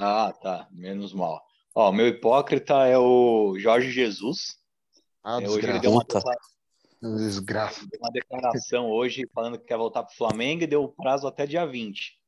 Ah, 0.00 0.32
tá. 0.32 0.68
Menos 0.70 1.12
mal. 1.12 1.42
Ó, 1.74 1.90
meu 1.92 2.06
hipócrita 2.06 2.86
é 2.86 2.96
o 2.96 3.58
Jorge 3.58 3.90
Jesus. 3.90 4.56
Ah, 5.22 5.40
É, 5.42 5.48
hoje 5.48 5.68
ele 5.68 5.80
deu 5.80 5.90
uma, 5.90 6.04
Desgraça. 7.00 7.86
deu 7.90 8.00
uma 8.00 8.10
declaração 8.10 8.90
hoje 8.90 9.28
falando 9.34 9.58
que 9.58 9.66
quer 9.66 9.76
voltar 9.76 10.02
pro 10.04 10.16
Flamengo 10.16 10.62
e 10.62 10.66
deu 10.66 10.88
prazo 10.88 11.26
até 11.26 11.46
dia 11.46 11.66
20. 11.66 12.18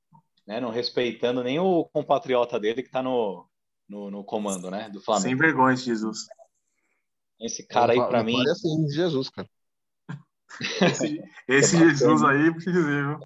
Né? 0.46 0.60
Não 0.60 0.70
respeitando 0.70 1.42
nem 1.42 1.58
o 1.58 1.84
compatriota 1.84 2.58
dele 2.58 2.82
que 2.82 2.90
tá 2.90 3.02
no, 3.02 3.48
no, 3.88 4.10
no 4.10 4.24
comando, 4.24 4.70
né? 4.70 4.88
Do 4.88 4.98
Sem 4.98 5.04
Flamengo. 5.04 5.38
vergonha, 5.40 5.74
esse 5.74 5.84
Jesus. 5.84 6.26
Esse 7.40 7.66
cara 7.66 7.92
aí, 7.92 7.98
não 7.98 8.24
mim, 8.24 8.48
assim 8.48 8.84
de 8.84 8.94
Jesus, 8.94 9.30
cara. 9.30 9.48
Esse, 10.82 11.22
esse. 11.48 11.78
Jesus 11.78 12.22
aí, 12.22 12.52
dizer, 12.52 13.06
viu? 13.06 13.20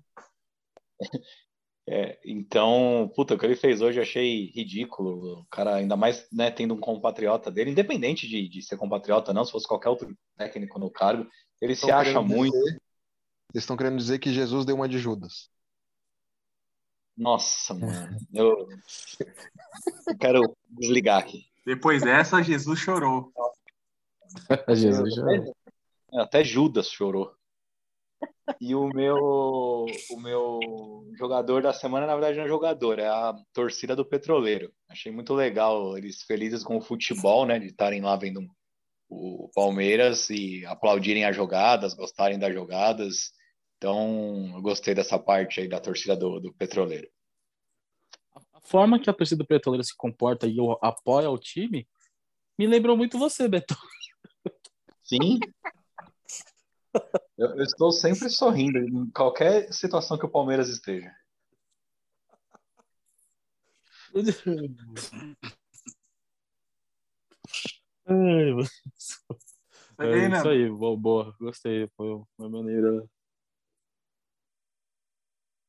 É, 1.87 2.19
então, 2.25 3.13
puta, 3.15 3.35
o 3.35 3.39
que 3.39 3.45
ele 3.45 3.57
fez 3.57 3.83
hoje 3.83 3.99
eu 3.99 4.03
achei 4.03 4.47
ridículo. 4.55 5.41
O 5.41 5.45
cara, 5.47 5.75
ainda 5.77 5.97
mais, 5.97 6.27
né, 6.33 6.51
tendo 6.51 6.73
um 6.75 6.81
compatriota 6.81 7.51
dele, 7.51 7.71
independente 7.73 8.27
de, 8.27 8.49
de 8.49 8.63
ser 8.63 8.79
compatriota 8.79 9.31
ou 9.31 9.35
não, 9.35 9.45
se 9.45 9.53
fosse 9.53 9.69
qualquer 9.69 9.91
outro 9.91 10.17
técnico 10.37 10.79
no 10.79 10.91
cargo, 10.91 11.29
ele 11.61 11.77
se 11.77 11.91
acha 11.91 12.21
muito. 12.23 12.53
dizer- 12.55 12.81
Eles 13.53 13.63
estão 13.65 13.77
querendo 13.77 13.99
dizer 13.99 14.19
que 14.19 14.33
Jesus 14.33 14.65
deu 14.65 14.77
uma 14.77 14.89
de 14.89 14.99
Judas. 14.99 15.51
Nossa, 17.17 17.75
mano, 17.75 18.19
eu, 18.33 18.69
eu 20.09 20.19
quero 20.19 20.57
desligar 20.71 21.19
aqui. 21.21 21.47
Depois 21.65 22.03
dessa, 22.03 22.43
Jesus 22.43 22.79
chorou. 22.81 23.33
Jesus. 24.69 25.15
É, 26.13 26.21
Até 26.21 26.43
Judas 26.43 26.91
chorou. 26.91 27.35
E 28.61 28.75
o 28.75 28.89
meu, 28.89 29.17
o 30.11 30.21
meu 30.21 30.61
jogador 31.17 31.63
da 31.63 31.73
semana, 31.73 32.07
na 32.07 32.15
verdade, 32.15 32.37
não 32.37 32.45
é 32.45 32.49
jogador, 32.49 32.99
é 32.99 33.07
a 33.07 33.35
torcida 33.53 33.97
do 33.97 34.05
Petroleiro. 34.05 34.73
Achei 34.89 35.11
muito 35.11 35.33
legal 35.33 35.97
eles 35.97 36.23
felizes 36.23 36.63
com 36.63 36.77
o 36.77 36.83
futebol, 36.83 37.47
né? 37.47 37.59
De 37.59 37.67
estarem 37.67 38.01
lá 38.03 38.17
vendo 38.17 38.41
o 39.09 39.51
Palmeiras 39.55 40.29
e 40.31 40.65
aplaudirem 40.67 41.25
as 41.25 41.35
jogadas, 41.35 41.95
gostarem 41.95 42.39
das 42.39 42.53
jogadas. 42.53 43.33
Então, 43.79 44.53
eu 44.55 44.63
gostei 44.63 44.95
dessa 44.95 45.19
parte 45.19 45.61
aí 45.61 45.69
da 45.69 45.81
torcida 45.81 46.17
do, 46.17 46.41
do 46.41 46.53
Petroleiro. 46.55 47.09
A 48.53 48.61
forma 48.61 48.99
que 48.99 49.09
a 49.09 49.15
torcida 49.15 49.43
do 49.43 49.47
Petroleiro 49.47 49.85
se 49.85 49.97
comporta 49.97 50.47
e 50.47 50.57
apoia 50.83 51.31
o 51.31 51.39
time 51.39 51.87
me 52.59 52.67
lembrou 52.67 52.97
muito 52.97 53.19
você, 53.19 53.49
Beto. 53.49 53.77
Sim. 55.03 55.39
Eu, 57.39 57.49
eu 57.57 57.63
estou 57.63 57.93
sempre 57.93 58.29
sorrindo 58.29 58.79
em 58.79 59.11
qualquer 59.11 59.73
situação 59.73 60.19
que 60.19 60.27
o 60.27 60.31
Palmeiras 60.31 60.69
esteja. 60.69 61.11
Ai. 68.07 68.53
Peguei, 69.97 70.25
É 70.25 70.29
né? 70.29 70.39
isso 70.39 70.49
aí, 70.49 70.69
boa, 70.71 70.97
boa. 70.97 71.37
Gostei. 71.41 71.89
Foi 71.97 72.09
uma 72.39 72.49
maneira. 72.51 73.05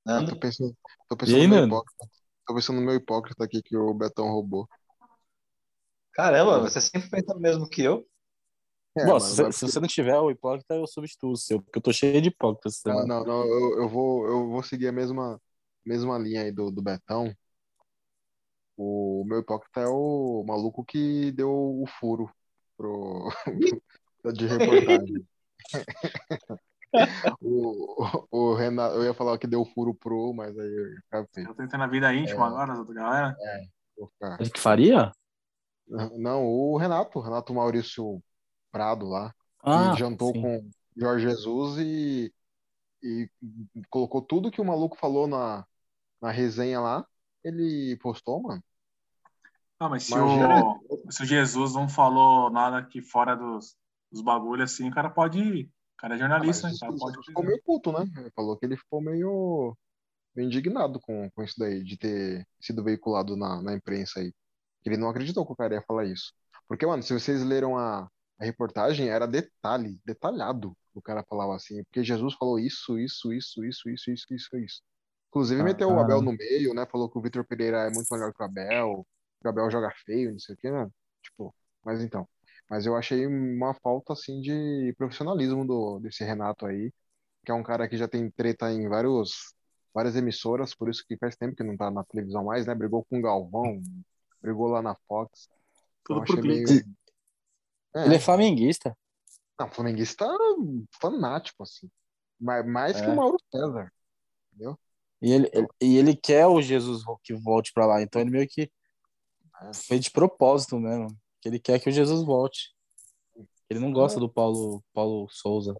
Nando? 0.05 0.32
Tô 0.34 0.39
pensando, 0.39 0.76
tô 1.09 1.15
E 1.15 1.19
pensando 1.19 1.36
aí, 1.41 1.47
no 1.47 1.55
meu 1.55 1.65
hipócrita. 1.65 2.07
Tô 2.45 2.55
pensando 2.55 2.80
no 2.80 2.86
meu 2.86 2.95
hipócrita 2.95 3.43
aqui 3.43 3.61
que 3.63 3.76
o 3.76 3.93
Betão 3.93 4.28
roubou. 4.28 4.67
Caramba, 6.13 6.59
você 6.61 6.82
sempre 6.82 7.09
pensa 7.11 7.36
o 7.36 7.39
mesmo 7.39 7.69
que 7.69 7.84
eu. 7.84 8.07
É, 8.98 9.06
Bom, 9.06 9.14
mas 9.14 9.24
se, 9.24 9.52
se 9.52 9.68
você 9.68 9.80
não 9.80 9.88
tiver 9.88 10.18
o 10.18 10.32
hipócrita, 10.32 10.74
eu 10.76 10.88
substituo 10.88 11.32
o 11.32 11.38
seu, 11.38 11.62
porque 11.62 11.78
eu 11.78 11.82
tô 11.84 11.91
cheio 11.91 12.22
de 12.22 12.30
hipócritas. 12.30 12.82
Não, 12.86 13.06
não, 13.06 13.26
não, 13.26 13.43
eu, 13.46 13.82
eu 13.82 13.89
vou, 13.89 14.26
eu 14.26 14.50
vou 14.50 14.64
seguir 14.64 14.88
a 14.88 14.91
mesma, 14.91 15.39
mesma 15.86 16.18
linha 16.18 16.43
aí 16.43 16.52
do, 16.52 16.72
do 16.72 16.82
Betão. 16.82 17.34
O 18.78 19.24
meu 19.28 19.39
hipócrita 19.39 19.82
é 19.82 19.88
o 19.88 20.43
maluco 20.48 20.84
que 20.84 21.32
deu 21.34 21.50
o 21.50 21.86
furo 22.00 22.30
pro, 22.78 23.30
de 24.34 24.48
reportagem. 24.48 25.26
o, 27.41 28.28
o, 28.32 28.52
o 28.52 28.56
Renato, 28.56 28.96
eu 28.96 29.04
ia 29.04 29.14
falar 29.14 29.38
que 29.38 29.48
deu 29.48 29.62
o 29.62 29.66
furo 29.66 29.93
pro, 29.93 30.34
mas 30.34 30.58
aí 30.58 30.96
eu 31.12 31.46
tô 31.46 31.54
tentando 31.54 31.84
a 31.84 31.88
vida 31.88 32.14
íntima 32.14 32.46
É. 32.46 32.48
agora, 32.48 32.84
da 32.84 32.93
galera. 32.93 33.36
Vou 33.98 34.08
ficar- 34.10 34.38
que 34.38 34.60
faria? 34.60 35.12
Não, 36.18 36.46
o 36.46 36.78
Renato, 36.78 37.20
Renato 37.20 37.54
Maurício 37.54 38.22
Prado 38.76 39.07
lá. 39.07 39.34
Ah, 39.63 39.88
Ele 39.88 39.97
jantou 39.99 40.34
sim. 40.34 40.41
com 40.41 40.69
Jorge 40.97 41.30
Jesus 41.30 41.78
e, 41.80 42.34
e 43.01 43.30
colocou 43.89 44.21
tudo 44.21 44.51
que 44.51 44.59
o 44.59 44.65
maluco 44.65 44.97
falou 44.97 45.28
na, 45.28 45.65
na 46.21 46.30
resenha 46.30 46.82
lá. 46.82 47.07
Ele 47.41 47.97
postou, 48.01 48.41
mano. 48.43 48.61
Ah, 49.80 49.88
mas 49.88 50.03
se 50.03 50.11
Imagina. 50.13 50.61
o, 50.61 51.09
se 51.09 51.23
o 51.23 51.26
Jesus 51.26 51.73
não 51.73 51.88
falou 51.88 52.49
nada 52.49 52.78
aqui 52.78 53.01
fora 53.01 53.34
dos, 53.36 53.78
dos 54.11 54.21
bagulhos 54.21 54.73
assim, 54.73 54.89
o 54.89 54.93
cara 54.93 55.09
pode. 55.09 55.63
O 55.63 55.97
cara 55.97 56.15
é 56.15 56.17
jornalista, 56.17 56.67
Ah, 56.67 56.71
né? 56.71 56.78
cara 56.78 56.93
pode. 56.97 57.26
ficou 57.26 57.43
meio 57.45 57.61
puto, 57.63 57.91
né? 57.93 58.05
Ele 58.17 58.32
falou 58.36 58.57
que 58.57 58.65
ele 58.65 58.76
ficou 58.76 59.01
meio, 59.01 59.73
meio 60.36 60.47
indignado 60.47 60.99
com, 60.99 61.30
com 61.32 61.43
isso 61.43 61.55
daí, 61.57 61.82
de 61.82 61.97
ter 61.97 62.45
sido 62.59 62.84
veiculado 62.84 63.38
na, 63.38 63.61
na 63.61 63.73
imprensa 63.73 64.19
aí. 64.19 64.34
Ele 64.84 64.97
não 64.97 65.07
acreditou 65.09 65.45
que 65.45 65.53
o 65.53 65.55
cara 65.55 65.76
ia 65.76 65.82
falar 65.88 66.03
isso. 66.05 66.34
Porque, 66.67 66.86
mano, 66.86 67.01
se 67.03 67.13
vocês 67.13 67.41
leram 67.43 67.78
a, 67.78 68.09
a 68.40 68.46
reportagem, 68.46 69.10
era 69.10 69.26
detalhe, 69.26 70.00
detalhado 70.06 70.76
o 70.96 71.02
cara 71.02 71.24
falava 71.24 71.56
assim. 71.56 71.84
Porque 71.84 72.04
Jesus 72.04 72.34
falou 72.36 72.58
isso, 72.58 72.98
isso, 72.98 73.34
isso, 73.34 73.64
isso, 73.64 73.90
isso, 73.90 74.12
isso, 74.12 74.34
isso, 74.34 74.58
isso. 74.58 74.82
Inclusive 75.30 75.62
meteu 75.62 75.90
o 75.90 76.00
Ah. 76.00 76.02
Abel 76.02 76.22
no 76.22 76.32
meio, 76.32 76.74
né? 76.74 76.86
Falou 76.86 77.10
que 77.10 77.18
o 77.18 77.22
Vitor 77.22 77.46
Pereira 77.46 77.80
é 77.80 77.92
muito 77.92 78.08
melhor 78.12 78.34
que 78.34 78.42
o 78.42 78.46
Abel, 78.46 79.06
que 79.42 79.48
o 79.48 79.50
Abel 79.50 79.70
joga 79.70 79.92
feio, 80.06 80.32
não 80.32 80.40
sei 80.40 80.56
o 80.56 80.58
quê, 80.58 80.72
né? 80.72 80.90
Tipo, 81.22 81.54
mas 81.84 82.02
então. 82.02 82.28
Mas 82.70 82.86
eu 82.86 82.96
achei 82.96 83.28
uma 83.28 83.74
falta, 83.76 84.14
assim, 84.14 84.42
de 84.42 84.96
profissionalismo 84.98 85.68
do, 85.68 86.00
desse 86.00 86.24
Renato 86.24 86.66
aí, 86.66 86.92
que 87.46 87.52
é 87.52 87.54
um 87.54 87.62
cara 87.62 87.88
que 87.88 87.98
já 87.98 88.08
tem 88.08 88.32
treta 88.32 88.72
em 88.72 88.88
vários, 88.88 89.54
várias 89.94 90.16
emissoras, 90.16 90.74
por 90.74 90.90
isso 90.90 91.04
que 91.06 91.18
faz 91.18 91.36
tempo 91.36 91.56
que 91.56 91.64
não 91.64 91.78
tá 91.78 91.92
na 91.92 92.04
televisão 92.06 92.46
mais, 92.46 92.66
né? 92.66 92.74
Brigou 92.74 93.06
com 93.06 93.20
o 93.20 93.22
Galvão, 93.22 93.82
brigou 94.42 94.68
lá 94.68 94.82
na 94.82 94.96
Fox. 95.08 95.50
Tudo 96.06 96.22
Eu 96.22 96.26
por 96.26 96.42
meio. 96.42 96.66
É, 97.96 98.06
Ele 98.06 98.16
é 98.16 98.20
flamenguista. 98.20 98.96
não, 99.60 99.70
flamenguista 99.72 100.28
fanático, 101.00 101.64
assim. 101.64 101.89
Mais, 102.39 102.66
mais 102.68 103.00
que 103.00 103.08
É. 103.08 103.10
o 103.10 103.16
Mauro 103.16 103.38
César. 103.50 103.91
E 105.22 105.32
ele, 105.32 105.50
ele- 105.54 105.68
e 105.82 105.98
ele 105.98 106.16
quer 106.16 106.46
o 106.46 106.62
Jesus 106.62 107.04
que 107.24 107.34
volte 107.34 107.72
pra 107.74 107.86
lá. 107.86 108.02
Então 108.02 108.22
ele 108.22 108.30
meio 108.32 108.48
que 108.48 108.70
É. 109.62 109.74
fez 109.74 110.02
de 110.02 110.12
propósito 110.12 110.78
mesmo. 110.78 111.08
Que 111.41 111.48
ele 111.50 111.60
quer 111.60 111.80
que 111.80 111.89
o 111.89 111.91
Jesus 111.91 112.24
volte. 112.26 112.74
Ele 113.70 113.80
não 113.80 113.89
É. 113.89 113.93
gosta 113.93 114.20
do 114.20 114.30
Paulo, 114.30 114.84
Paulo 114.93 115.28
Souza. 115.32 115.76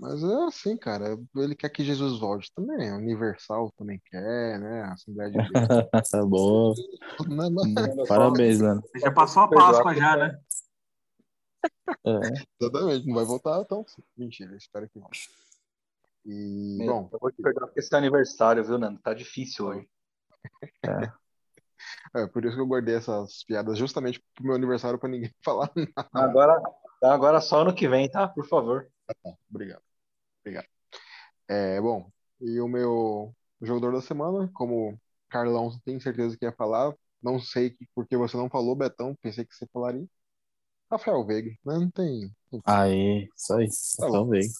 Mas 0.00 0.22
é 0.24 0.34
assim, 0.44 0.76
cara. 0.76 1.16
Ele 1.36 1.54
quer 1.54 1.68
que 1.68 1.84
Jesus 1.84 2.18
volte 2.18 2.50
também. 2.54 2.90
A 2.90 2.96
Universal 2.96 3.70
também 3.78 4.00
quer, 4.06 4.58
né? 4.58 4.82
A 4.82 4.92
Assembleia 4.94 5.30
de 5.30 5.38
Deus. 6.12 6.28
Bom. 6.28 6.74
Mano? 7.28 7.62
Parabéns, 8.08 8.60
mano. 8.60 8.82
Já 8.96 9.12
passou 9.12 9.44
a 9.44 9.48
Páscoa 9.48 9.94
já, 9.94 10.16
né? 10.16 10.38
É. 12.04 12.10
Exatamente, 12.60 13.06
não 13.06 13.14
vai 13.14 13.24
voltar 13.24 13.64
tão. 13.64 13.84
Mentira, 14.16 14.56
espero 14.56 14.88
que 14.88 14.98
não. 14.98 15.08
E, 16.24 16.78
bom, 16.86 17.08
Eu 17.12 17.18
vou 17.18 17.32
te 17.32 17.42
perdoar 17.42 17.66
porque 17.66 17.80
esse 17.80 17.94
é 17.94 17.98
aniversário, 17.98 18.64
viu, 18.64 18.78
Nando? 18.78 19.00
Tá 19.00 19.12
difícil 19.12 19.66
hoje. 19.66 19.88
é 22.14 22.26
por 22.26 22.44
isso 22.44 22.54
que 22.54 22.60
eu 22.60 22.66
guardei 22.66 22.94
essas 22.96 23.44
piadas 23.44 23.78
justamente 23.78 24.22
pro 24.34 24.44
meu 24.44 24.54
aniversário 24.54 24.98
pra 24.98 25.08
ninguém 25.08 25.32
falar 25.44 25.70
nada. 25.74 26.08
Agora, 26.12 26.62
agora 27.02 27.40
só 27.40 27.62
ano 27.62 27.74
que 27.74 27.88
vem, 27.88 28.10
tá? 28.10 28.28
Por 28.28 28.46
favor. 28.46 28.88
Obrigado. 29.50 29.82
Obrigado. 30.40 30.66
É, 31.48 31.80
bom, 31.80 32.10
e 32.40 32.60
o 32.60 32.68
meu 32.68 33.34
jogador 33.60 33.92
da 33.92 34.00
semana, 34.00 34.50
como 34.54 34.98
Carlão 35.28 35.70
tem 35.84 35.98
certeza 36.00 36.36
que 36.36 36.44
ia 36.44 36.52
falar, 36.52 36.94
não 37.22 37.38
sei 37.40 37.70
que- 37.70 37.86
porque 37.94 38.16
você 38.16 38.36
não 38.36 38.48
falou, 38.48 38.74
Betão, 38.74 39.14
pensei 39.20 39.44
que 39.44 39.54
você 39.54 39.66
falaria. 39.72 40.06
Rafael 40.92 41.24
Veiga, 41.24 41.50
né? 41.64 41.78
não 41.78 41.90
tem. 41.90 42.30
Aí, 42.66 43.26
isso 43.34 43.54
aí. 43.54 43.66
Tá. 43.96 44.10
Talvez. 44.10 44.52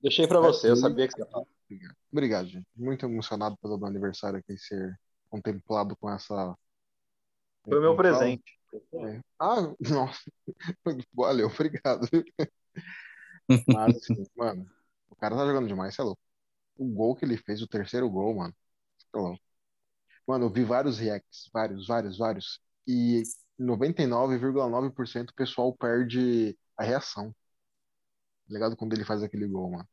Deixei 0.00 0.28
pra 0.28 0.38
você, 0.38 0.70
eu 0.70 0.76
sabia 0.76 1.08
que 1.08 1.14
você 1.14 1.22
ia 1.22 1.26
falar. 1.26 1.46
Obrigado. 1.64 1.96
Obrigado, 2.12 2.48
gente. 2.48 2.66
Muito 2.76 3.04
emocionado 3.06 3.56
pelo 3.56 3.76
meu 3.76 3.88
aniversário 3.88 4.38
aqui 4.38 4.56
ser 4.56 4.96
contemplado 5.28 5.96
com 5.96 6.08
essa. 6.08 6.56
Foi 7.64 7.78
o 7.78 7.80
meu 7.80 7.96
presente. 7.96 8.44
É. 8.92 9.20
Ah, 9.40 9.74
nossa. 9.80 10.30
Valeu, 11.12 11.48
obrigado. 11.48 12.08
Mas, 13.66 13.96
assim, 13.96 14.24
mano, 14.36 14.70
o 15.10 15.16
cara 15.16 15.34
tá 15.34 15.44
jogando 15.44 15.66
demais, 15.66 15.94
você 15.94 16.02
é 16.02 16.04
louco. 16.04 16.22
O 16.76 16.86
gol 16.86 17.16
que 17.16 17.24
ele 17.24 17.36
fez, 17.36 17.60
o 17.62 17.66
terceiro 17.66 18.08
gol, 18.08 18.36
mano, 18.36 18.54
você 18.96 19.06
é 19.12 19.18
louco. 19.18 19.40
Mano, 20.24 20.44
eu 20.44 20.50
vi 20.50 20.62
vários 20.62 20.98
reacts, 20.98 21.50
vários, 21.52 21.88
vários, 21.88 22.16
vários. 22.16 22.60
E 22.86 23.24
99,9% 23.60 25.30
o 25.30 25.34
pessoal 25.34 25.72
perde 25.76 26.56
a 26.76 26.84
reação. 26.84 27.30
Tá 28.46 28.52
ligado? 28.54 28.76
Quando 28.76 28.92
ele 28.92 29.04
faz 29.04 29.22
aquele 29.22 29.46
gol, 29.46 29.70
mano. 29.70 29.88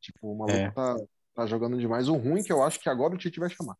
Tipo, 0.00 0.32
o 0.32 0.38
maluco 0.38 0.56
É. 0.56 0.70
tá, 0.70 0.96
tá 1.34 1.46
jogando 1.46 1.78
demais. 1.78 2.08
O 2.08 2.16
ruim 2.16 2.40
é 2.40 2.44
que 2.44 2.52
eu 2.52 2.62
acho 2.62 2.78
que 2.80 2.88
agora 2.88 3.14
o 3.14 3.18
Tite 3.18 3.40
vai 3.40 3.50
chamar. 3.50 3.76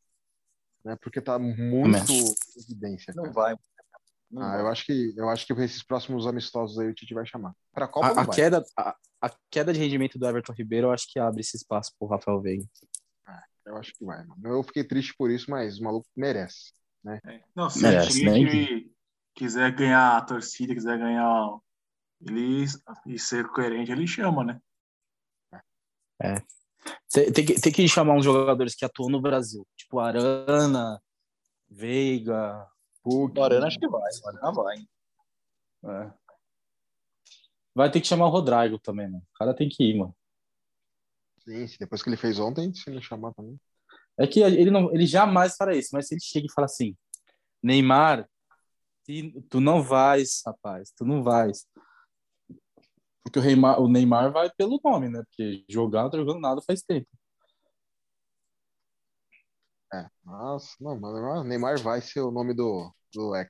Né? 0.85 0.97
Porque 1.01 1.21
tá 1.21 1.39
muito 1.39 2.07
Também. 2.07 2.35
evidência, 2.57 3.13
Não 3.15 3.25
cara. 3.25 3.35
vai. 3.35 3.57
Não 4.31 4.43
Ah, 4.43 4.53
vai. 4.53 4.61
eu 4.63 4.69
acho 4.69 4.85
que 4.87 5.15
eu 5.17 5.29
acho 5.29 5.47
que 5.47 5.53
esses 5.55 5.83
próximos 5.85 6.27
amistosos 6.27 6.79
aí 6.79 6.89
o 6.89 6.95
Tite 6.95 7.15
vai 7.15 7.25
chamar. 7.27 7.55
Pra 7.73 7.87
Copa 7.89 8.07
A, 8.09 8.15
não 8.15 8.23
a 8.23 8.25
vai. 8.25 8.37
queda, 8.37 8.65
a, 8.77 8.97
a 9.23 9.31
queda 9.51 9.73
de 9.73 9.79
rendimento 9.79 10.19
do 10.19 10.27
Everton 10.27 10.53
Ribeiro, 10.53 10.89
eu 10.89 10.93
acho 10.93 11.07
que 11.11 11.19
abre 11.19 11.41
esse 11.41 11.57
espaço 11.57 11.93
pro 11.99 12.09
Rafael 12.09 12.41
Veiga. 12.41 12.65
Eu 13.65 13.77
acho 13.77 13.93
que 13.95 14.05
vai, 14.05 14.25
mano. 14.25 14.41
Eu 14.45 14.63
fiquei 14.63 14.85
triste 14.85 15.13
por 15.19 15.29
isso, 15.29 15.51
mas 15.51 15.79
o 15.81 15.83
maluco 15.85 16.07
merece. 16.17 16.73
Não, 17.55 17.69
se 17.69 17.83
Merece, 17.83 18.25
né? 18.25 18.85
Quiser 19.37 19.70
ganhar 19.72 20.16
a 20.16 20.22
torcida, 20.22 20.74
quiser 20.74 20.99
ganhar 20.99 21.59
ele 22.20 22.64
e 23.07 23.18
ser 23.18 23.47
coerente, 23.49 23.93
ele 23.93 24.07
chama, 24.07 24.43
né? 24.43 24.61
Tem, 27.12 27.32
tem 27.32 27.45
que, 27.45 27.61
tem 27.61 27.72
que 27.72 27.89
chamar 27.89 28.14
uns 28.14 28.24
jogadores 28.24 28.74
que 28.74 28.84
atuam 28.84 29.11
no 29.11 29.20
Brasil. 29.20 29.66
Tipo 29.76 30.01
Arana, 30.01 31.01
Veiga. 31.68 32.66
Hulk, 33.05 33.39
O 33.39 33.45
Arana 33.45 33.66
acho 33.66 33.78
que 33.78 33.87
vai. 33.89 34.11
Arana 34.24 34.53
vai. 34.53 34.76
é. 35.84 36.12
Vai 37.74 37.91
ter 37.91 38.01
que 38.01 38.07
chamar 38.07 38.26
o 38.26 38.30
Rodrigo 38.30 38.78
também, 38.78 39.07
mano. 39.07 39.22
O 39.22 39.39
cara 39.39 39.55
tem 39.55 39.68
que 39.68 39.84
ir, 39.84 39.99
mano. 39.99 40.16
sim, 41.45 41.66
se 41.66 41.78
depois 41.78 42.03
que 42.03 42.09
ele 42.09 42.16
fez 42.16 42.39
ontem, 42.39 42.72
se 42.72 42.89
não 42.91 43.03
chamar 43.03 43.34
também. 43.34 43.61
É 44.18 44.26
que 44.26 44.41
ele, 44.41 44.70
não, 44.70 44.91
ele 44.95 45.07
jamais 45.07 45.55
fará 45.57 45.76
isso, 45.76 45.91
mas 45.93 46.09
se 46.09 46.14
ele 46.14 46.22
chega 46.22 46.47
e 46.47 46.53
fala 46.53 46.64
assim: 46.64 46.97
Neymar, 47.62 48.26
se- 49.07 49.33
tu 49.49 49.61
não 49.61 49.83
vais, 49.83 50.43
rapaz, 50.45 50.91
tu 50.97 51.05
não 51.05 51.23
vais. 51.23 51.67
Porque 53.23 53.39
o 53.39 53.43
Neymar, 53.43 53.81
o 53.81 53.89
Neymar 53.89 54.33
vai 54.33 54.51
pelo 54.51 54.81
nome, 54.85 55.09
né? 55.09 55.23
Porque 55.25 55.65
jogar 55.69 56.03
não 56.05 56.11
tá 56.11 56.19
jogando 56.19 56.41
nada 56.41 56.61
faz 56.63 56.83
tempo. 56.83 57.09
É. 59.93 60.09
Nossa, 60.25 60.75
não, 60.81 60.99
mano, 60.99 61.45
Neymar 61.45 61.81
vai 61.81 62.01
ser 62.01 62.21
o 62.21 62.31
nome 62.31 62.53
do, 62.55 62.93
do 63.15 63.35
ex. 63.37 63.49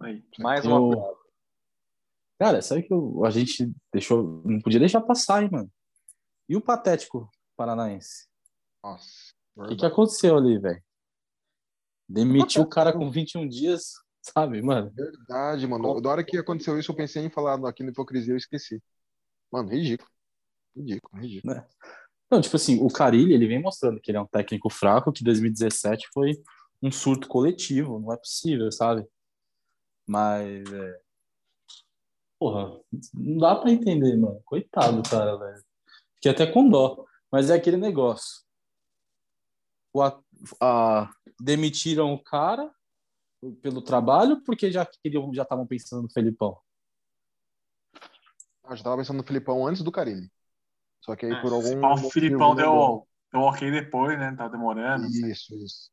Aí. 0.00 0.24
Mais 0.38 0.64
uma 0.64 0.76
Eu-. 0.76 1.18
Cara, 2.38 2.62
sabe 2.62 2.82
que 2.82 2.92
eu- 2.92 3.22
a 3.24 3.30
gente 3.30 3.70
deixou. 3.92 4.42
Não 4.46 4.60
podia 4.60 4.80
deixar 4.80 5.02
passar, 5.02 5.42
hein, 5.42 5.50
mano. 5.52 5.70
E 6.48 6.56
o 6.56 6.60
patético 6.60 7.30
paranaense? 7.56 8.26
Nossa. 8.82 9.32
O 9.54 9.66
que, 9.68 9.76
que 9.76 9.86
aconteceu 9.86 10.36
ali, 10.38 10.58
velho? 10.58 10.82
Demitiu 12.12 12.62
o 12.62 12.68
cara 12.68 12.92
com 12.92 13.08
21 13.10 13.46
dias, 13.48 13.92
sabe, 14.20 14.60
mano? 14.60 14.90
Verdade, 14.94 15.66
mano. 15.66 16.00
Da 16.00 16.10
hora 16.10 16.24
que 16.24 16.36
aconteceu 16.36 16.78
isso, 16.78 16.90
eu 16.90 16.96
pensei 16.96 17.24
em 17.24 17.30
falar 17.30 17.56
aqui 17.68 17.82
no 17.82 17.90
Hipocrisia, 17.90 18.32
eu 18.32 18.36
esqueci. 18.36 18.82
Mano, 19.52 19.68
ridículo. 19.70 20.10
Ridículo, 20.76 21.22
ridículo. 21.22 21.64
Não, 22.30 22.40
tipo 22.40 22.56
assim, 22.56 22.80
o 22.82 22.88
Carilli, 22.88 23.34
ele 23.34 23.46
vem 23.46 23.60
mostrando 23.60 24.00
que 24.00 24.10
ele 24.10 24.18
é 24.18 24.20
um 24.20 24.26
técnico 24.26 24.70
fraco, 24.70 25.12
que 25.12 25.24
2017 25.24 26.08
foi 26.12 26.32
um 26.82 26.90
surto 26.90 27.28
coletivo, 27.28 27.98
não 28.00 28.12
é 28.12 28.16
possível, 28.16 28.70
sabe? 28.72 29.06
Mas, 30.06 30.72
é... 30.72 31.00
Porra, 32.38 32.80
não 33.14 33.38
dá 33.38 33.54
pra 33.56 33.70
entender, 33.70 34.16
mano. 34.16 34.40
Coitado, 34.44 35.02
do 35.02 35.08
cara, 35.08 35.36
velho. 35.36 35.62
Fiquei 36.16 36.30
até 36.32 36.46
com 36.46 36.68
dó. 36.68 37.04
Mas 37.30 37.50
é 37.50 37.54
aquele 37.54 37.76
negócio. 37.76 38.42
O 39.92 40.00
a- 40.02 40.20
a- 40.60 41.10
Demitiram 41.40 42.12
o 42.12 42.22
cara 42.22 42.70
pelo 43.62 43.82
trabalho 43.82 44.42
porque 44.44 44.70
já 44.70 44.84
queriam, 44.84 45.32
já 45.32 45.42
estavam 45.42 45.66
pensando 45.66 46.02
no 46.02 46.10
Felipão. 46.10 46.58
Eu 48.68 48.76
já 48.76 48.84
tava 48.84 48.98
pensando 48.98 49.16
no 49.16 49.24
Filipão 49.24 49.66
antes 49.66 49.82
do 49.82 49.90
Carilli. 49.90 50.30
Só 51.00 51.16
que 51.16 51.26
aí 51.26 51.32
É, 51.32 51.42
por 51.42 51.52
algum. 51.52 51.96
se 51.96 52.06
o 52.06 52.10
Filipão 52.10 52.54
deu, 52.54 53.06
deu 53.32 53.40
ok 53.42 53.70
depois, 53.70 54.18
né? 54.18 54.34
Tava 54.36 54.50
demorando. 54.50 55.06
Isso, 55.08 55.54
isso. 55.56 55.90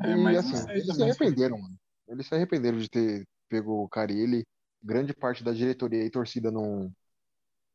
É, 0.00 0.10
e 0.12 0.22
mas 0.22 0.38
assim, 0.38 0.56
sei 0.56 0.74
eles 0.76 0.86
se 0.86 0.92
também. 0.92 1.10
arrependeram, 1.10 1.58
mano. 1.60 1.78
Eles 2.08 2.26
se 2.26 2.34
arrependeram 2.34 2.78
de 2.78 2.88
ter 2.88 3.26
pego 3.48 3.84
o 3.84 3.88
Carilli. 3.88 4.44
Grande 4.82 5.14
parte 5.14 5.44
da 5.44 5.52
diretoria 5.52 6.04
e 6.04 6.10
torcida 6.10 6.50
não, 6.50 6.92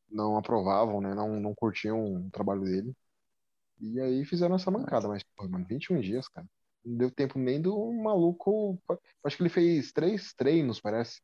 não 0.09 0.38
aprovavam, 0.38 0.99
né? 0.99 1.13
Não, 1.13 1.39
não 1.39 1.55
curtiam 1.55 2.26
o 2.28 2.30
trabalho 2.32 2.63
dele. 2.63 2.93
E 3.80 3.99
aí 3.99 4.25
fizeram 4.25 4.55
essa 4.55 4.71
mancada, 4.71 5.07
mas, 5.07 5.23
pô, 5.36 5.47
mano, 5.47 5.65
21 5.65 6.01
dias, 6.01 6.28
cara. 6.28 6.47
Não 6.84 6.97
deu 6.97 7.11
tempo 7.11 7.38
nem 7.38 7.61
do 7.61 7.91
maluco. 7.93 8.82
Acho 9.23 9.38
que 9.38 9.43
ele 9.43 9.49
fez 9.49 9.91
três 9.91 10.34
treinos, 10.34 10.80
parece. 10.80 11.21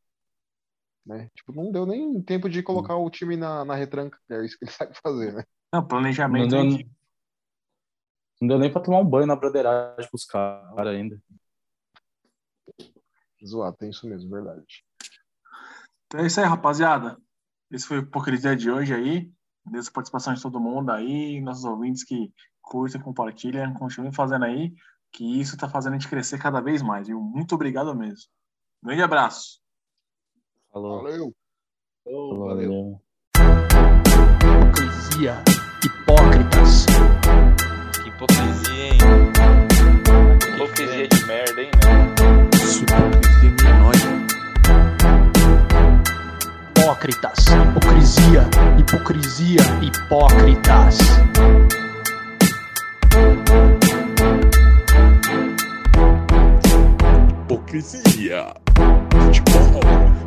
Né? 1.06 1.30
Tipo, 1.36 1.52
não 1.54 1.72
deu 1.72 1.86
nem 1.86 2.22
tempo 2.22 2.50
de 2.50 2.62
colocar 2.64 2.96
o 2.96 3.10
time 3.10 3.36
na, 3.36 3.66
na 3.66 3.76
retranca, 3.76 4.20
que 4.28 4.34
é 4.34 4.46
isso 4.46 4.58
que 4.58 4.66
ele 4.66 4.72
sabe 4.72 4.94
fazer, 5.02 5.34
né? 5.34 5.44
Não, 5.74 5.82
Não 5.82 5.88
planejamento. 5.88 6.50
deu, 6.50 6.60
antigo. 6.60 6.90
não 8.42 8.48
deu 8.50 8.60
nem 8.60 8.72
pra 8.72 8.82
tomar 8.82 9.00
um 9.00 9.10
banho 9.10 9.26
na 9.28 9.36
broderagem 9.36 10.10
com 10.10 10.16
os 10.16 10.26
caras 10.26 10.88
ainda. 10.88 11.22
Zoado, 13.46 13.76
tem 13.78 13.90
isso 13.90 14.08
mesmo, 14.08 14.30
verdade. 14.30 14.86
Então 16.06 16.22
é 16.22 16.28
isso 16.28 16.40
aí, 16.40 16.46
rapaziada. 16.46 17.18
Esse 17.72 17.88
foi 17.88 18.00
o 18.00 18.02
Hipocrisia 18.04 18.56
de 18.56 18.70
hoje 18.70 18.94
aí. 18.94 19.32
Agradeço 19.66 19.90
a 19.90 19.94
participação 19.94 20.34
de 20.34 20.42
todo 20.42 20.60
mundo 20.60 20.92
aí, 20.92 21.40
nossos 21.42 21.64
ouvintes 21.64 22.04
que 22.04 22.32
curtem, 22.62 23.02
compartilham, 23.02 23.74
continuem 23.74 24.12
fazendo 24.12 24.46
aí, 24.46 24.74
que 25.12 25.40
isso 25.40 25.58
tá 25.58 25.70
fazendo 25.70 25.94
a 25.94 25.98
gente 25.98 26.10
crescer 26.10 26.38
cada 26.40 26.60
vez 26.60 26.82
mais, 26.82 27.08
viu? 27.08 27.20
Muito 27.20 27.56
obrigado 27.56 27.96
mesmo. 27.96 28.30
Grande 28.82 29.02
abraço. 29.02 29.62
Falou. 30.72 31.04
Valeu! 31.04 31.34
Falou, 32.04 32.40
valeu. 32.40 32.56
valeu. 32.56 33.02
Hipocrisia, 34.44 35.42
hipócritas. 35.86 36.86
Que 38.04 38.10
hipocrisia, 38.10 38.86
hein? 38.86 38.98
Hipocrisia 40.56 41.08
de 41.08 41.26
merda, 41.26 41.62
hein, 41.62 41.72
meu? 41.80 42.50
Isso 42.62 42.84
hipocrisia 42.84 43.52
minha 43.52 43.80
noite. 43.80 44.03
Hipócritas, 46.84 47.46
hipocrisia, 47.48 48.50
hipocrisia, 48.78 49.64
hipócritas. 49.82 50.98
Hipocrisia. 57.48 58.54
Futebol. 59.10 60.23